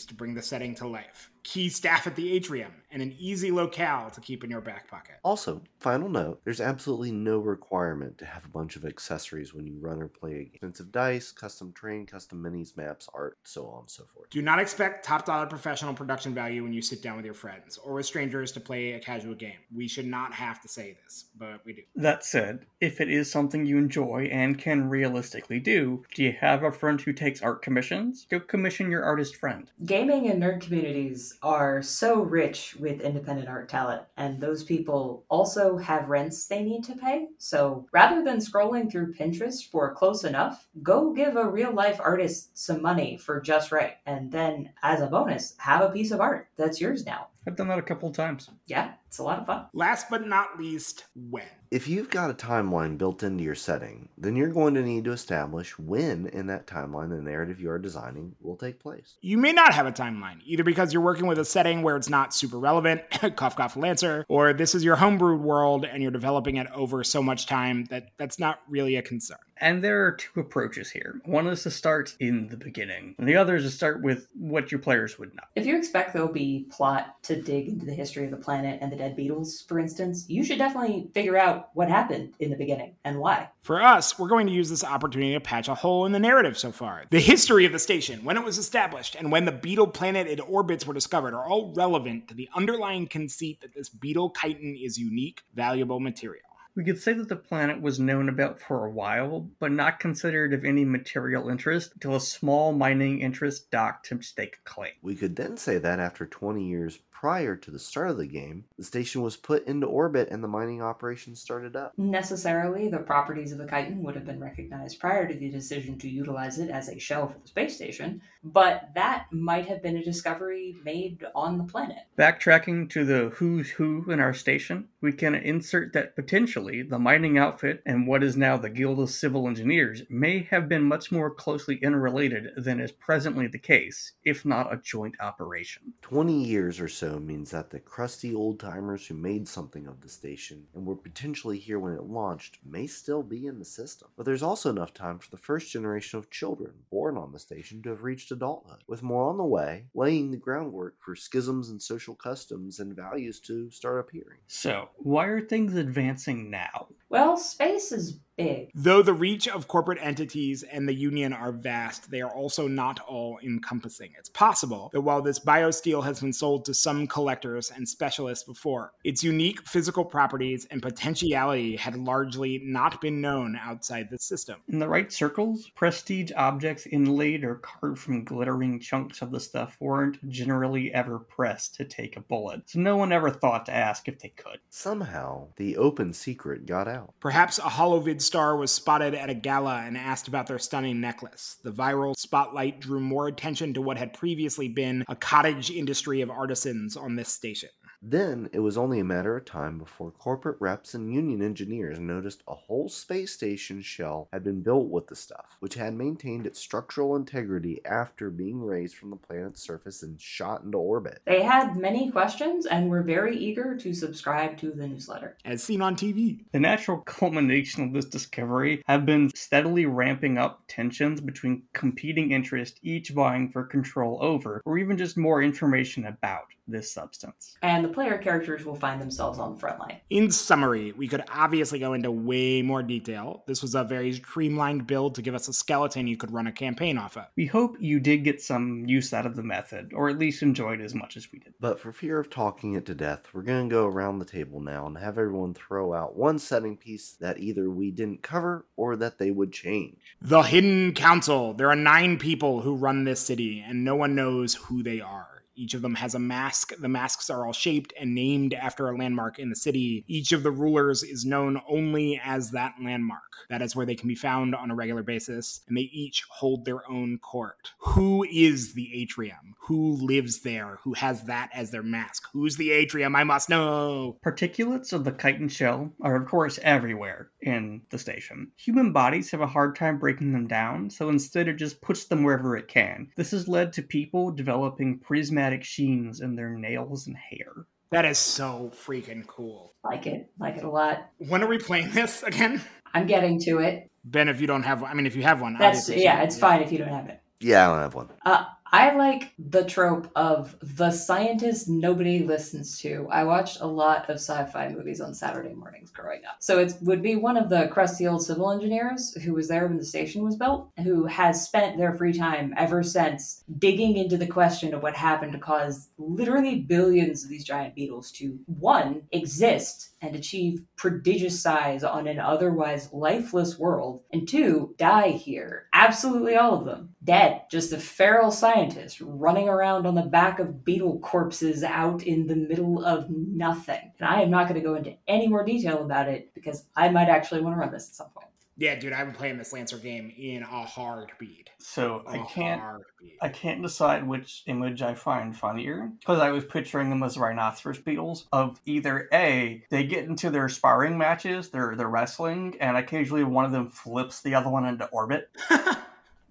To 0.07 0.15
bring 0.15 0.35
the 0.35 0.43
setting 0.43 0.75
to 0.77 0.87
life. 0.87 1.31
Key 1.49 1.71
staff 1.71 2.07
at 2.07 2.15
the 2.15 2.31
atrium, 2.35 2.73
and 2.91 3.01
an 3.01 3.15
easy 3.19 3.51
locale 3.51 4.11
to 4.11 4.21
keep 4.21 4.45
in 4.45 4.51
your 4.51 4.61
back 4.61 4.87
pocket. 4.87 5.15
Also, 5.23 5.63
final 5.81 6.11
note 6.11 6.43
there's 6.45 6.61
absolutely 6.61 7.11
no 7.11 7.39
requirement 7.39 8.19
to 8.19 8.27
have 8.27 8.45
a 8.45 8.49
bunch 8.49 8.77
of 8.77 8.85
accessories 8.85 9.55
when 9.55 9.67
you 9.67 9.79
run 9.81 10.03
or 10.03 10.09
play 10.09 10.33
a 10.33 10.45
game. 10.45 10.51
Expensive 10.53 10.93
dice, 10.93 11.33
custom 11.33 11.73
terrain, 11.73 12.05
custom 12.05 12.43
minis, 12.43 12.77
maps, 12.77 13.09
art, 13.15 13.39
so 13.45 13.67
on 13.67 13.81
and 13.81 13.91
so 13.91 14.05
forth. 14.15 14.29
Do 14.29 14.43
not 14.43 14.59
expect 14.59 15.07
top 15.07 15.25
dollar 15.25 15.47
professional 15.47 15.95
production 15.95 16.35
value 16.35 16.63
when 16.63 16.75
you 16.75 16.83
sit 16.83 17.03
down 17.03 17.17
with 17.17 17.25
your 17.25 17.33
friends 17.33 17.79
or 17.79 17.95
with 17.95 18.05
strangers 18.05 18.53
to 18.53 18.61
play 18.61 18.93
a 18.93 18.99
casual 18.99 19.35
game. 19.35 19.57
We 19.75 19.89
should 19.89 20.07
not 20.07 20.35
have 20.35 20.61
to 20.61 20.69
say 20.69 20.99
this, 21.03 21.31
but 21.39 21.65
we 21.65 21.73
do. 21.73 21.83
That 21.97 22.27
said, 22.27 22.67
if 22.83 23.01
it 23.01 23.09
is 23.09 23.31
something 23.31 23.65
you 23.65 23.79
enjoy 23.79 24.29
and 24.31 24.59
can 24.59 24.91
realistically 24.91 25.61
do, 25.61 26.05
do 26.15 26.25
you 26.25 26.35
have 26.39 26.63
a 26.63 26.71
friend 26.71 27.01
who 27.01 27.15
takes 27.15 27.41
art 27.41 27.63
commissions? 27.63 28.27
Go 28.31 28.39
commission 28.39 28.91
your 28.91 29.05
artist 29.05 29.37
friend. 29.37 29.71
Gaming 29.87 30.29
and 30.29 30.43
nerd 30.43 30.61
communities 30.61 31.37
are 31.43 31.83
so 31.83 32.21
rich 32.21 32.77
with 32.77 33.01
independent 33.01 33.49
art 33.49 33.69
talent, 33.69 34.03
and 34.17 34.41
those 34.41 34.65
people 34.65 35.25
also 35.29 35.77
have 35.77 36.09
rents 36.09 36.47
they 36.47 36.63
need 36.63 36.85
to 36.85 36.97
pay. 36.97 37.29
So 37.39 37.87
rather 37.93 38.25
than 38.25 38.39
scrolling 38.39 38.91
through 38.91 39.15
Pinterest 39.15 39.69
for 39.69 39.95
close 39.95 40.25
enough, 40.25 40.67
go 40.83 41.13
give 41.13 41.37
a 41.37 41.49
real 41.49 41.73
life 41.73 42.01
artist 42.01 42.57
some 42.59 42.83
money 42.83 43.17
for 43.17 43.41
just 43.41 43.73
right. 43.73 43.95
And 44.07 44.31
then, 44.31 44.71
as 44.83 45.01
a 45.01 45.07
bonus, 45.07 45.55
have 45.59 45.83
a 45.83 45.91
piece 45.91 46.11
of 46.11 46.21
art 46.21 46.49
that's 46.57 46.81
yours 46.81 47.07
now. 47.07 47.29
I've 47.49 47.57
done 47.57 47.69
that 47.69 47.79
a 47.79 47.83
couple 47.83 48.11
of 48.11 48.15
times. 48.15 48.51
Yeah, 48.67 48.93
it's 49.07 49.17
a 49.17 49.23
lot 49.23 49.39
of 49.39 49.47
fun. 49.47 49.65
Last 49.73 50.11
but 50.11 50.27
not 50.27 50.59
least, 50.59 51.07
when. 51.15 51.47
If 51.71 51.89
you've 51.89 52.11
got 52.11 52.31
a 52.31 52.35
timeline 52.35 52.99
built 52.99 53.23
into 53.23 53.43
your 53.43 53.55
setting, 53.55 54.11
then 54.19 54.37
you're 54.37 54.49
going 54.49 54.75
to 54.75 54.83
need 54.83 55.05
to 55.05 55.13
establish 55.13 55.79
when 55.79 56.27
in 56.27 56.49
that 56.49 56.67
timeline 56.67 57.09
the 57.09 57.23
narrative 57.23 57.59
you 57.59 57.71
are 57.71 57.79
designing 57.79 58.35
will 58.43 58.57
take 58.57 58.81
place. 58.81 59.17
You 59.23 59.39
may 59.39 59.53
not 59.53 59.73
have 59.73 59.87
a 59.87 59.93
timeline, 59.93 60.41
either 60.45 60.63
because 60.63 60.93
you're 60.93 61.01
working 61.01 61.27
with 61.27 61.39
a 61.39 61.45
setting 61.45 61.81
where 61.81 61.97
it's 61.97 62.11
not 62.11 62.35
super 62.35 62.59
relevant, 62.59 63.01
cough 63.37 63.57
cough 63.57 63.79
Lancer, 63.79 64.27
or 64.29 64.53
this 64.53 64.75
is 64.75 64.85
your 64.85 64.97
homebrewed 64.97 65.41
world 65.41 65.87
and 65.87 66.03
you're 66.03 66.13
developing 66.13 66.57
it 66.59 66.67
over 66.75 67.03
so 67.03 67.23
much 67.23 67.47
time 67.47 67.87
that 67.87 68.11
that's 68.19 68.39
not 68.39 68.61
really 68.69 68.97
a 68.97 69.03
concern. 69.03 69.39
And 69.61 69.83
there 69.83 70.07
are 70.07 70.13
two 70.13 70.41
approaches 70.41 70.91
here. 70.91 71.21
One 71.25 71.47
is 71.49 71.63
to 71.65 71.71
start 71.71 72.15
in 72.21 72.49
the 72.49 72.57
beginning, 72.57 73.15
and 73.19 73.29
the 73.29 73.37
other 73.37 73.57
is 73.57 73.65
to 73.65 73.71
start 73.71 74.03
with 74.03 74.29
what 74.35 74.71
your 74.71 74.81
players 74.81 75.19
would 75.19 75.35
know. 75.35 75.43
If 75.57 75.67
you 75.67 75.77
expect 75.77 76.13
there'll 76.13 76.29
be 76.33 76.67
plot 76.71 77.23
to 77.25 77.41
dig 77.41 77.69
into 77.69 77.87
the 77.87 77.95
history 77.95 78.25
of 78.25 78.31
the 78.31 78.37
planet 78.37 78.79
and 78.81 78.93
the 78.93 78.97
dead 78.97 79.17
beetles, 79.17 79.63
for 79.63 79.79
instance, 79.79 80.27
you 80.29 80.45
should 80.45 80.59
definitely 80.59 81.11
figure 81.15 81.37
out 81.37 81.71
what 81.75 81.89
happened 81.89 82.35
in 82.39 82.51
the 82.51 82.57
beginning 82.57 82.95
and 83.05 83.19
why. 83.19 83.49
For 83.63 83.83
us, 83.83 84.19
we're 84.19 84.29
going 84.29 84.47
to 84.47 84.53
use 84.53 84.71
this 84.71 84.85
opportunity 84.85 85.35
to 85.35 85.41
patch 85.41 85.69
a 85.69 85.75
hole 85.75 86.07
in 86.07 86.13
the 86.13 86.19
narrative 86.19 86.57
so 86.57 86.73
far. 86.73 87.05
The 87.11 87.21
history 87.21 87.67
of 87.67 87.73
the 87.73 87.79
station, 87.79 88.25
when 88.25 88.37
it 88.37 88.45
was 88.45 88.59
established, 88.59 89.15
and 89.15 89.31
when 89.31 89.45
the 89.45 89.53
beetle 89.53 89.89
planet 89.89 90.27
it 90.27 90.41
orbits 90.41 90.87
were 90.87 90.95
discovered 90.95 91.35
are 91.35 91.47
all 91.47 91.73
relevant 91.75 92.29
to 92.29 92.35
the 92.35 92.49
underlying 92.55 93.07
conceit 93.07 93.61
that 93.61 93.75
this 93.75 93.89
beetle 93.89 94.35
chitin 94.41 94.77
is 94.77 94.99
unique, 94.99 95.43
valuable 95.55 96.01
material. 96.01 96.48
We 96.79 96.85
could 96.85 97.03
say 97.03 97.13
that 97.15 97.29
the 97.29 97.35
planet 97.35 97.83
was 97.83 97.99
known 97.99 98.29
about 98.29 98.61
for 98.61 98.87
a 98.87 98.91
while, 98.93 99.51
but 99.59 99.73
not 99.73 99.99
considered 99.99 100.55
of 100.55 100.65
any 100.65 100.85
material 100.85 101.49
interest 101.49 101.91
until 101.95 102.15
a 102.15 102.21
small 102.21 102.73
mining 102.73 103.21
interest 103.21 103.73
docked 103.73 104.07
to 104.07 104.23
stake 104.23 104.59
a 104.65 104.71
claim. 104.71 104.93
We 105.03 105.17
could 105.17 105.35
then 105.35 105.57
say 105.57 105.79
that 105.79 105.99
after 105.99 106.25
20 106.25 106.65
years 106.65 107.01
prior 107.21 107.57
to 107.57 107.73
the 107.73 107.79
start 107.81 108.11
of 108.11 108.17
the 108.17 108.27
game, 108.27 108.65
the 108.77 108.85
station 108.85 109.21
was 109.23 109.37
put 109.37 109.67
into 109.67 109.89
orbit 109.89 110.29
and 110.31 110.41
the 110.43 110.47
mining 110.47 110.81
operation 110.81 111.35
started 111.35 111.75
up. 111.75 111.93
Necessarily, 111.99 112.87
the 112.87 112.99
properties 112.99 113.51
of 113.51 113.59
the 113.59 113.67
chitin 113.67 114.05
would 114.05 114.15
have 114.15 114.25
been 114.25 114.39
recognized 114.39 115.01
prior 115.01 115.27
to 115.27 115.35
the 115.35 115.51
decision 115.51 115.99
to 115.99 116.09
utilize 116.09 116.61
it 116.61 116.71
as 116.71 116.89
a 116.89 116.97
shell 116.97 117.27
for 117.27 117.37
the 117.41 117.49
space 117.49 117.75
station, 117.75 118.23
but 118.45 118.91
that 118.95 119.27
might 119.33 119.67
have 119.67 119.83
been 119.83 119.97
a 119.97 120.05
discovery 120.05 120.77
made 120.85 121.25
on 121.35 121.59
the 121.59 121.65
planet. 121.65 121.97
Backtracking 122.17 122.89
to 122.91 123.05
the 123.05 123.31
who's 123.31 123.69
who 123.69 124.09
in 124.13 124.21
our 124.21 124.33
station, 124.33 124.87
we 125.01 125.13
can 125.13 125.35
insert 125.35 125.93
that 125.95 126.15
potentially 126.15 126.83
the 126.83 127.01
mining 127.01 127.37
outfit 127.37 127.83
and 127.85 128.07
what 128.07 128.23
is 128.23 128.37
now 128.37 128.57
the 128.57 128.71
Guild 128.71 129.01
of 129.01 129.11
Civil 129.11 129.49
Engineers 129.49 130.05
may 130.09 130.47
have 130.53 130.69
been 130.69 130.85
much 130.85 131.11
more 131.11 131.35
closely 131.35 131.81
interrelated 131.83 132.51
than 132.57 132.79
is 132.79 132.93
presently 132.93 133.49
the 133.49 133.59
case, 133.59 134.13
if 134.25 134.45
not 134.45 134.73
a 134.73 134.77
joint 134.77 135.17
operation. 135.19 135.95
20 136.03 136.45
years 136.45 136.79
or 136.79 136.87
so 136.87 137.08
means 137.17 137.51
that 137.51 137.71
the 137.71 137.81
crusty 137.81 138.35
old 138.35 138.61
timers 138.61 139.07
who 139.07 139.15
made 139.15 139.49
something 139.49 139.87
of 139.87 140.01
the 140.01 140.09
station 140.09 140.67
and 140.75 140.85
were 140.87 140.97
potentially 140.97 141.59
here 141.59 141.79
when 141.79 141.95
it 141.95 142.03
launched 142.03 142.59
may 142.65 142.87
still 142.87 143.23
be 143.23 143.47
in 143.47 143.59
the 143.59 143.65
system. 143.65 144.09
But 144.17 144.27
there's 144.27 144.43
also 144.43 144.71
enough 144.71 144.93
time 144.93 145.19
for 145.19 145.31
the 145.31 145.37
first 145.37 145.73
generation 145.73 146.19
of 146.19 146.31
children 146.31 146.73
born 146.91 147.17
on 147.17 147.33
the 147.33 147.39
station 147.39 147.83
to 147.83 147.91
have 147.91 148.03
reached 148.03 148.31
adulthood, 148.31 148.85
with 148.87 149.03
more 149.03 149.29
on 149.29 149.39
the 149.39 149.45
way, 149.45 149.87
laying 149.95 150.31
the 150.31 150.37
groundwork 150.37 150.97
for 150.99 151.17
schisms 151.17 151.69
and 151.71 151.81
social 151.81 152.15
customs 152.15 152.81
and 152.81 152.95
values 152.95 153.41
to 153.41 153.71
start 153.71 154.01
appearing. 154.01 154.39
So, 154.47 154.91
why 154.97 155.27
are 155.27 155.41
things 155.41 155.75
advancing 155.75 156.51
now? 156.51 156.89
Well, 157.11 157.39
space 157.39 157.91
is 157.91 158.21
big. 158.37 158.71
Though 158.75 159.03
the 159.03 159.15
reach 159.15 159.49
of 159.49 159.67
corporate 159.67 159.99
entities 160.01 160.63
and 160.63 160.87
the 160.87 160.95
union 160.95 161.33
are 161.33 161.53
vast, 161.53 162.11
they 162.11 162.21
are 162.21 162.31
also 162.31 162.69
not 162.69 163.01
all 163.01 163.39
encompassing. 163.43 164.13
It's 164.17 164.29
possible 164.29 164.91
that 164.93 165.01
while 165.01 165.23
this 165.23 165.41
biosteel 165.41 166.05
has 166.05 166.21
been 166.21 166.33
sold 166.33 166.65
to 166.67 166.75
some 166.75 167.07
collectors 167.07 167.73
and 167.75 167.89
specialists 167.89 168.45
before, 168.45 168.93
its 169.05 169.25
unique 169.25 169.67
physical 169.67 170.05
properties 170.05 170.67
and 170.71 170.83
potentiality 170.83 171.77
had 171.77 171.97
largely 171.97 172.61
not 172.63 173.01
been 173.01 173.21
known 173.21 173.59
outside 173.61 174.09
the 174.11 174.19
system. 174.19 174.61
In 174.69 174.79
the 174.79 174.89
right 174.89 175.11
circles, 175.11 175.71
prestige 175.75 176.31
objects 176.37 176.87
inlaid 176.87 177.43
or 177.43 177.57
carved 177.57 177.99
from 177.99 178.25
glittering 178.25 178.79
chunks 178.81 179.23
of 179.23 179.33
the 179.33 179.41
stuff 179.41 179.77
weren't 179.81 180.19
generally 180.29 180.93
ever 180.93 181.19
pressed 181.19 181.75
to 181.77 181.85
take 181.85 182.17
a 182.17 182.21
bullet, 182.21 182.63
so 182.67 182.79
no 182.81 182.97
one 182.97 183.13
ever 183.13 183.31
thought 183.31 183.67
to 183.67 183.75
ask 183.75 184.09
if 184.09 184.19
they 184.21 184.29
could. 184.29 184.59
Somehow, 184.69 185.49
the 185.57 185.77
open 185.77 186.13
secret 186.13 186.67
got 186.67 186.87
out. 186.87 186.98
Perhaps 187.21 187.59
a 187.59 187.63
holovid 187.63 188.21
star 188.21 188.57
was 188.57 188.71
spotted 188.71 189.15
at 189.15 189.31
a 189.31 189.35
gala 189.35 189.83
and 189.85 189.97
asked 189.97 190.29
about 190.29 190.47
their 190.47 190.59
stunning 190.59 191.01
necklace. 191.01 191.59
The 191.63 191.73
viral 191.73 192.17
spotlight 192.17 192.81
drew 192.81 193.01
more 193.01 193.29
attention 193.29 193.75
to 193.75 193.83
what 193.83 193.99
had 193.99 194.13
previously 194.13 194.69
been 194.69 195.05
a 195.09 195.17
cottage 195.17 195.71
industry 195.71 196.21
of 196.21 196.31
artisans 196.31 196.97
on 196.97 197.17
this 197.17 197.29
station. 197.29 197.71
Then 198.01 198.49
it 198.53 198.61
was 198.61 198.79
only 198.79 199.01
a 199.01 199.05
matter 199.05 199.37
of 199.37 199.45
time 199.45 199.77
before 199.77 200.13
corporate 200.13 200.57
reps 200.61 200.95
and 200.95 201.13
union 201.13 201.43
engineers 201.43 201.99
noticed 201.99 202.45
a 202.47 202.55
whole 202.55 202.89
space 202.89 203.33
station 203.33 203.83
shell 203.83 204.29
had 204.33 204.45
been 204.45 204.63
built 204.63 204.89
with 204.89 205.09
the 205.09 205.17
stuff, 205.17 205.57
which 205.59 205.75
had 205.75 205.95
maintained 205.95 206.47
its 206.47 206.61
structural 206.61 207.17
integrity 207.17 207.85
after 207.85 208.31
being 208.31 208.63
raised 208.63 208.97
from 208.97 209.11
the 209.11 209.17
planet's 209.17 209.63
surface 209.63 210.03
and 210.05 210.21
shot 210.21 210.63
into 210.63 210.79
orbit. 210.79 211.23
They 211.27 211.43
had 211.43 211.77
many 211.77 212.11
questions 212.11 212.67
and 212.67 212.89
were 212.89 213.03
very 213.03 213.37
eager 213.37 213.77
to 213.77 213.93
subscribe 213.93 214.57
to 214.59 214.71
the 214.71 214.87
newsletter. 214.87 215.37
As 215.45 215.65
seen 215.65 215.83
on 215.83 215.97
TV. 215.97 216.45
The 216.53 216.61
natural 216.61 216.99
culmination 217.07 217.83
of 217.83 217.93
this 217.93 218.05
discovery 218.05 218.83
have 218.87 219.07
been 219.07 219.31
steadily 219.35 219.87
ramping 219.87 220.39
up 220.39 220.63
tensions 220.69 221.21
between 221.21 221.65
competing 221.73 222.31
interests, 222.31 222.79
each 222.83 223.11
vying 223.11 223.51
for 223.51 223.65
control 223.65 224.19
over, 224.23 224.63
or 224.65 224.79
even 224.79 224.97
just 224.97 225.17
more 225.17 225.43
information 225.43 226.07
about 226.07 226.45
this 226.69 226.93
substance. 226.93 227.57
And 227.63 227.85
the 227.85 227.89
player 227.89 228.19
characters 228.19 228.65
will 228.65 228.75
find 228.75 229.01
themselves 229.01 229.39
on 229.39 229.55
the 229.55 229.61
front 229.61 229.81
line. 229.81 230.01
In 230.11 230.31
summary, 230.31 230.93
we 230.93 231.09
could 231.09 231.25
obviously 231.33 231.79
go 231.79 231.95
into 231.95 232.11
way 232.11 232.63
more 232.63 232.83
detail. 232.83 233.45
This 233.47 233.63
was 233.63 233.75
a 233.75 233.85
very 233.85 234.13
streamlined 234.15 234.87
build 234.87 235.15
to 235.15 235.23
give 235.23 235.35
us 235.35 235.49
a 235.49 235.53
skeleton 235.53 236.07
you 236.07 236.17
could 236.17 236.33
run 236.33 236.47
a 236.47 236.53
campaign 236.53 236.99
off 236.99 237.17
of. 237.17 237.27
We 237.37 237.47
hope 237.47 237.77
you 237.81 238.01
did 238.01 238.25
get 238.25 238.41
some 238.41 238.85
use 238.87 239.13
out 239.13 239.27
of 239.27 239.37
the 239.37 239.43
method, 239.43 239.93
or 239.95 240.09
at 240.09 240.19
least 240.19 240.43
enjoyed 240.43 240.81
as 240.81 240.95
much 240.95 241.17
as 241.17 241.31
we 241.33 241.39
did. 241.39 241.55
But 241.61 241.81
for 241.81 241.93
fear 241.93 242.19
of 242.19 242.31
talking 242.31 242.75
it 242.75 242.87
to 242.87 242.95
death, 242.95 243.29
we're 243.33 243.43
going 243.43 243.69
to 243.69 243.75
go 243.75 243.87
around 243.87 244.19
the 244.19 244.25
table 244.25 244.61
now 244.61 244.87
and 244.87 244.99
have 244.99 245.19
everyone 245.19 245.55
throw 245.55 245.95
out 245.95 246.17
one 246.17 246.39
setting 246.39 246.77
piece 246.77 247.13
that 247.21 247.39
either 247.39 247.71
we 247.71 247.91
didn't 247.91 248.23
cover 248.23 248.67
or 248.77 248.97
that 248.97 249.19
they 249.19 249.31
would 249.31 249.53
change. 249.53 249.97
The 250.21 250.43
Hidden 250.43 250.95
Council. 250.95 251.55
There 251.55 251.71
are 251.71 251.77
nine 251.77 252.19
people 252.19 252.61
who 252.61 252.75
run 252.75 253.05
this 253.05 253.21
city, 253.21 253.65
and 253.67 253.85
no 253.85 253.97
one 253.97 254.15
knows 254.15 254.55
who 254.55 254.83
they 254.83 255.01
are. 255.01 255.38
Each 255.59 255.75
of 255.75 255.83
them 255.83 255.97
has 255.97 256.15
a 256.15 256.21
mask. 256.21 256.73
The 256.79 256.89
masks 256.89 257.29
are 257.29 257.45
all 257.45 257.53
shaped 257.53 257.93
and 258.01 258.15
named 258.15 258.55
after 258.55 258.89
a 258.89 258.97
landmark 258.97 259.41
in 259.41 259.51
the 259.51 259.57
city. 259.57 260.05
Each 260.07 260.31
of 260.31 260.45
the 260.45 260.53
rulers 260.53 261.03
is 261.03 261.25
known 261.25 261.61
only 261.69 262.21
as 262.25 262.53
that 262.53 262.75
landmark. 262.81 263.23
That 263.51 263.63
is 263.63 263.75
where 263.75 263.87
they 263.87 263.95
can 263.95 264.09
be 264.09 264.15
found 264.15 264.55
on 264.55 264.71
a 264.71 264.75
regular 264.75 265.03
basis, 265.03 265.61
and 265.67 265.77
they 265.77 265.83
each 265.83 266.25
hold 266.31 266.65
their 266.65 266.89
own 266.89 267.19
court. 267.19 267.73
Who 267.79 268.25
is 268.25 268.75
the 268.75 268.91
atrium? 268.95 269.57
Who 269.63 269.95
lives 269.95 270.43
there? 270.43 270.79
Who 270.85 270.95
has 270.95 271.25
that 271.25 271.51
as 271.53 271.71
their 271.71 271.83
mask? 271.83 272.25
Who's 272.33 272.57
the 272.57 272.71
atrium? 272.71 273.17
I 273.17 273.25
must 273.25 273.49
know. 273.49 274.19
Particulates 274.25 274.93
of 274.93 275.05
the 275.05 275.13
chitin 275.13 275.49
shell 275.49 275.93
are, 276.01 276.17
of 276.17 276.29
course, 276.29 276.59
everywhere 276.63 277.31
in 277.41 277.83
the 277.91 277.99
station. 277.99 278.53
Human 278.57 278.93
bodies 278.93 279.31
have 279.31 279.41
a 279.41 279.47
hard 279.47 279.77
time 279.77 279.99
breaking 279.99 280.33
them 280.33 280.47
down, 280.47 280.91
so 280.91 281.09
instead 281.09 281.49
it 281.49 281.57
just 281.57 281.81
puts 281.81 282.05
them 282.05 282.23
wherever 282.23 282.57
it 282.57 282.69
can. 282.69 283.09
This 283.17 283.33
has 283.33 283.49
led 283.49 283.73
to 283.75 283.83
people 283.83 284.31
developing 284.31 284.99
prismatic 284.99 285.48
sheens 285.65 286.21
in 286.21 286.37
their 286.37 286.51
nails 286.51 287.07
and 287.07 287.17
hair. 287.17 287.53
That 287.91 288.05
is 288.05 288.19
so 288.19 288.71
freaking 288.87 289.27
cool. 289.27 289.73
Like 289.83 290.07
it, 290.07 290.31
like 290.39 290.57
it 290.57 290.65
a 290.65 290.71
lot. 290.71 291.09
When 291.19 291.43
are 291.43 291.47
we 291.49 291.59
playing 291.59 291.91
this 291.93 292.23
again? 292.23 292.63
I'm 292.93 293.07
getting 293.07 293.41
to 293.43 293.59
it. 293.59 293.91
Ben, 294.05 294.29
if 294.29 294.41
you 294.41 294.47
don't 294.47 294.63
have 294.63 294.83
one, 294.83 294.91
I 294.91 294.95
mean, 294.95 295.07
if 295.07 295.17
you 295.17 295.23
have 295.23 295.41
one, 295.41 295.57
That's 295.59 295.81
obviously- 295.89 296.05
yeah, 296.05 296.23
it's 296.23 296.39
fine 296.39 296.63
if 296.63 296.71
you 296.73 296.79
don't 296.79 296.89
have 296.89 297.09
it. 297.09 297.21
Yeah, 297.41 297.69
I 297.69 297.73
don't 297.73 297.83
have 297.83 297.95
one. 297.95 298.09
Uh, 298.27 298.45
I 298.71 298.95
like 298.95 299.33
the 299.39 299.65
trope 299.65 300.11
of 300.15 300.57
the 300.61 300.91
scientist 300.91 301.69
nobody 301.69 302.21
listens 302.21 302.79
to. 302.81 303.09
I 303.11 303.25
watched 303.25 303.61
a 303.61 303.67
lot 303.67 304.11
of 304.11 304.17
sci-fi 304.17 304.69
movies 304.69 305.01
on 305.01 305.15
Saturday 305.15 305.55
mornings 305.55 305.91
growing 305.91 306.21
up. 306.25 306.37
So 306.41 306.59
it 306.59 306.75
would 306.83 307.03
be 307.03 307.17
one 307.17 307.37
of 307.37 307.49
the 307.49 307.69
crusty 307.69 308.07
old 308.07 308.23
civil 308.23 308.51
engineers 308.51 309.15
who 309.23 309.33
was 309.35 309.49
there 309.49 309.67
when 309.67 309.79
the 309.79 309.85
station 309.85 310.23
was 310.23 310.37
built, 310.37 310.71
who 310.83 311.07
has 311.07 311.45
spent 311.45 311.79
their 311.79 311.95
free 311.95 312.13
time 312.13 312.53
ever 312.57 312.83
since 312.83 313.43
digging 313.59 313.97
into 313.97 314.19
the 314.19 314.27
question 314.27 314.75
of 314.75 314.83
what 314.83 314.97
happened 314.97 315.33
to 315.33 315.39
cause 315.39 315.89
literally 315.97 316.61
billions 316.61 317.25
of 317.25 317.31
these 317.31 317.45
giant 317.45 317.75
beetles 317.75 318.13
to 318.13 318.39
one 318.47 319.03
exist 319.13 319.91
and 320.01 320.15
achieve 320.15 320.63
prodigious 320.77 321.41
size 321.41 321.83
on 321.83 322.07
an 322.07 322.21
otherwise 322.21 322.89
lifeless 322.93 323.59
world, 323.59 324.03
and 324.13 324.29
two, 324.29 324.75
die 324.79 325.11
here. 325.11 325.67
Absolutely 325.73 326.37
all 326.37 326.55
of 326.55 326.65
them. 326.65 326.95
Dead. 327.03 327.43
Just 327.51 327.73
a 327.73 327.79
feral 327.79 328.31
scientist 328.31 328.58
running 329.01 329.49
around 329.49 329.87
on 329.87 329.95
the 329.95 330.03
back 330.03 330.39
of 330.39 330.65
beetle 330.65 330.99
corpses 331.01 331.63
out 331.63 332.03
in 332.03 332.27
the 332.27 332.37
middle 332.37 332.85
of 332.85 333.07
nothing. 333.11 333.93
And 333.99 334.09
I 334.09 334.23
am 334.23 334.31
not 334.31 334.49
going 334.49 334.61
to 334.61 334.67
go 334.67 334.75
into 334.75 334.95
any 335.07 335.29
more 335.29 335.45
detail 335.45 335.83
about 335.83 336.09
it 336.09 336.33
because 336.35 336.65
I 336.77 336.89
might 336.89 337.09
actually 337.09 337.41
want 337.41 337.57
to 337.57 337.61
run 337.61 337.73
this 337.73 337.89
at 337.89 337.95
some 337.95 338.11
point. 338.11 338.29
Yeah, 338.61 338.75
dude, 338.75 338.93
I've 338.93 339.07
been 339.07 339.15
playing 339.15 339.39
this 339.39 339.53
Lancer 339.53 339.79
game 339.79 340.13
in 340.19 340.43
a 340.43 340.65
heartbeat. 340.65 341.51
So 341.59 342.03
A 342.09 342.11
I 342.11 342.27
can't 342.27 342.61
heartbeat. 342.61 343.17
I 343.23 343.29
can't 343.29 343.63
decide 343.63 344.07
which 344.07 344.43
image 344.47 344.83
I 344.83 344.95
find 344.95 345.37
funnier 345.37 345.93
because 346.01 346.19
I 346.19 346.31
was 346.31 346.45
picturing 346.45 346.91
them 346.91 347.05
as 347.05 347.17
rhinoceros 347.17 347.79
beetles. 347.79 348.27
Of 348.33 348.61
either 348.67 349.09
a, 349.13 349.63
they 349.71 349.85
get 349.85 350.07
into 350.07 350.31
their 350.31 350.49
sparring 350.49 350.99
matches, 350.99 351.51
they're 351.51 351.77
they're 351.77 351.89
wrestling, 351.89 352.57
and 352.61 352.77
occasionally 352.77 353.23
one 353.23 353.45
of 353.45 353.53
them 353.53 353.69
flips 353.69 354.23
the 354.23 354.35
other 354.35 354.51
one 354.51 354.67
into 354.67 354.87
orbit. 354.87 355.31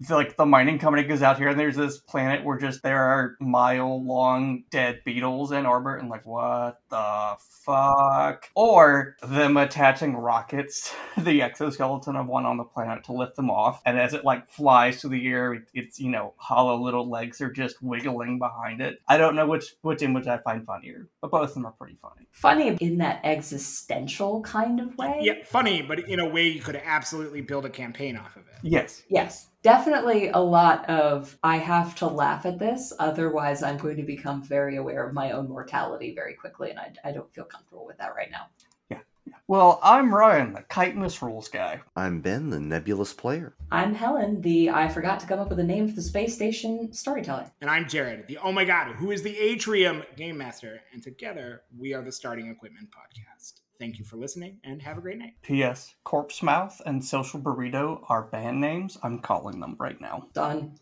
Like 0.08 0.36
the 0.36 0.46
mining 0.46 0.78
company 0.78 1.02
goes 1.02 1.22
out 1.22 1.38
here, 1.38 1.48
and 1.48 1.58
there's 1.58 1.74
this 1.74 1.98
planet 1.98 2.44
where 2.44 2.56
just 2.56 2.82
there 2.82 3.02
are 3.02 3.36
mile 3.40 4.04
long 4.04 4.62
dead 4.70 5.02
beetles 5.04 5.50
in 5.50 5.66
orbit, 5.66 6.00
and 6.00 6.08
like 6.08 6.24
what 6.24 6.80
the 6.90 7.36
fuck? 7.38 8.48
Or 8.54 9.16
them 9.22 9.56
attaching 9.56 10.16
rockets 10.16 10.94
to 11.14 11.20
the 11.22 11.42
exoskeleton 11.42 12.16
of 12.16 12.26
one 12.26 12.46
on 12.46 12.56
the 12.56 12.64
planet 12.64 13.04
to 13.04 13.12
lift 13.12 13.36
them 13.36 13.50
off, 13.50 13.82
and 13.84 13.98
as 13.98 14.14
it 14.14 14.24
like 14.24 14.48
flies 14.48 15.00
through 15.00 15.10
the 15.10 15.28
air, 15.28 15.54
it, 15.54 15.70
it's 15.74 16.00
you 16.00 16.10
know 16.10 16.34
hollow 16.36 16.80
little 16.80 17.08
legs 17.08 17.40
are 17.40 17.50
just 17.50 17.82
wiggling 17.82 18.38
behind 18.38 18.80
it. 18.80 19.00
I 19.08 19.16
don't 19.16 19.34
know 19.34 19.46
which 19.46 19.74
which 19.82 20.02
image 20.02 20.26
I 20.26 20.38
find 20.38 20.64
funnier, 20.64 21.08
but 21.20 21.30
both 21.30 21.50
of 21.50 21.54
them 21.54 21.66
are 21.66 21.72
pretty 21.72 21.98
funny. 22.00 22.28
Funny 22.32 22.76
in 22.80 22.98
that 22.98 23.20
existential 23.24 24.42
kind 24.42 24.80
of 24.80 24.96
way. 24.96 25.18
yeah, 25.20 25.44
funny, 25.44 25.82
but 25.82 26.00
in 26.08 26.20
a 26.20 26.28
way 26.28 26.48
you 26.48 26.60
could 26.60 26.80
absolutely 26.84 27.40
build 27.40 27.64
a 27.64 27.70
campaign 27.70 28.16
off 28.16 28.36
of 28.36 28.42
it. 28.42 28.54
Yes, 28.62 29.02
Yes, 29.08 29.48
definitely 29.62 30.28
a 30.28 30.38
lot 30.38 30.88
of 30.88 31.36
I 31.42 31.58
have 31.58 31.94
to 31.96 32.06
laugh 32.06 32.46
at 32.46 32.58
this, 32.58 32.92
otherwise, 32.98 33.62
I'm 33.62 33.76
going 33.76 33.96
to 33.96 34.02
become 34.02 34.42
very 34.42 34.76
aware 34.76 35.06
of 35.06 35.14
my 35.14 35.32
own 35.32 35.48
mortality 35.48 36.14
very 36.14 36.34
quickly, 36.34 36.70
and 36.86 36.98
I, 37.04 37.08
I 37.08 37.12
don't 37.12 37.32
feel 37.34 37.44
comfortable 37.44 37.86
with 37.86 37.98
that 37.98 38.14
right 38.14 38.30
now. 38.30 38.46
Yeah. 38.90 38.98
Well, 39.46 39.80
I'm 39.82 40.14
Ryan, 40.14 40.52
the 40.52 40.64
chitinous 40.72 41.20
Rules 41.22 41.48
guy. 41.48 41.80
I'm 41.96 42.20
Ben, 42.20 42.50
the 42.50 42.60
nebulous 42.60 43.12
player. 43.12 43.54
I'm 43.70 43.94
Helen, 43.94 44.40
the 44.40 44.70
I 44.70 44.88
forgot 44.88 45.20
to 45.20 45.26
come 45.26 45.38
up 45.38 45.50
with 45.50 45.58
a 45.58 45.64
name 45.64 45.88
for 45.88 45.94
the 45.94 46.02
space 46.02 46.34
station 46.34 46.92
storyteller. 46.92 47.50
And 47.60 47.70
I'm 47.70 47.88
Jared, 47.88 48.26
the 48.26 48.38
oh 48.38 48.52
my 48.52 48.64
god, 48.64 48.94
who 48.96 49.10
is 49.10 49.22
the 49.22 49.36
Atrium 49.38 50.02
Game 50.16 50.38
Master. 50.38 50.80
And 50.92 51.02
together, 51.02 51.62
we 51.76 51.94
are 51.94 52.02
the 52.02 52.12
Starting 52.12 52.48
Equipment 52.48 52.88
Podcast. 52.90 53.60
Thank 53.78 53.98
you 54.00 54.04
for 54.04 54.16
listening 54.16 54.58
and 54.64 54.82
have 54.82 54.98
a 54.98 55.00
great 55.00 55.18
night. 55.18 55.34
P.S. 55.42 55.94
Corpse 56.02 56.42
Mouth 56.42 56.80
and 56.84 57.04
Social 57.04 57.38
Burrito 57.38 58.02
are 58.08 58.24
band 58.24 58.60
names. 58.60 58.98
I'm 59.04 59.20
calling 59.20 59.60
them 59.60 59.76
right 59.78 60.00
now. 60.00 60.26
Done. 60.32 60.72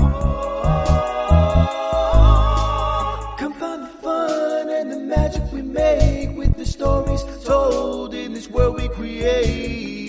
Oh. 0.00 0.55
magic 5.06 5.42
we 5.52 5.62
make 5.62 6.36
with 6.36 6.56
the 6.56 6.66
stories 6.66 7.22
told 7.44 8.12
in 8.12 8.32
this 8.32 8.50
world 8.50 8.74
we 8.74 8.88
create. 8.88 10.05